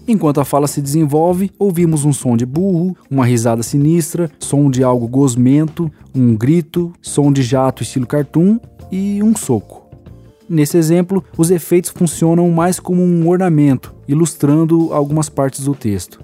Enquanto 0.09 0.41
a 0.41 0.45
fala 0.45 0.69
se 0.69 0.81
desenvolve, 0.81 1.51
ouvimos 1.59 2.05
um 2.05 2.13
som 2.13 2.37
de 2.37 2.47
burro, 2.47 2.97
uma 3.11 3.27
risada 3.27 3.63
sinistra, 3.63 4.31
som 4.39 4.71
de 4.71 4.85
algo 4.85 5.09
gosmento, 5.09 5.91
um 6.15 6.37
grito, 6.37 6.93
som 7.03 7.33
de 7.33 7.43
jato 7.43 7.83
estilo 7.83 8.07
cartoon 8.07 8.61
e 8.91 9.21
um 9.23 9.35
soco. 9.35 9.86
Nesse 10.49 10.77
exemplo, 10.77 11.25
os 11.37 11.51
efeitos 11.51 11.91
funcionam 11.91 12.49
mais 12.51 12.79
como 12.79 13.03
um 13.03 13.29
ornamento, 13.29 13.93
ilustrando 14.07 14.93
algumas 14.93 15.29
partes 15.29 15.65
do 15.65 15.75
texto. 15.75 16.21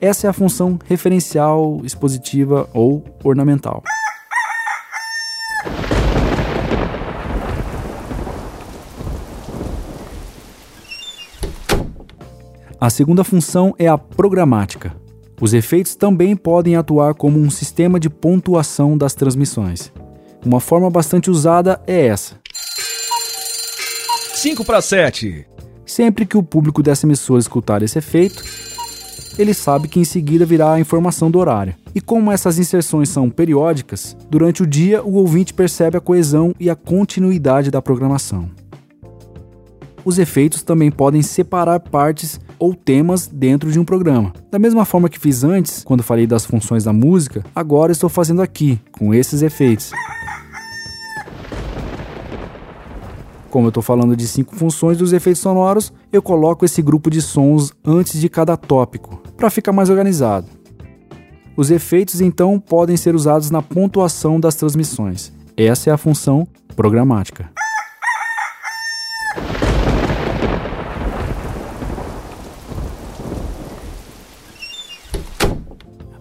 Essa 0.00 0.26
é 0.26 0.30
a 0.30 0.32
função 0.32 0.78
referencial, 0.86 1.80
expositiva 1.84 2.68
ou 2.72 3.04
ornamental. 3.22 3.82
A 12.80 12.90
segunda 12.90 13.22
função 13.22 13.74
é 13.78 13.86
a 13.86 13.96
programática. 13.96 14.96
Os 15.40 15.52
efeitos 15.54 15.94
também 15.94 16.34
podem 16.34 16.74
atuar 16.74 17.14
como 17.14 17.38
um 17.38 17.50
sistema 17.50 18.00
de 18.00 18.08
pontuação 18.08 18.96
das 18.98 19.14
transmissões. 19.14 19.92
Uma 20.44 20.58
forma 20.58 20.90
bastante 20.90 21.30
usada 21.30 21.80
é 21.86 22.06
essa. 22.06 22.41
5 24.42 24.64
para 24.64 24.82
7. 24.82 25.46
Sempre 25.86 26.26
que 26.26 26.36
o 26.36 26.42
público 26.42 26.82
dessa 26.82 27.06
emissora 27.06 27.38
escutar 27.38 27.80
esse 27.80 27.96
efeito, 27.96 28.42
ele 29.38 29.54
sabe 29.54 29.86
que 29.86 30.00
em 30.00 30.04
seguida 30.04 30.44
virá 30.44 30.72
a 30.72 30.80
informação 30.80 31.30
do 31.30 31.38
horário. 31.38 31.76
E 31.94 32.00
como 32.00 32.32
essas 32.32 32.58
inserções 32.58 33.08
são 33.08 33.30
periódicas, 33.30 34.16
durante 34.28 34.60
o 34.60 34.66
dia 34.66 35.00
o 35.00 35.14
ouvinte 35.14 35.54
percebe 35.54 35.96
a 35.96 36.00
coesão 36.00 36.52
e 36.58 36.68
a 36.68 36.74
continuidade 36.74 37.70
da 37.70 37.80
programação. 37.80 38.50
Os 40.04 40.18
efeitos 40.18 40.64
também 40.64 40.90
podem 40.90 41.22
separar 41.22 41.78
partes 41.78 42.40
ou 42.58 42.74
temas 42.74 43.28
dentro 43.28 43.70
de 43.70 43.78
um 43.78 43.84
programa. 43.84 44.32
Da 44.50 44.58
mesma 44.58 44.84
forma 44.84 45.08
que 45.08 45.20
fiz 45.20 45.44
antes, 45.44 45.84
quando 45.84 46.02
falei 46.02 46.26
das 46.26 46.44
funções 46.44 46.82
da 46.82 46.92
música, 46.92 47.44
agora 47.54 47.92
estou 47.92 48.08
fazendo 48.08 48.42
aqui, 48.42 48.80
com 48.90 49.14
esses 49.14 49.40
efeitos. 49.40 49.92
Como 53.52 53.66
eu 53.66 53.68
estou 53.68 53.82
falando 53.82 54.16
de 54.16 54.26
cinco 54.26 54.56
funções 54.56 54.96
dos 54.96 55.12
efeitos 55.12 55.42
sonoros, 55.42 55.92
eu 56.10 56.22
coloco 56.22 56.64
esse 56.64 56.80
grupo 56.80 57.10
de 57.10 57.20
sons 57.20 57.70
antes 57.84 58.18
de 58.18 58.26
cada 58.26 58.56
tópico, 58.56 59.22
para 59.36 59.50
ficar 59.50 59.72
mais 59.72 59.90
organizado. 59.90 60.46
Os 61.54 61.70
efeitos 61.70 62.22
então 62.22 62.58
podem 62.58 62.96
ser 62.96 63.14
usados 63.14 63.50
na 63.50 63.60
pontuação 63.60 64.40
das 64.40 64.54
transmissões. 64.54 65.30
Essa 65.54 65.90
é 65.90 65.92
a 65.92 65.98
função 65.98 66.48
programática. 66.74 67.50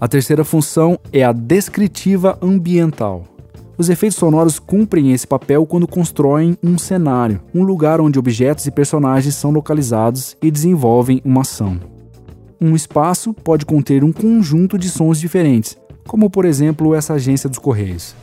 A 0.02 0.08
terceira 0.10 0.44
função 0.44 1.00
é 1.14 1.24
a 1.24 1.32
descritiva 1.32 2.38
ambiental. 2.42 3.31
Os 3.82 3.90
efeitos 3.90 4.20
sonoros 4.20 4.60
cumprem 4.60 5.12
esse 5.12 5.26
papel 5.26 5.66
quando 5.66 5.88
constroem 5.88 6.56
um 6.62 6.78
cenário, 6.78 7.42
um 7.52 7.64
lugar 7.64 8.00
onde 8.00 8.20
objetos 8.20 8.68
e 8.68 8.70
personagens 8.70 9.34
são 9.34 9.50
localizados 9.50 10.38
e 10.40 10.52
desenvolvem 10.52 11.20
uma 11.26 11.42
ação. 11.42 11.82
Um 12.62 12.76
espaço 12.76 13.34
pode 13.34 13.66
conter 13.66 14.04
um 14.04 14.12
conjunto 14.12 14.78
de 14.78 14.88
sons 14.88 15.20
diferentes, 15.20 15.76
como 16.06 16.30
por 16.30 16.46
exemplo 16.46 16.94
essa 16.94 17.16
agência 17.16 17.50
dos 17.50 17.58
Correios. 17.58 18.14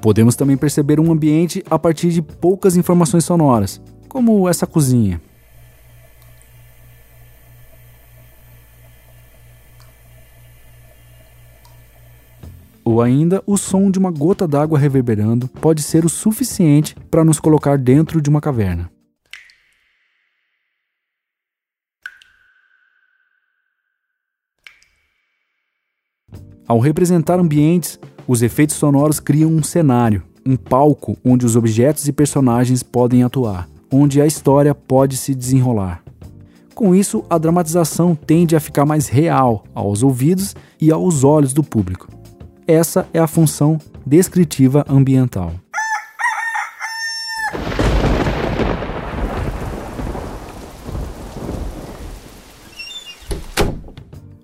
Podemos 0.00 0.36
também 0.36 0.56
perceber 0.56 1.00
um 1.00 1.10
ambiente 1.10 1.64
a 1.68 1.76
partir 1.76 2.10
de 2.10 2.22
poucas 2.22 2.76
informações 2.76 3.24
sonoras, 3.24 3.80
como 4.16 4.48
essa 4.48 4.66
cozinha. 4.66 5.20
Ou 12.82 13.02
ainda, 13.02 13.42
o 13.46 13.58
som 13.58 13.90
de 13.90 13.98
uma 13.98 14.10
gota 14.10 14.48
d'água 14.48 14.78
reverberando 14.78 15.46
pode 15.46 15.82
ser 15.82 16.02
o 16.06 16.08
suficiente 16.08 16.96
para 17.10 17.22
nos 17.22 17.38
colocar 17.38 17.76
dentro 17.76 18.22
de 18.22 18.30
uma 18.30 18.40
caverna. 18.40 18.90
Ao 26.66 26.78
representar 26.78 27.38
ambientes, 27.38 28.00
os 28.26 28.40
efeitos 28.40 28.76
sonoros 28.76 29.20
criam 29.20 29.50
um 29.50 29.62
cenário, 29.62 30.22
um 30.46 30.56
palco 30.56 31.18
onde 31.22 31.44
os 31.44 31.54
objetos 31.54 32.08
e 32.08 32.12
personagens 32.14 32.82
podem 32.82 33.22
atuar, 33.22 33.68
onde 33.92 34.20
a 34.20 34.26
história 34.26 34.74
pode 34.74 35.16
se 35.16 35.34
desenrolar. 35.34 36.02
Com 36.74 36.94
isso, 36.94 37.24
a 37.30 37.38
dramatização 37.38 38.14
tende 38.14 38.54
a 38.54 38.60
ficar 38.60 38.84
mais 38.84 39.08
real 39.08 39.64
aos 39.74 40.02
ouvidos 40.02 40.54
e 40.80 40.92
aos 40.92 41.24
olhos 41.24 41.52
do 41.52 41.62
público. 41.62 42.08
Essa 42.66 43.08
é 43.14 43.18
a 43.18 43.26
função 43.26 43.78
descritiva 44.04 44.84
ambiental. 44.88 45.52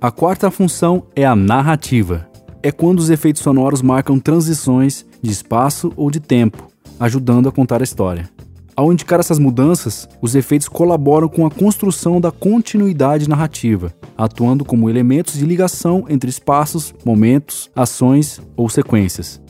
A 0.01 0.11
quarta 0.11 0.51
função 0.51 1.05
é 1.15 1.25
a 1.25 1.37
narrativa. 1.37 2.29
É 2.61 2.73
quando 2.73 2.99
os 2.99 3.09
efeitos 3.09 3.41
sonoros 3.41 3.83
marcam 3.83 4.19
transições 4.19 5.07
de 5.21 5.31
espaço 5.31 5.93
ou 5.97 6.11
de 6.11 6.19
tempo, 6.19 6.67
ajudando 6.99 7.49
a 7.49 7.53
contar 7.53 7.81
a 7.81 7.85
história. 7.85 8.29
Ao 8.75 8.91
indicar 8.91 9.21
essas 9.21 9.39
mudanças, 9.39 10.09
os 10.23 10.35
efeitos 10.35 10.67
colaboram 10.67 11.29
com 11.29 11.45
a 11.45 11.51
construção 11.51 12.19
da 12.19 12.31
continuidade 12.31 13.29
narrativa, 13.29 13.93
atuando 14.17 14.65
como 14.65 14.89
elementos 14.89 15.35
de 15.35 15.45
ligação 15.45 16.07
entre 16.09 16.31
espaços, 16.31 16.95
momentos, 17.05 17.71
ações 17.77 18.41
ou 18.57 18.71
sequências. 18.71 19.43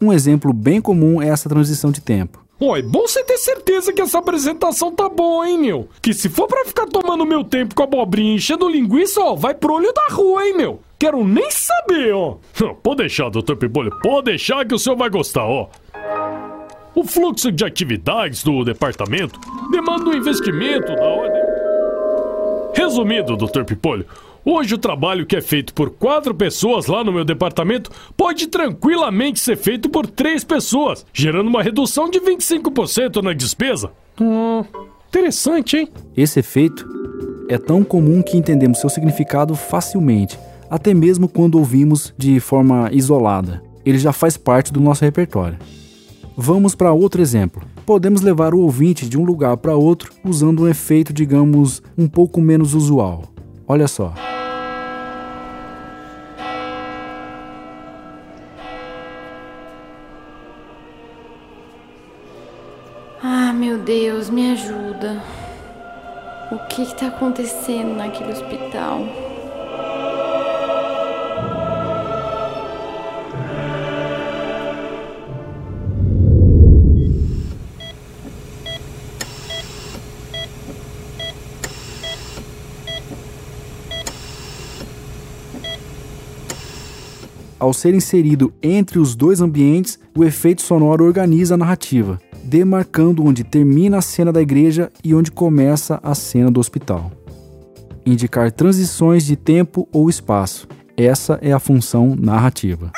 Um 0.00 0.12
exemplo 0.12 0.52
bem 0.52 0.80
comum 0.80 1.20
é 1.20 1.28
essa 1.28 1.48
transição 1.48 1.90
de 1.90 2.00
tempo. 2.00 2.46
Ó, 2.60 2.76
é 2.76 2.82
bom 2.82 3.06
você 3.06 3.22
ter 3.24 3.38
certeza 3.38 3.92
que 3.92 4.00
essa 4.00 4.18
apresentação 4.18 4.92
tá 4.92 5.08
boa, 5.08 5.48
hein, 5.48 5.58
meu? 5.58 5.88
Que 6.00 6.12
se 6.12 6.28
for 6.28 6.46
pra 6.46 6.64
ficar 6.64 6.86
tomando 6.86 7.24
meu 7.26 7.44
tempo 7.44 7.74
com 7.74 7.82
a 7.82 7.84
abobrinha 7.84 8.34
enchendo 8.34 8.68
linguiça, 8.68 9.20
ó, 9.20 9.34
vai 9.34 9.54
pro 9.54 9.74
olho 9.74 9.92
da 9.92 10.08
rua, 10.10 10.44
hein, 10.44 10.56
meu? 10.56 10.80
Quero 10.98 11.24
nem 11.24 11.48
saber, 11.52 12.12
ó. 12.12 12.38
Pode 12.82 12.96
deixar, 12.98 13.30
doutor 13.30 13.56
Pibolho, 13.56 13.96
pode 14.02 14.24
deixar 14.24 14.66
que 14.66 14.74
o 14.74 14.78
senhor 14.78 14.96
vai 14.96 15.08
gostar, 15.08 15.44
ó. 15.44 15.68
O 16.98 17.04
fluxo 17.04 17.52
de 17.52 17.64
atividades 17.64 18.42
do 18.42 18.64
departamento 18.64 19.38
demanda 19.70 20.10
um 20.10 20.14
investimento 20.14 20.92
da 20.96 21.04
ordem. 21.04 21.42
Resumindo, 22.74 23.36
doutor 23.36 23.64
Pipolho, 23.64 24.04
Hoje 24.44 24.74
o 24.74 24.78
trabalho 24.78 25.24
que 25.24 25.36
é 25.36 25.40
feito 25.40 25.72
por 25.72 25.90
quatro 25.90 26.34
pessoas 26.34 26.86
lá 26.86 27.04
no 27.04 27.12
meu 27.12 27.24
departamento 27.24 27.88
pode 28.16 28.48
tranquilamente 28.48 29.38
ser 29.38 29.56
feito 29.56 29.88
por 29.88 30.08
três 30.08 30.42
pessoas, 30.42 31.06
gerando 31.12 31.46
uma 31.46 31.62
redução 31.62 32.10
de 32.10 32.18
25% 32.18 33.22
na 33.22 33.32
despesa. 33.32 33.92
Hum, 34.20 34.64
interessante, 35.08 35.76
hein? 35.76 35.88
Esse 36.16 36.40
efeito 36.40 36.84
é 37.48 37.58
tão 37.58 37.84
comum 37.84 38.22
que 38.22 38.36
entendemos 38.36 38.80
seu 38.80 38.90
significado 38.90 39.54
facilmente, 39.54 40.36
até 40.68 40.92
mesmo 40.92 41.28
quando 41.28 41.58
ouvimos 41.58 42.12
de 42.18 42.40
forma 42.40 42.90
isolada. 42.90 43.62
Ele 43.86 43.98
já 43.98 44.12
faz 44.12 44.36
parte 44.36 44.72
do 44.72 44.80
nosso 44.80 45.04
repertório. 45.04 45.58
Vamos 46.40 46.72
para 46.72 46.92
outro 46.92 47.20
exemplo. 47.20 47.60
Podemos 47.84 48.20
levar 48.20 48.54
o 48.54 48.60
ouvinte 48.60 49.08
de 49.08 49.18
um 49.18 49.24
lugar 49.24 49.56
para 49.56 49.74
outro 49.74 50.12
usando 50.24 50.62
um 50.62 50.68
efeito, 50.68 51.12
digamos, 51.12 51.82
um 51.98 52.06
pouco 52.06 52.40
menos 52.40 52.74
usual. 52.74 53.24
Olha 53.66 53.88
só. 53.88 54.14
Ah, 63.20 63.52
meu 63.52 63.78
Deus, 63.78 64.30
me 64.30 64.52
ajuda. 64.52 65.20
O 66.52 66.58
que 66.68 66.82
está 66.82 67.08
acontecendo 67.08 67.96
naquele 67.96 68.30
hospital? 68.30 69.27
Ao 87.58 87.72
ser 87.72 87.92
inserido 87.92 88.52
entre 88.62 89.00
os 89.00 89.16
dois 89.16 89.40
ambientes, 89.40 89.98
o 90.16 90.24
efeito 90.24 90.62
sonoro 90.62 91.04
organiza 91.04 91.54
a 91.54 91.58
narrativa, 91.58 92.20
demarcando 92.44 93.24
onde 93.24 93.42
termina 93.42 93.98
a 93.98 94.02
cena 94.02 94.32
da 94.32 94.40
igreja 94.40 94.92
e 95.02 95.12
onde 95.12 95.32
começa 95.32 95.98
a 96.00 96.14
cena 96.14 96.52
do 96.52 96.60
hospital. 96.60 97.10
Indicar 98.06 98.52
transições 98.52 99.24
de 99.24 99.34
tempo 99.34 99.88
ou 99.92 100.08
espaço. 100.08 100.68
Essa 100.96 101.36
é 101.42 101.52
a 101.52 101.58
função 101.58 102.14
narrativa. 102.16 102.92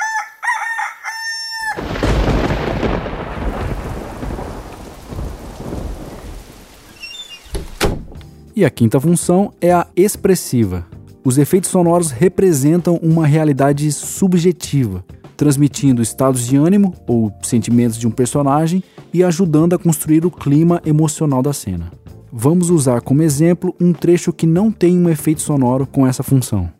E 8.55 8.63
a 8.63 8.69
quinta 8.69 8.99
função 8.99 9.51
é 9.59 9.71
a 9.71 9.87
expressiva. 9.95 10.85
Os 11.23 11.37
efeitos 11.37 11.69
sonoros 11.69 12.09
representam 12.09 12.95
uma 12.95 13.27
realidade 13.27 13.91
subjetiva, 13.91 15.05
transmitindo 15.37 16.01
estados 16.01 16.47
de 16.47 16.57
ânimo 16.57 16.95
ou 17.07 17.31
sentimentos 17.43 17.97
de 17.97 18.07
um 18.07 18.11
personagem 18.11 18.83
e 19.13 19.23
ajudando 19.23 19.73
a 19.73 19.79
construir 19.79 20.25
o 20.25 20.31
clima 20.31 20.81
emocional 20.83 21.43
da 21.43 21.53
cena. 21.53 21.91
Vamos 22.33 22.71
usar 22.71 23.01
como 23.01 23.21
exemplo 23.21 23.75
um 23.79 23.93
trecho 23.93 24.33
que 24.33 24.47
não 24.47 24.71
tem 24.71 24.97
um 24.97 25.09
efeito 25.09 25.41
sonoro 25.41 25.85
com 25.85 26.07
essa 26.07 26.23
função. 26.23 26.71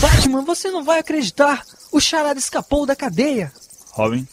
Batman, 0.00 0.44
você 0.44 0.70
não 0.70 0.84
vai 0.84 0.98
acreditar! 0.98 1.62
O 1.90 2.00
charada 2.00 2.38
escapou 2.38 2.84
da 2.84 2.96
cadeia! 2.96 3.52
Robin, 3.92 4.26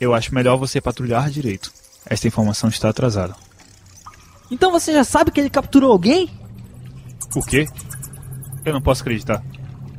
eu 0.00 0.12
acho 0.12 0.34
melhor 0.34 0.56
você 0.58 0.80
patrulhar 0.80 1.30
direito. 1.30 1.72
Esta 2.04 2.26
informação 2.26 2.68
está 2.68 2.88
atrasada. 2.88 3.34
Então 4.52 4.70
você 4.70 4.92
já 4.92 5.02
sabe 5.02 5.30
que 5.30 5.40
ele 5.40 5.48
capturou 5.48 5.90
alguém? 5.90 6.28
O 7.34 7.42
quê? 7.42 7.66
Eu 8.66 8.74
não 8.74 8.82
posso 8.82 9.00
acreditar. 9.00 9.42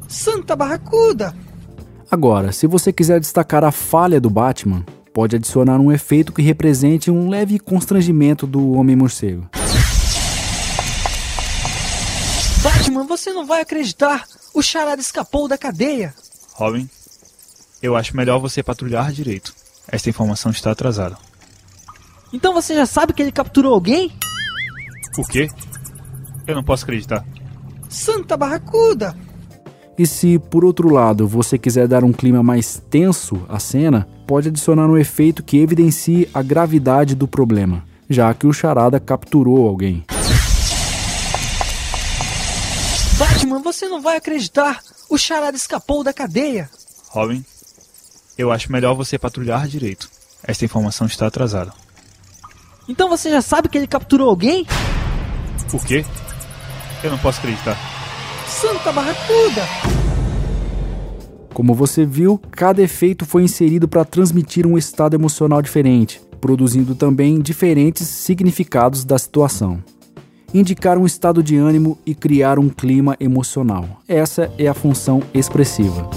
Santa 0.07 0.55
Barracuda! 0.55 1.35
Agora, 2.09 2.51
se 2.51 2.67
você 2.67 2.93
quiser 2.93 3.19
destacar 3.19 3.63
a 3.63 3.71
falha 3.71 4.21
do 4.21 4.29
Batman, 4.29 4.85
pode 5.11 5.35
adicionar 5.35 5.79
um 5.79 5.91
efeito 5.91 6.31
que 6.31 6.43
represente 6.43 7.09
um 7.09 7.29
leve 7.29 7.57
constrangimento 7.57 8.45
do 8.45 8.73
Homem-Morcego. 8.73 9.49
Batman, 12.61 13.07
você 13.07 13.33
não 13.33 13.47
vai 13.47 13.61
acreditar! 13.61 14.23
O 14.53 14.61
charada 14.61 15.01
escapou 15.01 15.47
da 15.47 15.57
cadeia! 15.57 16.13
Robin, 16.53 16.87
eu 17.81 17.95
acho 17.95 18.15
melhor 18.15 18.37
você 18.37 18.61
patrulhar 18.61 19.11
direito. 19.11 19.51
Esta 19.87 20.11
informação 20.11 20.51
está 20.51 20.69
atrasada. 20.69 21.17
Então 22.31 22.53
você 22.53 22.75
já 22.75 22.85
sabe 22.85 23.13
que 23.13 23.21
ele 23.23 23.31
capturou 23.31 23.73
alguém? 23.73 24.15
O 25.17 25.23
quê? 25.23 25.49
Eu 26.47 26.55
não 26.55 26.63
posso 26.63 26.83
acreditar. 26.83 27.25
Santa 27.89 28.35
Barracuda! 28.35 29.15
E 29.97 30.07
se, 30.07 30.39
por 30.39 30.65
outro 30.65 30.89
lado, 30.89 31.27
você 31.27 31.57
quiser 31.57 31.87
dar 31.87 32.03
um 32.03 32.11
clima 32.11 32.41
mais 32.41 32.81
tenso 32.89 33.45
à 33.47 33.59
cena, 33.59 34.07
pode 34.25 34.47
adicionar 34.47 34.87
um 34.87 34.97
efeito 34.97 35.43
que 35.43 35.59
evidencie 35.59 36.27
a 36.33 36.41
gravidade 36.41 37.13
do 37.13 37.27
problema, 37.27 37.83
já 38.09 38.33
que 38.33 38.47
o 38.47 38.53
charada 38.53 38.99
capturou 38.99 39.67
alguém. 39.67 40.03
Batman, 43.19 43.61
você 43.61 43.87
não 43.87 44.01
vai 44.01 44.17
acreditar! 44.17 44.79
O 45.07 45.17
charada 45.17 45.55
escapou 45.55 46.03
da 46.03 46.11
cadeia! 46.11 46.67
Robin, 47.09 47.45
eu 48.35 48.51
acho 48.51 48.71
melhor 48.71 48.95
você 48.95 49.19
patrulhar 49.19 49.67
direito. 49.67 50.09
Esta 50.43 50.65
informação 50.65 51.05
está 51.05 51.27
atrasada. 51.27 51.71
Então 52.87 53.07
você 53.07 53.29
já 53.29 53.41
sabe 53.41 53.69
que 53.69 53.77
ele 53.77 53.87
capturou 53.87 54.27
alguém? 54.27 54.65
O 55.73 55.79
quê? 55.79 56.05
Eu 57.03 57.09
não 57.09 57.17
posso 57.17 57.39
acreditar. 57.39 57.75
Santa 58.47 58.91
Barracuda! 58.91 59.63
Como 61.53 61.73
você 61.73 62.05
viu, 62.05 62.39
cada 62.51 62.81
efeito 62.81 63.25
foi 63.25 63.43
inserido 63.43 63.87
para 63.87 64.05
transmitir 64.05 64.65
um 64.65 64.77
estado 64.77 65.15
emocional 65.15 65.61
diferente, 65.61 66.21
produzindo 66.39 66.95
também 66.95 67.39
diferentes 67.39 68.07
significados 68.07 69.03
da 69.03 69.17
situação. 69.17 69.83
Indicar 70.53 70.97
um 70.97 71.05
estado 71.05 71.41
de 71.41 71.57
ânimo 71.57 71.97
e 72.05 72.13
criar 72.13 72.59
um 72.59 72.69
clima 72.69 73.17
emocional. 73.19 74.01
Essa 74.07 74.51
é 74.57 74.67
a 74.67 74.73
função 74.73 75.21
expressiva. 75.33 76.09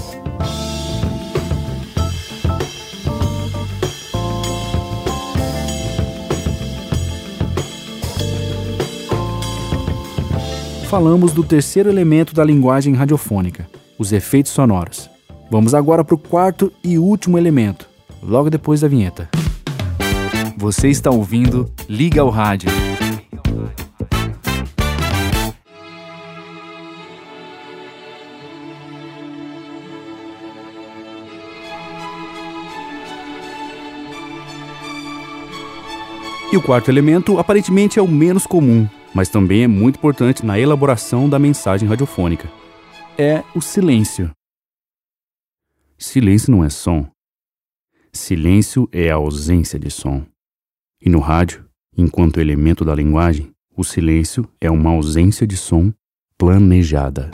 Falamos 10.87 11.33
do 11.33 11.43
terceiro 11.43 11.89
elemento 11.89 12.33
da 12.33 12.45
linguagem 12.45 12.93
radiofônica, 12.93 13.67
os 13.99 14.13
efeitos 14.13 14.53
sonoros. 14.53 15.09
Vamos 15.51 15.73
agora 15.73 16.01
para 16.01 16.15
o 16.15 16.17
quarto 16.17 16.71
e 16.81 16.97
último 16.97 17.37
elemento, 17.37 17.89
logo 18.23 18.49
depois 18.49 18.79
da 18.79 18.87
vinheta. 18.87 19.29
Você 20.55 20.87
está 20.87 21.11
ouvindo 21.11 21.69
Liga 21.89 22.21
ao 22.21 22.29
Rádio. 22.29 22.69
E 36.49 36.55
o 36.55 36.61
quarto 36.61 36.89
elemento 36.89 37.37
aparentemente 37.37 37.99
é 37.99 38.01
o 38.01 38.07
menos 38.07 38.47
comum, 38.47 38.87
mas 39.17 39.29
também 39.29 39.63
é 39.63 39.67
muito 39.67 39.95
importante 39.95 40.45
na 40.45 40.59
elaboração 40.59 41.27
da 41.27 41.39
mensagem 41.39 41.89
radiofônica. 41.89 42.47
É 43.17 43.43
o 43.55 43.59
silêncio. 43.59 44.29
Silêncio 45.97 46.51
não 46.51 46.63
é 46.63 46.69
som. 46.69 47.03
Silêncio 48.13 48.87
é 48.91 49.09
a 49.09 49.15
ausência 49.15 49.79
de 49.79 49.89
som. 49.89 50.23
E 51.01 51.09
no 51.09 51.17
rádio, 51.17 51.65
enquanto 51.97 52.39
elemento 52.39 52.85
da 52.85 52.93
linguagem, 52.93 53.51
o 53.75 53.83
silêncio 53.83 54.47
é 54.61 54.69
uma 54.69 54.91
ausência 54.91 55.47
de 55.47 55.57
som 55.57 55.91
planejada. 56.37 57.31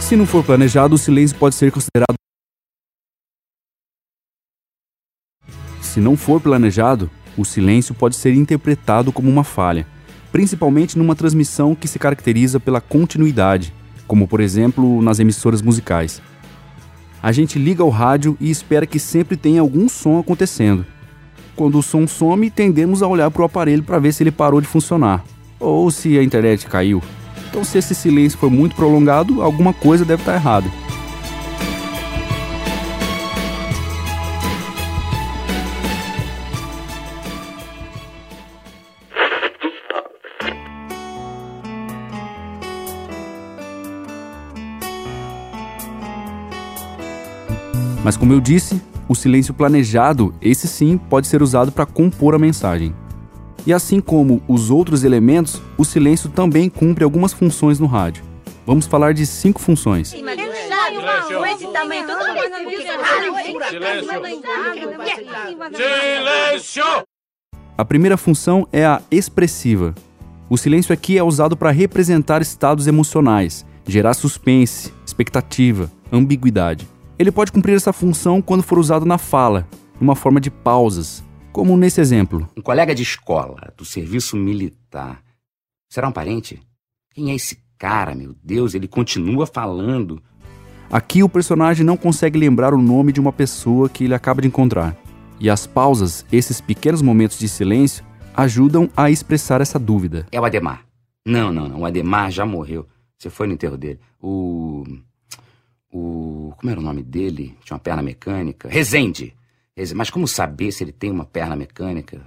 Se 0.00 0.14
não 0.14 0.24
for 0.24 0.44
planejado, 0.44 0.94
o 0.94 0.98
silêncio 0.98 1.36
pode 1.36 1.56
ser 1.56 1.72
considerado 1.72 2.13
Se 5.94 6.00
não 6.00 6.16
for 6.16 6.40
planejado, 6.40 7.08
o 7.38 7.44
silêncio 7.44 7.94
pode 7.94 8.16
ser 8.16 8.34
interpretado 8.34 9.12
como 9.12 9.30
uma 9.30 9.44
falha, 9.44 9.86
principalmente 10.32 10.98
numa 10.98 11.14
transmissão 11.14 11.72
que 11.72 11.86
se 11.86 12.00
caracteriza 12.00 12.58
pela 12.58 12.80
continuidade, 12.80 13.72
como 14.04 14.26
por 14.26 14.40
exemplo 14.40 15.00
nas 15.00 15.20
emissoras 15.20 15.62
musicais. 15.62 16.20
A 17.22 17.30
gente 17.30 17.60
liga 17.60 17.84
o 17.84 17.90
rádio 17.90 18.36
e 18.40 18.50
espera 18.50 18.88
que 18.88 18.98
sempre 18.98 19.36
tenha 19.36 19.60
algum 19.60 19.88
som 19.88 20.18
acontecendo. 20.18 20.84
Quando 21.54 21.78
o 21.78 21.82
som 21.82 22.08
some, 22.08 22.50
tendemos 22.50 23.00
a 23.00 23.06
olhar 23.06 23.30
para 23.30 23.42
o 23.42 23.44
aparelho 23.44 23.84
para 23.84 24.00
ver 24.00 24.12
se 24.12 24.24
ele 24.24 24.32
parou 24.32 24.60
de 24.60 24.66
funcionar, 24.66 25.24
ou 25.60 25.92
se 25.92 26.18
a 26.18 26.24
internet 26.24 26.66
caiu. 26.66 27.00
Então, 27.48 27.62
se 27.62 27.78
esse 27.78 27.94
silêncio 27.94 28.36
for 28.36 28.50
muito 28.50 28.74
prolongado, 28.74 29.40
alguma 29.40 29.72
coisa 29.72 30.04
deve 30.04 30.22
estar 30.22 30.34
errada. 30.34 30.68
Mas 48.04 48.18
como 48.18 48.34
eu 48.34 48.40
disse, 48.40 48.80
o 49.08 49.14
silêncio 49.14 49.54
planejado, 49.54 50.34
esse 50.40 50.68
sim, 50.68 50.98
pode 50.98 51.26
ser 51.26 51.42
usado 51.42 51.72
para 51.72 51.86
compor 51.86 52.34
a 52.34 52.38
mensagem. 52.38 52.94
E 53.66 53.72
assim 53.72 53.98
como 53.98 54.42
os 54.46 54.70
outros 54.70 55.04
elementos, 55.04 55.60
o 55.78 55.84
silêncio 55.86 56.28
também 56.28 56.68
cumpre 56.68 57.02
algumas 57.02 57.32
funções 57.32 57.80
no 57.80 57.86
rádio. 57.86 58.22
Vamos 58.66 58.86
falar 58.86 59.14
de 59.14 59.24
cinco 59.24 59.58
funções. 59.58 60.08
Silêncio! 65.74 66.84
A 67.76 67.84
primeira 67.84 68.18
função 68.18 68.68
é 68.70 68.84
a 68.84 69.00
expressiva. 69.10 69.94
O 70.50 70.58
silêncio 70.58 70.92
aqui 70.92 71.16
é 71.16 71.22
usado 71.22 71.56
para 71.56 71.70
representar 71.70 72.42
estados 72.42 72.86
emocionais, 72.86 73.64
gerar 73.86 74.12
suspense, 74.12 74.92
expectativa, 75.06 75.90
ambiguidade. 76.12 76.93
Ele 77.18 77.30
pode 77.30 77.52
cumprir 77.52 77.76
essa 77.76 77.92
função 77.92 78.42
quando 78.42 78.62
for 78.62 78.78
usado 78.78 79.06
na 79.06 79.18
fala, 79.18 79.68
numa 80.00 80.16
forma 80.16 80.40
de 80.40 80.50
pausas, 80.50 81.22
como 81.52 81.76
nesse 81.76 82.00
exemplo. 82.00 82.48
Um 82.56 82.62
colega 82.62 82.94
de 82.94 83.02
escola, 83.02 83.72
do 83.76 83.84
serviço 83.84 84.36
militar. 84.36 85.22
Será 85.88 86.08
um 86.08 86.12
parente? 86.12 86.60
Quem 87.12 87.30
é 87.30 87.34
esse 87.34 87.58
cara, 87.78 88.14
meu 88.14 88.34
Deus? 88.42 88.74
Ele 88.74 88.88
continua 88.88 89.46
falando. 89.46 90.20
Aqui 90.90 91.22
o 91.22 91.28
personagem 91.28 91.86
não 91.86 91.96
consegue 91.96 92.38
lembrar 92.38 92.74
o 92.74 92.82
nome 92.82 93.12
de 93.12 93.20
uma 93.20 93.32
pessoa 93.32 93.88
que 93.88 94.04
ele 94.04 94.14
acaba 94.14 94.42
de 94.42 94.48
encontrar. 94.48 94.96
E 95.38 95.48
as 95.48 95.66
pausas, 95.66 96.24
esses 96.32 96.60
pequenos 96.60 97.02
momentos 97.02 97.38
de 97.38 97.48
silêncio, 97.48 98.04
ajudam 98.34 98.90
a 98.96 99.10
expressar 99.10 99.60
essa 99.60 99.78
dúvida. 99.78 100.26
É 100.32 100.40
o 100.40 100.44
Ademar. 100.44 100.84
Não, 101.26 101.52
não, 101.52 101.68
não. 101.68 101.80
O 101.80 101.86
Ademar 101.86 102.30
já 102.30 102.44
morreu. 102.44 102.86
Você 103.18 103.30
foi 103.30 103.46
no 103.46 103.54
enterro 103.54 103.76
dele. 103.76 104.00
O. 104.20 104.84
O. 105.94 106.52
Como 106.56 106.70
era 106.70 106.80
o 106.80 106.82
nome 106.82 107.02
dele? 107.04 107.56
Tinha 107.64 107.76
uma 107.76 107.80
perna 107.80 108.02
mecânica. 108.02 108.68
Rezende. 108.68 109.32
Mas 109.94 110.10
como 110.10 110.26
saber 110.26 110.72
se 110.72 110.82
ele 110.82 110.92
tem 110.92 111.10
uma 111.10 111.24
perna 111.24 111.54
mecânica? 111.54 112.20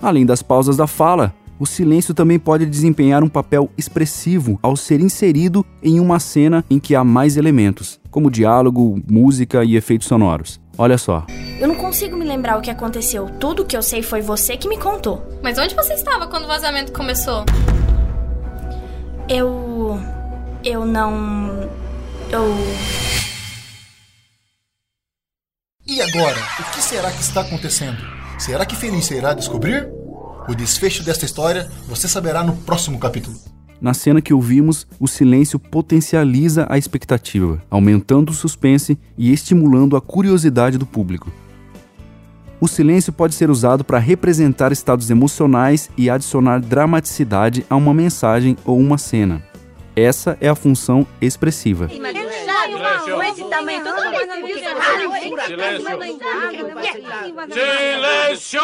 Além 0.00 0.26
das 0.26 0.42
pausas 0.42 0.76
da 0.76 0.86
fala, 0.86 1.34
o 1.58 1.64
silêncio 1.64 2.12
também 2.12 2.38
pode 2.38 2.66
desempenhar 2.66 3.24
um 3.24 3.28
papel 3.28 3.70
expressivo 3.78 4.58
ao 4.62 4.76
ser 4.76 5.00
inserido 5.00 5.64
em 5.82 5.98
uma 5.98 6.20
cena 6.20 6.62
em 6.68 6.78
que 6.78 6.94
há 6.94 7.02
mais 7.02 7.38
elementos, 7.38 7.98
como 8.10 8.30
diálogo, 8.30 9.02
música 9.08 9.64
e 9.64 9.76
efeitos 9.76 10.06
sonoros. 10.06 10.60
Olha 10.76 10.98
só. 10.98 11.24
Eu 11.58 11.68
não 11.68 11.74
consigo 11.74 12.16
me 12.16 12.24
lembrar 12.24 12.58
o 12.58 12.60
que 12.60 12.70
aconteceu. 12.70 13.30
Tudo 13.40 13.64
que 13.64 13.74
eu 13.74 13.82
sei 13.82 14.02
foi 14.02 14.20
você 14.20 14.58
que 14.58 14.68
me 14.68 14.76
contou. 14.76 15.22
Mas 15.42 15.58
onde 15.58 15.74
você 15.74 15.94
estava 15.94 16.26
quando 16.26 16.44
o 16.44 16.48
vazamento 16.48 16.92
começou? 16.92 17.46
Eu. 19.26 19.98
Eu 20.62 20.84
não. 20.84 21.70
Eu. 22.30 22.54
Agora? 26.16 26.40
O 26.60 26.70
que 26.72 26.82
será 26.82 27.10
que 27.10 27.20
está 27.20 27.42
acontecendo? 27.42 27.98
Será 28.38 28.64
que 28.64 28.74
Felícia 28.74 29.14
irá 29.14 29.34
descobrir? 29.34 29.86
O 30.48 30.54
desfecho 30.54 31.04
desta 31.04 31.26
história 31.26 31.68
você 31.86 32.08
saberá 32.08 32.42
no 32.42 32.56
próximo 32.56 32.98
capítulo. 32.98 33.36
Na 33.78 33.92
cena 33.92 34.22
que 34.22 34.32
ouvimos, 34.32 34.86
o 34.98 35.06
silêncio 35.06 35.58
potencializa 35.58 36.66
a 36.70 36.78
expectativa, 36.78 37.62
aumentando 37.70 38.30
o 38.30 38.34
suspense 38.34 38.98
e 39.18 39.30
estimulando 39.30 39.94
a 39.94 40.00
curiosidade 40.00 40.78
do 40.78 40.86
público. 40.86 41.30
O 42.58 42.66
silêncio 42.66 43.12
pode 43.12 43.34
ser 43.34 43.50
usado 43.50 43.84
para 43.84 43.98
representar 43.98 44.72
estados 44.72 45.10
emocionais 45.10 45.90
e 45.98 46.08
adicionar 46.08 46.60
dramaticidade 46.60 47.66
a 47.68 47.76
uma 47.76 47.92
mensagem 47.92 48.56
ou 48.64 48.78
uma 48.78 48.96
cena. 48.96 49.42
Essa 49.94 50.38
é 50.40 50.48
a 50.48 50.54
função 50.54 51.06
expressiva. 51.20 51.90
Silêncio! 57.52 58.60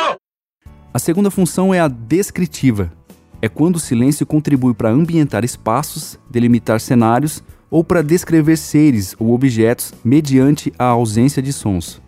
A 0.92 0.98
segunda 0.98 1.30
função 1.30 1.72
é 1.72 1.80
a 1.80 1.88
descritiva. 1.88 2.92
É 3.40 3.48
quando 3.48 3.76
o 3.76 3.80
silêncio 3.80 4.26
contribui 4.26 4.74
para 4.74 4.90
ambientar 4.90 5.44
espaços, 5.44 6.18
delimitar 6.30 6.80
cenários 6.80 7.42
ou 7.70 7.82
para 7.82 8.02
descrever 8.02 8.56
seres 8.56 9.16
ou 9.18 9.32
objetos 9.32 9.94
mediante 10.04 10.72
a 10.78 10.84
ausência 10.84 11.42
de 11.42 11.52
sons. 11.52 12.00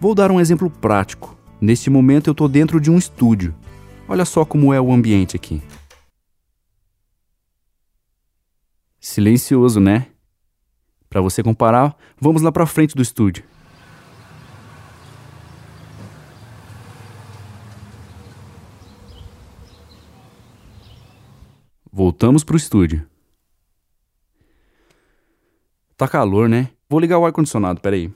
Vou 0.00 0.14
dar 0.14 0.30
um 0.30 0.40
exemplo 0.40 0.70
prático. 0.70 1.36
Neste 1.60 1.90
momento 1.90 2.28
eu 2.28 2.32
estou 2.32 2.48
dentro 2.48 2.80
de 2.80 2.90
um 2.90 2.98
estúdio. 2.98 3.54
Olha 4.08 4.24
só 4.24 4.44
como 4.44 4.72
é 4.72 4.80
o 4.80 4.92
ambiente 4.92 5.36
aqui. 5.36 5.62
Silencioso, 8.98 9.78
né? 9.78 10.06
Para 11.12 11.20
você 11.20 11.42
comparar, 11.42 11.94
vamos 12.18 12.40
lá 12.40 12.50
para 12.50 12.64
frente 12.64 12.94
do 12.94 13.02
estúdio. 13.02 13.44
Voltamos 21.92 22.42
pro 22.42 22.56
estúdio. 22.56 23.06
Tá 25.98 26.08
calor, 26.08 26.48
né? 26.48 26.70
Vou 26.88 26.98
ligar 26.98 27.18
o 27.18 27.26
ar-condicionado, 27.26 27.82
peraí. 27.82 28.10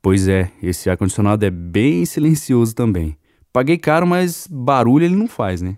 Pois 0.00 0.28
é, 0.28 0.52
esse 0.62 0.88
ar-condicionado 0.88 1.44
é 1.44 1.50
bem 1.50 2.06
silencioso 2.06 2.72
também. 2.72 3.18
Paguei 3.52 3.76
caro, 3.76 4.06
mas 4.06 4.46
barulho 4.46 5.04
ele 5.04 5.16
não 5.16 5.26
faz, 5.26 5.60
né? 5.60 5.76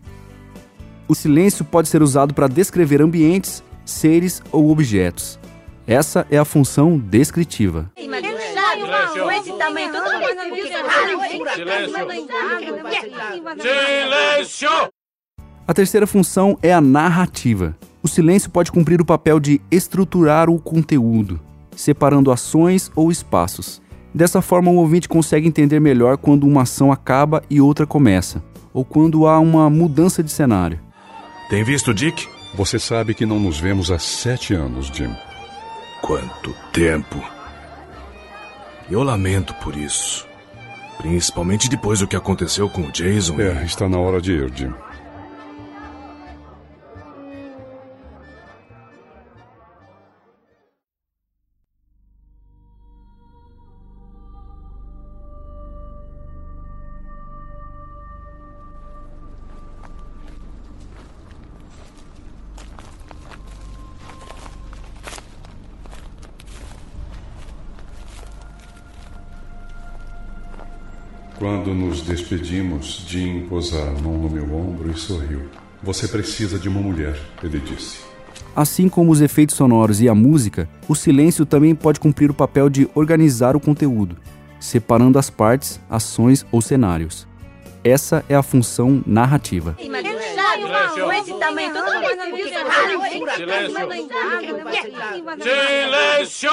O 1.08 1.14
silêncio 1.14 1.64
pode 1.64 1.88
ser 1.88 2.02
usado 2.02 2.34
para 2.34 2.48
descrever 2.48 3.00
ambientes, 3.00 3.64
seres 3.88 4.42
ou 4.52 4.70
objetos. 4.70 5.38
Essa 5.86 6.26
é 6.30 6.36
a 6.36 6.44
função 6.44 6.98
descritiva. 6.98 7.90
Silêncio! 13.60 14.68
A 15.66 15.74
terceira 15.74 16.06
função 16.06 16.58
é 16.62 16.72
a 16.72 16.80
narrativa. 16.80 17.76
O 18.02 18.08
silêncio 18.08 18.50
pode 18.50 18.70
cumprir 18.70 19.00
o 19.00 19.04
papel 19.04 19.40
de 19.40 19.60
estruturar 19.70 20.48
o 20.48 20.58
conteúdo, 20.58 21.40
separando 21.74 22.30
ações 22.30 22.90
ou 22.94 23.10
espaços. 23.10 23.82
Dessa 24.14 24.40
forma, 24.40 24.70
o 24.70 24.76
ouvinte 24.76 25.08
consegue 25.08 25.46
entender 25.46 25.80
melhor 25.80 26.16
quando 26.16 26.46
uma 26.46 26.62
ação 26.62 26.90
acaba 26.90 27.42
e 27.50 27.60
outra 27.60 27.86
começa, 27.86 28.42
ou 28.72 28.84
quando 28.84 29.26
há 29.26 29.38
uma 29.38 29.68
mudança 29.68 30.22
de 30.22 30.30
cenário. 30.30 30.80
Tem 31.50 31.62
visto 31.64 31.92
Dick? 31.92 32.37
Você 32.54 32.78
sabe 32.78 33.14
que 33.14 33.26
não 33.26 33.38
nos 33.38 33.58
vemos 33.58 33.90
há 33.90 33.98
sete 33.98 34.54
anos, 34.54 34.86
Jim. 34.86 35.14
Quanto 36.00 36.54
tempo! 36.72 37.22
Eu 38.90 39.02
lamento 39.02 39.54
por 39.54 39.76
isso. 39.76 40.26
Principalmente 40.96 41.68
depois 41.68 42.00
do 42.00 42.08
que 42.08 42.16
aconteceu 42.16 42.68
com 42.68 42.82
o 42.82 42.92
Jason. 42.92 43.40
É, 43.40 43.64
está 43.64 43.88
na 43.88 43.98
hora 43.98 44.20
de 44.20 44.32
ir, 44.32 44.52
Jim. 44.54 44.72
Quando 71.38 71.72
nos 71.72 72.02
despedimos, 72.02 73.04
Jim 73.06 73.46
pôs 73.48 73.72
a 73.72 73.84
mão 74.02 74.18
no 74.18 74.28
meu 74.28 74.52
ombro 74.52 74.90
e 74.90 74.98
sorriu. 74.98 75.42
Você 75.80 76.08
precisa 76.08 76.58
de 76.58 76.68
uma 76.68 76.80
mulher, 76.80 77.16
ele 77.42 77.60
disse. 77.60 78.00
Assim 78.56 78.88
como 78.88 79.12
os 79.12 79.20
efeitos 79.20 79.54
sonoros 79.54 80.00
e 80.00 80.08
a 80.08 80.14
música, 80.16 80.68
o 80.88 80.96
silêncio 80.96 81.46
também 81.46 81.76
pode 81.76 82.00
cumprir 82.00 82.28
o 82.28 82.34
papel 82.34 82.68
de 82.68 82.90
organizar 82.92 83.54
o 83.54 83.60
conteúdo, 83.60 84.16
separando 84.58 85.16
as 85.16 85.30
partes, 85.30 85.80
ações 85.88 86.44
ou 86.50 86.60
cenários. 86.60 87.28
Essa 87.84 88.24
é 88.28 88.34
a 88.34 88.42
função 88.42 89.00
narrativa. 89.06 89.76
Silêncio! 95.40 96.50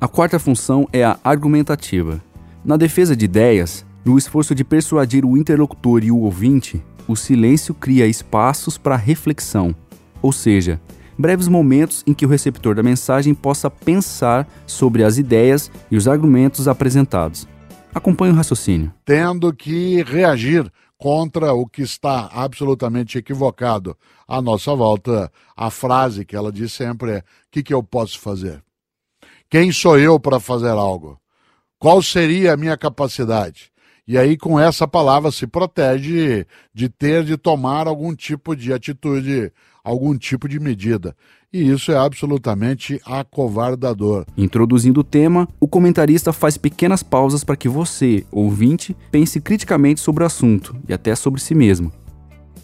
A 0.00 0.08
quarta 0.08 0.40
função 0.40 0.88
é 0.92 1.04
a 1.04 1.16
argumentativa. 1.22 2.20
Na 2.66 2.76
defesa 2.76 3.14
de 3.14 3.26
ideias, 3.26 3.86
no 4.04 4.18
esforço 4.18 4.52
de 4.52 4.64
persuadir 4.64 5.24
o 5.24 5.36
interlocutor 5.36 6.02
e 6.02 6.10
o 6.10 6.18
ouvinte, 6.18 6.82
o 7.06 7.14
silêncio 7.14 7.72
cria 7.72 8.08
espaços 8.08 8.76
para 8.76 8.96
reflexão, 8.96 9.72
ou 10.20 10.32
seja, 10.32 10.80
breves 11.16 11.46
momentos 11.46 12.02
em 12.08 12.12
que 12.12 12.26
o 12.26 12.28
receptor 12.28 12.74
da 12.74 12.82
mensagem 12.82 13.34
possa 13.34 13.70
pensar 13.70 14.48
sobre 14.66 15.04
as 15.04 15.16
ideias 15.16 15.70
e 15.92 15.96
os 15.96 16.08
argumentos 16.08 16.66
apresentados. 16.66 17.46
Acompanhe 17.94 18.32
o 18.32 18.36
raciocínio. 18.36 18.92
Tendo 19.04 19.54
que 19.54 20.02
reagir 20.02 20.68
contra 20.98 21.52
o 21.52 21.68
que 21.68 21.82
está 21.82 22.28
absolutamente 22.32 23.16
equivocado 23.16 23.96
à 24.26 24.42
nossa 24.42 24.74
volta, 24.74 25.30
a 25.56 25.70
frase 25.70 26.24
que 26.24 26.34
ela 26.34 26.50
diz 26.50 26.72
sempre 26.72 27.12
é: 27.12 27.18
o 27.18 27.22
que, 27.48 27.62
que 27.62 27.72
eu 27.72 27.80
posso 27.80 28.18
fazer? 28.18 28.60
Quem 29.48 29.70
sou 29.70 29.96
eu 29.96 30.18
para 30.18 30.40
fazer 30.40 30.70
algo? 30.70 31.16
Qual 31.78 32.00
seria 32.00 32.54
a 32.54 32.56
minha 32.56 32.76
capacidade? 32.76 33.70
E 34.08 34.16
aí, 34.16 34.36
com 34.36 34.58
essa 34.58 34.88
palavra, 34.88 35.30
se 35.30 35.46
protege 35.46 36.46
de 36.72 36.88
ter 36.88 37.22
de 37.22 37.36
tomar 37.36 37.86
algum 37.86 38.14
tipo 38.14 38.56
de 38.56 38.72
atitude, 38.72 39.52
algum 39.84 40.16
tipo 40.16 40.48
de 40.48 40.58
medida. 40.58 41.14
E 41.52 41.70
isso 41.70 41.92
é 41.92 41.98
absolutamente 41.98 43.00
acovardador. 43.04 44.24
Introduzindo 44.36 45.00
o 45.00 45.04
tema, 45.04 45.48
o 45.60 45.68
comentarista 45.68 46.32
faz 46.32 46.56
pequenas 46.56 47.02
pausas 47.02 47.44
para 47.44 47.56
que 47.56 47.68
você, 47.68 48.24
ouvinte, 48.30 48.96
pense 49.10 49.38
criticamente 49.40 50.00
sobre 50.00 50.22
o 50.22 50.26
assunto 50.26 50.74
e 50.88 50.94
até 50.94 51.14
sobre 51.14 51.40
si 51.40 51.54
mesmo. 51.54 51.92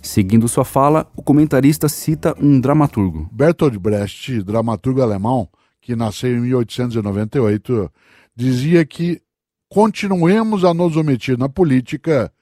Seguindo 0.00 0.48
sua 0.48 0.64
fala, 0.64 1.06
o 1.14 1.22
comentarista 1.22 1.88
cita 1.88 2.34
um 2.40 2.58
dramaturgo. 2.58 3.28
Bertolt 3.30 3.76
Brecht, 3.76 4.42
dramaturgo 4.42 5.02
alemão, 5.02 5.48
que 5.82 5.94
nasceu 5.94 6.36
em 6.36 6.40
1898, 6.40 7.90
dizia 8.34 8.84
que 8.84 9.20
continuemos 9.68 10.64
a 10.64 10.74
nos 10.74 10.96
omitir 10.96 11.38
na 11.38 11.48
política. 11.48 12.32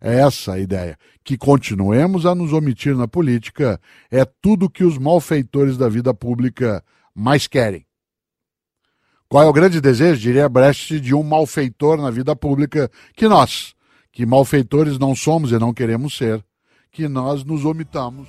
É 0.00 0.20
essa 0.20 0.52
a 0.52 0.58
ideia. 0.58 0.96
Que 1.24 1.36
continuemos 1.36 2.24
a 2.24 2.34
nos 2.34 2.52
omitir 2.52 2.96
na 2.96 3.08
política 3.08 3.80
é 4.10 4.24
tudo 4.24 4.70
que 4.70 4.84
os 4.84 4.96
malfeitores 4.96 5.76
da 5.76 5.88
vida 5.88 6.14
pública 6.14 6.84
mais 7.14 7.46
querem. 7.46 7.84
Qual 9.28 9.44
é 9.44 9.46
o 9.46 9.52
grande 9.52 9.80
desejo, 9.80 10.20
diria 10.20 10.48
Brecht, 10.48 11.00
de 11.00 11.14
um 11.14 11.22
malfeitor 11.22 12.00
na 12.00 12.10
vida 12.10 12.34
pública? 12.34 12.90
Que 13.14 13.28
nós, 13.28 13.74
que 14.10 14.24
malfeitores 14.24 14.98
não 14.98 15.14
somos 15.14 15.52
e 15.52 15.58
não 15.58 15.74
queremos 15.74 16.16
ser, 16.16 16.42
que 16.90 17.08
nós 17.08 17.44
nos 17.44 17.64
omitamos. 17.66 18.28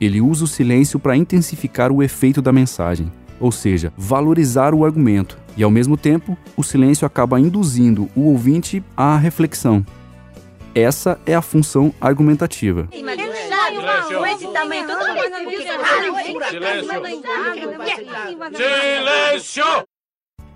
Ele 0.00 0.20
usa 0.20 0.44
o 0.44 0.48
silêncio 0.48 0.98
para 0.98 1.16
intensificar 1.16 1.92
o 1.92 2.02
efeito 2.02 2.42
da 2.42 2.50
mensagem 2.50 3.12
ou 3.40 3.50
seja, 3.50 3.92
valorizar 3.96 4.74
o 4.74 4.84
argumento, 4.84 5.38
e 5.60 5.62
ao 5.62 5.70
mesmo 5.70 5.94
tempo, 5.94 6.38
o 6.56 6.62
silêncio 6.62 7.06
acaba 7.06 7.38
induzindo 7.38 8.08
o 8.16 8.22
ouvinte 8.30 8.82
à 8.96 9.18
reflexão. 9.18 9.84
Essa 10.74 11.20
é 11.26 11.34
a 11.34 11.42
função 11.42 11.92
argumentativa. 12.00 12.88
Silêncio! 18.54 19.64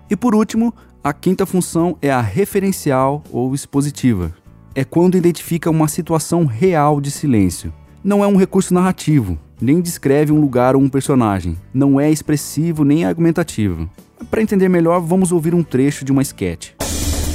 E 0.09 0.15
por 0.15 0.33
último, 0.33 0.73
a 1.03 1.13
quinta 1.13 1.45
função 1.45 1.95
é 2.01 2.09
a 2.09 2.19
referencial 2.19 3.23
ou 3.31 3.53
expositiva. 3.53 4.33
É 4.73 4.83
quando 4.83 5.15
identifica 5.17 5.69
uma 5.69 5.87
situação 5.87 6.45
real 6.45 6.99
de 6.99 7.11
silêncio. 7.11 7.71
Não 8.03 8.23
é 8.23 8.27
um 8.27 8.37
recurso 8.37 8.73
narrativo, 8.73 9.37
nem 9.61 9.81
descreve 9.81 10.31
um 10.31 10.41
lugar 10.41 10.75
ou 10.75 10.81
um 10.81 10.89
personagem, 10.89 11.55
não 11.71 11.99
é 11.99 12.09
expressivo 12.09 12.83
nem 12.83 13.05
argumentativo. 13.05 13.87
Para 14.29 14.41
entender 14.41 14.69
melhor, 14.69 14.99
vamos 15.01 15.31
ouvir 15.31 15.53
um 15.53 15.63
trecho 15.63 16.05
de 16.05 16.11
uma 16.11 16.21
sketch. 16.21 16.71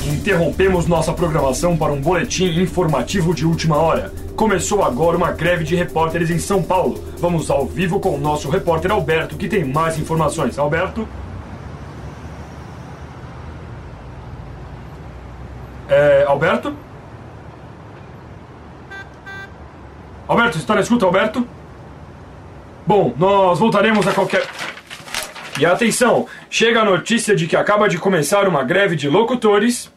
Interrompemos 0.07 0.87
nossa 0.87 1.13
programação 1.13 1.77
para 1.77 1.93
um 1.93 2.01
boletim 2.01 2.47
informativo 2.61 3.35
de 3.35 3.47
última 3.47 3.77
hora. 3.77 4.13
Começou 4.35 4.83
agora 4.83 5.17
uma 5.17 5.31
greve 5.31 5.63
de 5.63 5.77
repórteres 5.77 6.31
em 6.31 6.39
São 6.39 6.63
Paulo. 6.63 7.03
Vamos 7.19 7.51
ao 7.51 7.67
vivo 7.67 8.01
com 8.01 8.15
o 8.15 8.19
nosso 8.19 8.49
repórter 8.49 8.91
Alberto, 8.91 9.37
que 9.37 9.47
tem 9.47 9.65
mais 9.65 9.99
informações. 9.99 10.59
Alberto? 10.59 11.07
É, 15.89 16.25
Alberto? 16.27 16.75
Alberto, 20.27 20.59
está 20.59 20.75
na 20.75 20.81
escuta, 20.81 21.05
Alberto? 21.05 21.47
Bom, 22.87 23.13
nós 23.19 23.59
voltaremos 23.59 24.07
a 24.07 24.13
qualquer. 24.13 24.47
E 25.61 25.67
atenção, 25.67 26.27
chega 26.49 26.81
a 26.81 26.85
notícia 26.87 27.37
de 27.37 27.47
que 27.47 27.55
acaba 27.55 27.87
de 27.87 27.99
começar 27.99 28.49
uma 28.49 28.65
greve 28.65 28.97
de 28.97 29.11
locutores. 29.11 29.93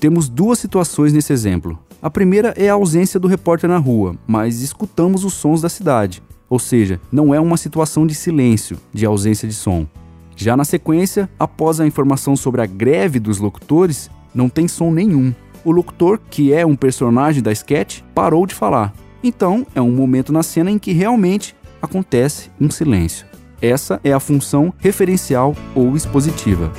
Temos 0.00 0.28
duas 0.28 0.58
situações 0.58 1.12
nesse 1.12 1.32
exemplo. 1.32 1.78
A 2.02 2.10
primeira 2.10 2.52
é 2.56 2.68
a 2.68 2.72
ausência 2.72 3.20
do 3.20 3.28
repórter 3.28 3.70
na 3.70 3.78
rua, 3.78 4.16
mas 4.26 4.60
escutamos 4.60 5.22
os 5.22 5.34
sons 5.34 5.60
da 5.60 5.68
cidade. 5.68 6.20
Ou 6.50 6.58
seja, 6.58 7.00
não 7.12 7.32
é 7.32 7.38
uma 7.38 7.56
situação 7.56 8.04
de 8.04 8.14
silêncio, 8.16 8.76
de 8.92 9.06
ausência 9.06 9.46
de 9.46 9.54
som. 9.54 9.86
Já 10.34 10.56
na 10.56 10.64
sequência, 10.64 11.30
após 11.38 11.78
a 11.78 11.86
informação 11.86 12.34
sobre 12.34 12.60
a 12.60 12.66
greve 12.66 13.20
dos 13.20 13.38
locutores, 13.38 14.10
não 14.34 14.48
tem 14.48 14.66
som 14.66 14.90
nenhum. 14.90 15.32
O 15.64 15.70
locutor, 15.70 16.18
que 16.28 16.52
é 16.52 16.66
um 16.66 16.74
personagem 16.74 17.40
da 17.40 17.52
sketch, 17.52 18.00
parou 18.12 18.46
de 18.46 18.54
falar. 18.54 18.92
Então, 19.22 19.66
é 19.74 19.80
um 19.82 19.90
momento 19.90 20.32
na 20.32 20.42
cena 20.42 20.70
em 20.70 20.78
que 20.78 20.92
realmente 20.92 21.55
acontece 21.80 22.50
um 22.60 22.70
silêncio. 22.70 23.26
Essa 23.60 24.00
é 24.04 24.12
a 24.12 24.20
função 24.20 24.72
referencial 24.78 25.54
ou 25.74 25.96
expositiva. 25.96 26.72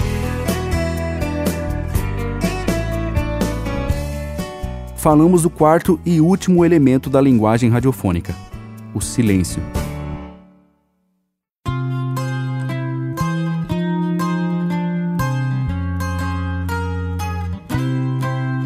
Falamos 4.95 5.43
do 5.43 5.49
quarto 5.49 5.99
e 6.05 6.19
último 6.19 6.65
elemento 6.65 7.09
da 7.09 7.21
linguagem 7.21 7.69
radiofônica: 7.69 8.35
o 8.93 9.01
silêncio. 9.01 9.61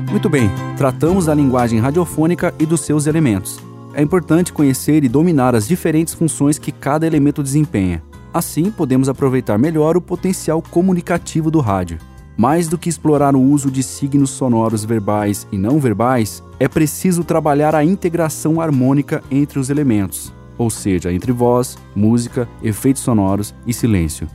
Muito 0.09 0.29
bem, 0.29 0.51
tratamos 0.77 1.25
da 1.25 1.33
linguagem 1.33 1.79
radiofônica 1.79 2.53
e 2.59 2.65
dos 2.65 2.81
seus 2.81 3.07
elementos. 3.07 3.70
É 3.93 4.01
importante 4.01 4.53
conhecer 4.53 5.03
e 5.03 5.09
dominar 5.09 5.53
as 5.53 5.67
diferentes 5.67 6.13
funções 6.13 6.57
que 6.57 6.71
cada 6.71 7.05
elemento 7.05 7.43
desempenha. 7.43 8.01
Assim, 8.33 8.71
podemos 8.71 9.09
aproveitar 9.09 9.57
melhor 9.57 9.97
o 9.97 10.01
potencial 10.01 10.61
comunicativo 10.61 11.51
do 11.51 11.59
rádio. 11.59 11.99
Mais 12.37 12.69
do 12.69 12.77
que 12.77 12.87
explorar 12.87 13.35
o 13.35 13.41
uso 13.41 13.69
de 13.69 13.83
signos 13.83 14.29
sonoros 14.29 14.85
verbais 14.85 15.45
e 15.51 15.57
não 15.57 15.79
verbais, 15.79 16.41
é 16.57 16.67
preciso 16.67 17.25
trabalhar 17.25 17.75
a 17.75 17.83
integração 17.83 18.61
harmônica 18.61 19.21
entre 19.29 19.59
os 19.59 19.69
elementos, 19.69 20.33
ou 20.57 20.69
seja, 20.69 21.11
entre 21.11 21.33
voz, 21.33 21.77
música, 21.93 22.47
efeitos 22.63 23.01
sonoros 23.03 23.53
e 23.67 23.73
silêncio. 23.73 24.27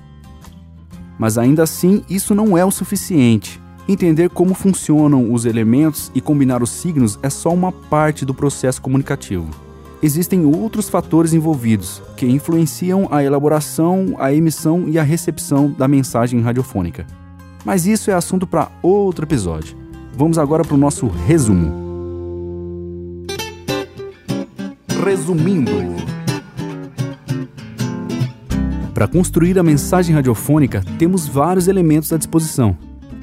Mas 1.18 1.38
ainda 1.38 1.62
assim, 1.62 2.04
isso 2.10 2.34
não 2.34 2.58
é 2.58 2.64
o 2.64 2.70
suficiente. 2.70 3.58
Entender 3.88 4.30
como 4.30 4.52
funcionam 4.52 5.32
os 5.32 5.44
elementos 5.44 6.10
e 6.12 6.20
combinar 6.20 6.60
os 6.60 6.70
signos 6.70 7.18
é 7.22 7.30
só 7.30 7.50
uma 7.50 7.70
parte 7.70 8.24
do 8.24 8.34
processo 8.34 8.82
comunicativo. 8.82 9.48
Existem 10.02 10.44
outros 10.44 10.88
fatores 10.88 11.32
envolvidos 11.32 12.02
que 12.16 12.26
influenciam 12.26 13.08
a 13.10 13.22
elaboração, 13.22 14.16
a 14.18 14.32
emissão 14.32 14.88
e 14.88 14.98
a 14.98 15.02
recepção 15.04 15.70
da 15.70 15.86
mensagem 15.86 16.40
radiofônica. 16.40 17.06
Mas 17.64 17.86
isso 17.86 18.10
é 18.10 18.14
assunto 18.14 18.46
para 18.46 18.70
outro 18.82 19.24
episódio. 19.24 19.76
Vamos 20.16 20.36
agora 20.36 20.64
para 20.64 20.74
o 20.74 20.78
nosso 20.78 21.06
resumo. 21.06 21.86
Resumindo. 25.04 25.70
Para 28.92 29.06
construir 29.06 29.58
a 29.58 29.62
mensagem 29.62 30.14
radiofônica, 30.14 30.82
temos 30.98 31.28
vários 31.28 31.68
elementos 31.68 32.12
à 32.12 32.16
disposição. 32.16 32.76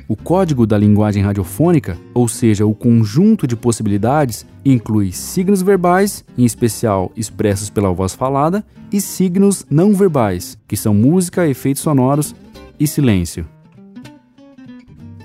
O 0.08 0.18
código 0.18 0.68
da 0.68 0.78
linguagem 0.78 1.24
radiofônica, 1.24 1.97
ou 2.14 2.28
seja, 2.28 2.66
o 2.66 2.76
conjunto 2.76 3.47
de 3.47 3.56
possibilidades, 3.56 4.45
inclui 4.66 5.14
signos 5.14 5.62
verbais, 5.62 6.26
em 6.38 6.43
especial 6.43 7.12
expressos 7.16 7.70
pela 7.70 7.91
voz 7.93 8.14
falada, 8.14 8.66
e 8.91 8.99
signos 8.99 9.66
não 9.70 9.93
verbais, 9.93 10.58
que 10.68 10.76
são 10.76 10.93
música, 10.93 11.47
efeitos 11.47 11.82
sonoros 11.82 12.36
e 12.78 12.86
silêncio. 12.86 13.47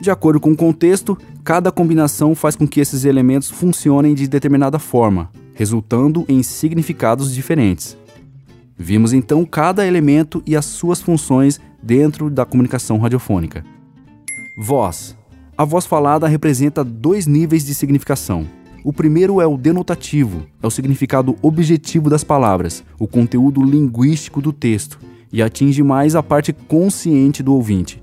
De 0.00 0.12
acordo 0.12 0.38
com 0.38 0.52
o 0.52 0.56
contexto, 0.56 1.18
cada 1.42 1.72
combinação 1.72 2.34
faz 2.34 2.54
com 2.54 2.66
que 2.66 2.78
esses 2.78 3.04
elementos 3.04 3.50
funcionem 3.50 4.14
de 4.14 4.28
determinada 4.28 4.78
forma, 4.78 5.28
resultando 5.54 6.24
em 6.28 6.40
significados 6.40 7.34
diferentes. 7.34 7.98
Vimos 8.76 9.12
então 9.12 9.44
cada 9.44 9.84
elemento 9.84 10.40
e 10.46 10.54
as 10.54 10.66
suas 10.66 11.02
funções 11.02 11.60
dentro 11.82 12.30
da 12.30 12.44
comunicação 12.44 12.96
radiofônica. 12.98 13.64
Voz. 14.60 15.16
A 15.56 15.64
voz 15.64 15.86
falada 15.86 16.26
representa 16.26 16.82
dois 16.82 17.28
níveis 17.28 17.64
de 17.64 17.72
significação. 17.76 18.44
O 18.82 18.92
primeiro 18.92 19.40
é 19.40 19.46
o 19.46 19.56
denotativo, 19.56 20.46
é 20.60 20.66
o 20.66 20.70
significado 20.70 21.36
objetivo 21.40 22.10
das 22.10 22.24
palavras, 22.24 22.82
o 22.98 23.06
conteúdo 23.06 23.62
linguístico 23.62 24.42
do 24.42 24.52
texto, 24.52 24.98
e 25.32 25.40
atinge 25.40 25.80
mais 25.84 26.16
a 26.16 26.24
parte 26.24 26.52
consciente 26.52 27.40
do 27.40 27.54
ouvinte. 27.54 28.02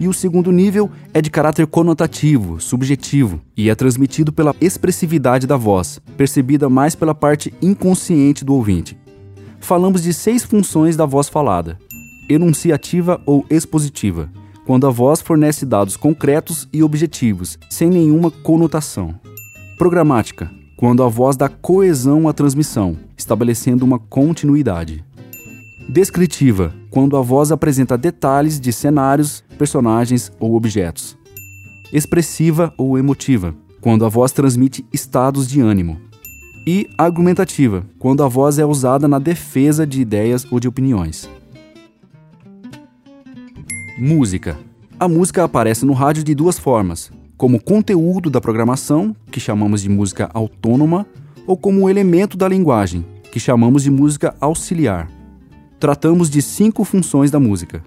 E 0.00 0.08
o 0.08 0.12
segundo 0.12 0.50
nível 0.50 0.90
é 1.14 1.22
de 1.22 1.30
caráter 1.30 1.68
conotativo, 1.68 2.60
subjetivo, 2.60 3.40
e 3.56 3.70
é 3.70 3.74
transmitido 3.76 4.32
pela 4.32 4.56
expressividade 4.60 5.46
da 5.46 5.56
voz, 5.56 6.00
percebida 6.16 6.68
mais 6.68 6.96
pela 6.96 7.14
parte 7.14 7.54
inconsciente 7.62 8.44
do 8.44 8.54
ouvinte. 8.54 8.98
Falamos 9.60 10.02
de 10.02 10.12
seis 10.12 10.42
funções 10.42 10.96
da 10.96 11.06
voz 11.06 11.28
falada: 11.28 11.78
enunciativa 12.28 13.22
ou 13.24 13.46
expositiva 13.48 14.41
quando 14.64 14.86
a 14.86 14.90
voz 14.90 15.20
fornece 15.20 15.66
dados 15.66 15.96
concretos 15.96 16.68
e 16.72 16.82
objetivos, 16.82 17.58
sem 17.68 17.90
nenhuma 17.90 18.30
conotação. 18.30 19.14
Programática, 19.76 20.50
quando 20.76 21.02
a 21.02 21.08
voz 21.08 21.36
dá 21.36 21.48
coesão 21.48 22.28
à 22.28 22.32
transmissão, 22.32 22.96
estabelecendo 23.16 23.84
uma 23.84 23.98
continuidade. 23.98 25.04
Descritiva, 25.88 26.72
quando 26.90 27.16
a 27.16 27.20
voz 27.20 27.50
apresenta 27.50 27.98
detalhes 27.98 28.60
de 28.60 28.72
cenários, 28.72 29.44
personagens 29.58 30.30
ou 30.38 30.54
objetos. 30.54 31.16
Expressiva 31.92 32.72
ou 32.78 32.96
emotiva, 32.96 33.54
quando 33.80 34.04
a 34.04 34.08
voz 34.08 34.32
transmite 34.32 34.86
estados 34.92 35.48
de 35.48 35.60
ânimo. 35.60 36.00
E 36.66 36.88
argumentativa, 36.96 37.84
quando 37.98 38.22
a 38.22 38.28
voz 38.28 38.58
é 38.58 38.64
usada 38.64 39.08
na 39.08 39.18
defesa 39.18 39.84
de 39.84 40.00
ideias 40.00 40.46
ou 40.50 40.60
de 40.60 40.68
opiniões. 40.68 41.28
Música. 44.04 44.58
A 44.98 45.06
música 45.06 45.44
aparece 45.44 45.86
no 45.86 45.92
rádio 45.92 46.24
de 46.24 46.34
duas 46.34 46.58
formas: 46.58 47.12
como 47.36 47.62
conteúdo 47.62 48.28
da 48.28 48.40
programação, 48.40 49.14
que 49.30 49.38
chamamos 49.38 49.80
de 49.80 49.88
música 49.88 50.28
autônoma, 50.34 51.06
ou 51.46 51.56
como 51.56 51.88
elemento 51.88 52.36
da 52.36 52.48
linguagem, 52.48 53.06
que 53.30 53.38
chamamos 53.38 53.84
de 53.84 53.92
música 53.92 54.34
auxiliar. 54.40 55.08
Tratamos 55.78 56.28
de 56.28 56.42
cinco 56.42 56.82
funções 56.82 57.30
da 57.30 57.38
música. 57.38 57.80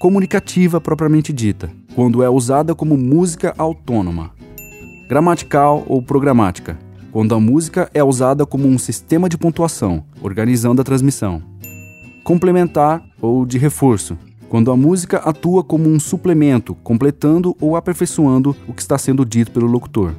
Comunicativa 0.00 0.80
propriamente 0.80 1.32
dita, 1.32 1.70
quando 1.94 2.20
é 2.20 2.28
usada 2.28 2.74
como 2.74 2.96
música 2.96 3.54
autônoma. 3.56 4.32
Gramatical 5.08 5.84
ou 5.86 6.02
programática, 6.02 6.76
quando 7.12 7.32
a 7.32 7.38
música 7.38 7.88
é 7.94 8.02
usada 8.02 8.44
como 8.44 8.66
um 8.66 8.76
sistema 8.76 9.28
de 9.28 9.38
pontuação, 9.38 10.02
organizando 10.20 10.82
a 10.82 10.84
transmissão. 10.84 11.40
Complementar 12.24 13.04
ou 13.22 13.46
de 13.46 13.56
reforço, 13.56 14.18
quando 14.54 14.70
a 14.70 14.76
música 14.76 15.16
atua 15.16 15.64
como 15.64 15.88
um 15.88 15.98
suplemento, 15.98 16.76
completando 16.76 17.56
ou 17.60 17.74
aperfeiçoando 17.74 18.54
o 18.68 18.72
que 18.72 18.82
está 18.82 18.96
sendo 18.96 19.24
dito 19.24 19.50
pelo 19.50 19.66
locutor. 19.66 20.14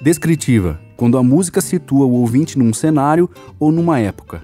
Descritiva, 0.00 0.80
quando 0.96 1.18
a 1.18 1.22
música 1.22 1.60
situa 1.60 2.06
o 2.06 2.12
ouvinte 2.12 2.58
num 2.58 2.72
cenário 2.72 3.28
ou 3.58 3.70
numa 3.70 3.98
época. 3.98 4.40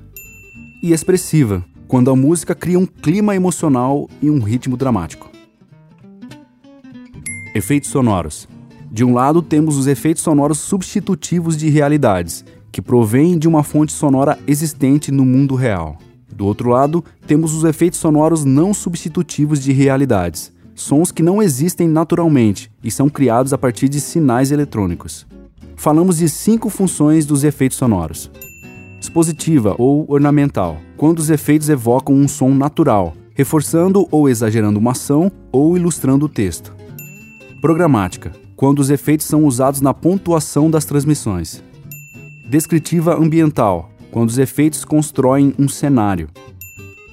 E 0.82 0.92
expressiva, 0.92 1.64
quando 1.88 2.10
a 2.10 2.14
música 2.14 2.54
cria 2.54 2.78
um 2.78 2.84
clima 2.84 3.34
emocional 3.34 4.06
e 4.20 4.28
um 4.28 4.38
ritmo 4.38 4.76
dramático. 4.76 5.30
Efeitos 7.54 7.88
sonoros. 7.88 8.46
De 8.92 9.02
um 9.02 9.14
lado, 9.14 9.40
temos 9.40 9.78
os 9.78 9.86
efeitos 9.86 10.22
sonoros 10.22 10.58
substitutivos 10.58 11.56
de 11.56 11.70
realidades, 11.70 12.44
que 12.70 12.82
provêm 12.82 13.38
de 13.38 13.48
uma 13.48 13.62
fonte 13.62 13.94
sonora 13.94 14.38
existente 14.46 15.10
no 15.10 15.24
mundo 15.24 15.54
real. 15.54 15.96
Do 16.36 16.44
outro 16.44 16.68
lado, 16.68 17.02
temos 17.26 17.54
os 17.54 17.64
efeitos 17.64 17.98
sonoros 17.98 18.44
não 18.44 18.74
substitutivos 18.74 19.58
de 19.58 19.72
realidades, 19.72 20.52
sons 20.74 21.10
que 21.10 21.22
não 21.22 21.42
existem 21.42 21.88
naturalmente 21.88 22.70
e 22.84 22.90
são 22.90 23.08
criados 23.08 23.54
a 23.54 23.58
partir 23.58 23.88
de 23.88 24.02
sinais 24.02 24.52
eletrônicos. 24.52 25.26
Falamos 25.76 26.18
de 26.18 26.28
cinco 26.28 26.68
funções 26.68 27.24
dos 27.24 27.42
efeitos 27.42 27.78
sonoros: 27.78 28.30
expositiva 29.00 29.74
ou 29.78 30.04
ornamental, 30.08 30.76
quando 30.94 31.20
os 31.20 31.30
efeitos 31.30 31.70
evocam 31.70 32.14
um 32.14 32.28
som 32.28 32.50
natural, 32.50 33.14
reforçando 33.34 34.06
ou 34.10 34.28
exagerando 34.28 34.78
uma 34.78 34.90
ação 34.90 35.32
ou 35.50 35.74
ilustrando 35.74 36.26
o 36.26 36.28
texto. 36.28 36.70
Programática, 37.62 38.32
quando 38.54 38.80
os 38.80 38.90
efeitos 38.90 39.24
são 39.24 39.46
usados 39.46 39.80
na 39.80 39.94
pontuação 39.94 40.70
das 40.70 40.84
transmissões. 40.84 41.64
Descritiva 42.46 43.16
ambiental, 43.16 43.90
quando 44.16 44.30
os 44.30 44.38
efeitos 44.38 44.82
constroem 44.82 45.52
um 45.58 45.68
cenário. 45.68 46.30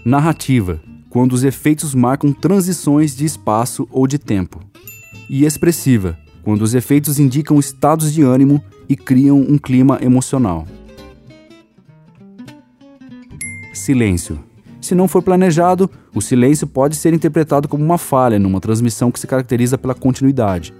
Narrativa, 0.05 0.79
quando 1.09 1.33
os 1.33 1.43
efeitos 1.43 1.93
marcam 1.93 2.31
transições 2.31 3.13
de 3.13 3.25
espaço 3.25 3.85
ou 3.91 4.07
de 4.07 4.17
tempo. 4.17 4.61
E 5.29 5.43
expressiva, 5.43 6.17
quando 6.43 6.61
os 6.61 6.73
efeitos 6.73 7.19
indicam 7.19 7.59
estados 7.59 8.13
de 8.13 8.21
ânimo 8.21 8.63
e 8.87 8.95
criam 8.95 9.37
um 9.37 9.57
clima 9.57 9.99
emocional. 10.01 10.65
Silêncio. 13.73 14.39
Se 14.79 14.95
não 14.95 15.09
for 15.09 15.21
planejado, 15.21 15.91
o 16.15 16.21
silêncio 16.21 16.65
pode 16.65 16.95
ser 16.95 17.13
interpretado 17.13 17.67
como 17.67 17.83
uma 17.83 17.97
falha 17.97 18.39
numa 18.39 18.61
transmissão 18.61 19.11
que 19.11 19.19
se 19.19 19.27
caracteriza 19.27 19.77
pela 19.77 19.93
continuidade. 19.93 20.73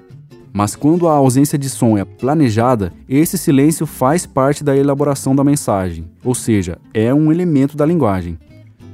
Mas 0.53 0.75
quando 0.75 1.07
a 1.07 1.13
ausência 1.13 1.57
de 1.57 1.67
som 1.67 1.97
é 1.97 2.05
planejada, 2.05 2.93
esse 3.09 3.39
silêncio 3.39 3.87
faz 3.87 4.27
parte 4.27 4.63
da 4.63 4.77
elaboração 4.77 5.35
da 5.35 5.43
mensagem, 5.43 6.05
ou 6.23 6.35
seja, 6.35 6.77
é 6.93 7.11
um 7.11 7.31
elemento 7.31 7.75
da 7.75 7.85
linguagem. 7.85 8.37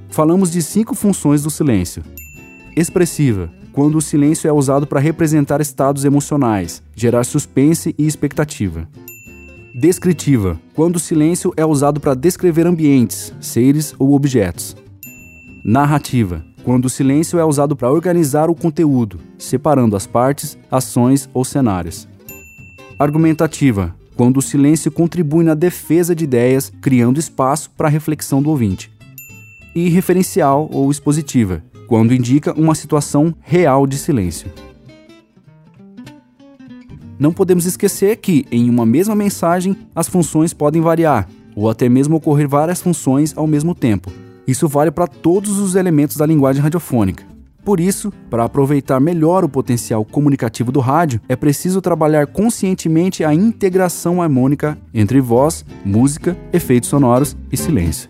Falamos 0.07 0.49
de 0.49 0.61
cinco 0.61 0.95
funções 0.95 1.43
do 1.43 1.49
silêncio: 1.49 2.01
expressiva, 2.77 3.51
quando 3.73 3.97
o 3.97 4.01
silêncio 4.01 4.47
é 4.47 4.53
usado 4.53 4.87
para 4.87 5.01
representar 5.01 5.59
estados 5.59 6.05
emocionais, 6.05 6.81
gerar 6.95 7.25
suspense 7.25 7.93
e 7.97 8.07
expectativa. 8.07 8.87
Descritiva, 9.75 10.59
quando 10.73 10.95
o 10.95 10.99
silêncio 10.99 11.53
é 11.57 11.65
usado 11.65 11.99
para 11.99 12.15
descrever 12.15 12.65
ambientes, 12.65 13.33
seres 13.39 13.93
ou 13.99 14.13
objetos. 14.13 14.75
Narrativa, 15.63 16.43
quando 16.63 16.85
o 16.85 16.89
silêncio 16.89 17.39
é 17.39 17.45
usado 17.45 17.75
para 17.75 17.91
organizar 17.91 18.49
o 18.49 18.55
conteúdo, 18.55 19.19
separando 19.37 19.95
as 19.95 20.05
partes, 20.05 20.57
ações 20.69 21.29
ou 21.33 21.43
cenários. 21.45 22.07
Argumentativa, 22.97 23.95
quando 24.15 24.37
o 24.37 24.41
silêncio 24.41 24.91
contribui 24.91 25.45
na 25.45 25.53
defesa 25.53 26.13
de 26.13 26.25
ideias, 26.25 26.71
criando 26.81 27.19
espaço 27.19 27.71
para 27.71 27.87
a 27.87 27.91
reflexão 27.91 28.41
do 28.41 28.49
ouvinte. 28.49 28.91
E 29.73 29.87
referencial 29.87 30.69
ou 30.73 30.91
expositiva, 30.91 31.63
quando 31.87 32.13
indica 32.13 32.53
uma 32.53 32.75
situação 32.75 33.33
real 33.39 33.87
de 33.87 33.97
silêncio. 33.97 34.51
Não 37.17 37.33
podemos 37.33 37.65
esquecer 37.65 38.17
que, 38.17 38.45
em 38.51 38.69
uma 38.69 38.85
mesma 38.85 39.15
mensagem, 39.15 39.75
as 39.95 40.07
funções 40.07 40.53
podem 40.53 40.81
variar, 40.81 41.29
ou 41.55 41.69
até 41.69 41.89
mesmo 41.89 42.15
ocorrer 42.15 42.47
várias 42.47 42.81
funções 42.81 43.33
ao 43.37 43.47
mesmo 43.47 43.73
tempo. 43.73 44.11
Isso 44.49 44.67
vale 44.67 44.89
para 44.89 45.05
todos 45.05 45.59
os 45.59 45.75
elementos 45.75 46.17
da 46.17 46.25
linguagem 46.25 46.59
radiofônica. 46.59 47.23
Por 47.63 47.79
isso, 47.79 48.11
para 48.31 48.45
aproveitar 48.45 48.99
melhor 48.99 49.43
o 49.43 49.49
potencial 49.49 50.03
comunicativo 50.03 50.71
do 50.71 50.79
rádio, 50.79 51.21
é 51.29 51.35
preciso 51.35 51.79
trabalhar 51.79 52.25
conscientemente 52.25 53.23
a 53.23 53.31
integração 53.31 54.23
harmônica 54.23 54.75
entre 54.91 55.21
voz, 55.21 55.63
música, 55.85 56.35
efeitos 56.51 56.89
sonoros 56.89 57.37
e 57.51 57.57
silêncio. 57.57 58.09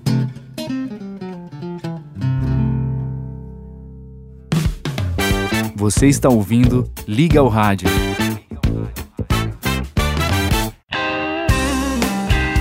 Você 5.75 6.07
está 6.07 6.29
ouvindo 6.29 6.89
Liga 7.05 7.41
ao 7.41 7.49
Rádio. 7.49 7.89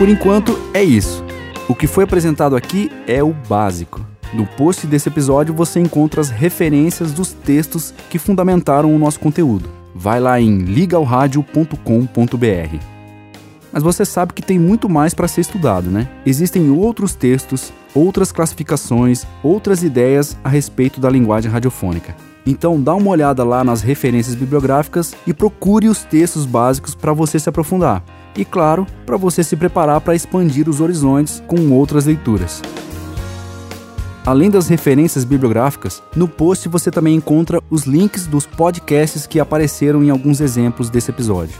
Por 0.01 0.09
enquanto 0.09 0.59
é 0.75 0.83
isso. 0.83 1.28
O 1.69 1.75
que 1.75 1.87
foi 1.87 2.05
apresentado 2.05 2.57
aqui 2.57 2.91
é 3.07 3.23
o 3.23 3.35
básico. 3.47 4.01
No 4.33 4.47
post 4.47 4.87
desse 4.87 5.11
episódio 5.11 5.53
você 5.53 5.79
encontra 5.79 6.19
as 6.19 6.31
referências 6.31 7.13
dos 7.13 7.33
textos 7.33 7.93
que 8.09 8.19
fundamentaram 8.19 8.95
o 8.95 8.99
nosso 8.99 9.21
conteúdo. 9.21 9.69
Vai 9.95 10.19
lá 10.19 10.41
em 10.41 10.61
ligaoradio.com.br. 10.61 12.79
Mas 13.71 13.83
você 13.83 14.07
sabe 14.07 14.33
que 14.33 14.41
tem 14.41 14.59
muito 14.59 14.89
mais 14.89 15.13
para 15.13 15.29
ser 15.29 15.43
estudado, 15.43 15.91
né? 15.91 16.09
Existem 16.25 16.71
outros 16.71 17.15
textos, 17.15 17.71
outras 17.95 18.33
classificações, 18.33 19.27
outras 19.43 19.83
ideias 19.83 20.39
a 20.43 20.49
respeito 20.49 20.99
da 20.99 21.11
linguagem 21.11 21.51
radiofônica. 21.51 22.17
Então 22.47 22.81
dá 22.81 22.95
uma 22.95 23.11
olhada 23.11 23.45
lá 23.45 23.63
nas 23.63 23.83
referências 23.83 24.35
bibliográficas 24.35 25.15
e 25.27 25.35
procure 25.35 25.87
os 25.87 26.03
textos 26.03 26.47
básicos 26.47 26.95
para 26.95 27.13
você 27.13 27.39
se 27.39 27.51
aprofundar. 27.51 28.03
E 28.39 28.45
claro, 28.45 28.87
para 29.05 29.17
você 29.17 29.43
se 29.43 29.57
preparar 29.57 30.01
para 30.01 30.15
expandir 30.15 30.69
os 30.69 30.81
horizontes 30.81 31.43
com 31.49 31.73
outras 31.73 32.07
leituras. 32.07 32.63
Além 34.25 34.49
das 34.49 34.69
referências 34.69 35.25
bibliográficas, 35.25 36.01
no 36.15 36.29
post 36.29 36.69
você 36.69 36.89
também 36.89 37.17
encontra 37.17 37.61
os 37.69 37.83
links 37.83 38.29
dos 38.29 38.47
podcasts 38.47 39.27
que 39.27 39.41
apareceram 39.41 40.05
em 40.05 40.11
alguns 40.11 40.41
exemplos 40.41 40.89
desse 40.89 41.11
episódio. 41.11 41.59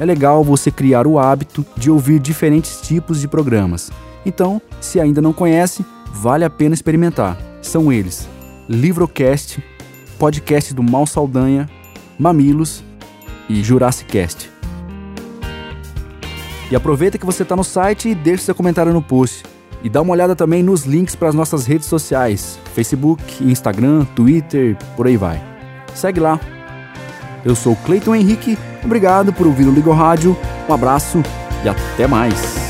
É 0.00 0.04
legal 0.04 0.42
você 0.42 0.68
criar 0.68 1.06
o 1.06 1.16
hábito 1.16 1.64
de 1.76 1.92
ouvir 1.92 2.18
diferentes 2.18 2.80
tipos 2.80 3.20
de 3.20 3.28
programas. 3.28 3.92
Então, 4.24 4.60
se 4.80 4.98
ainda 4.98 5.22
não 5.22 5.32
conhece, 5.32 5.86
vale 6.12 6.44
a 6.44 6.50
pena 6.50 6.74
experimentar. 6.74 7.38
São 7.62 7.92
eles: 7.92 8.28
Livrocast, 8.68 9.62
podcast 10.18 10.74
do 10.74 10.82
Mal 10.82 11.06
Saldanha, 11.06 11.70
Mamilos 12.18 12.82
e 13.48 13.62
Jurassic 13.62 14.10
Cast. 14.10 14.55
E 16.70 16.76
aproveita 16.76 17.18
que 17.18 17.26
você 17.26 17.42
está 17.42 17.54
no 17.54 17.64
site 17.64 18.08
e 18.08 18.14
deixe 18.14 18.44
seu 18.44 18.54
comentário 18.54 18.92
no 18.92 19.02
post. 19.02 19.44
E 19.82 19.88
dá 19.88 20.02
uma 20.02 20.12
olhada 20.12 20.34
também 20.34 20.62
nos 20.62 20.84
links 20.84 21.14
para 21.14 21.28
as 21.28 21.34
nossas 21.34 21.66
redes 21.66 21.86
sociais: 21.86 22.58
Facebook, 22.74 23.22
Instagram, 23.44 24.04
Twitter, 24.16 24.76
por 24.96 25.06
aí 25.06 25.16
vai. 25.16 25.42
Segue 25.94 26.20
lá. 26.20 26.40
Eu 27.44 27.54
sou 27.54 27.76
Cleiton 27.76 28.14
Henrique, 28.14 28.58
obrigado 28.84 29.32
por 29.32 29.46
ouvir 29.46 29.66
o 29.68 29.70
Ligo 29.70 29.92
Rádio, 29.92 30.36
um 30.68 30.72
abraço 30.72 31.22
e 31.64 31.68
até 31.68 32.08
mais. 32.08 32.65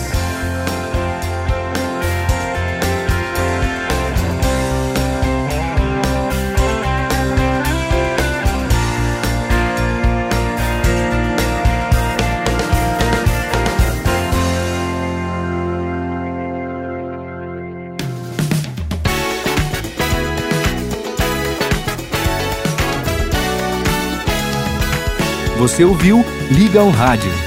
Você 25.59 25.85
ouviu? 25.85 26.25
Liga 26.51 26.81
ao 26.81 26.91
Rádio 26.91 27.46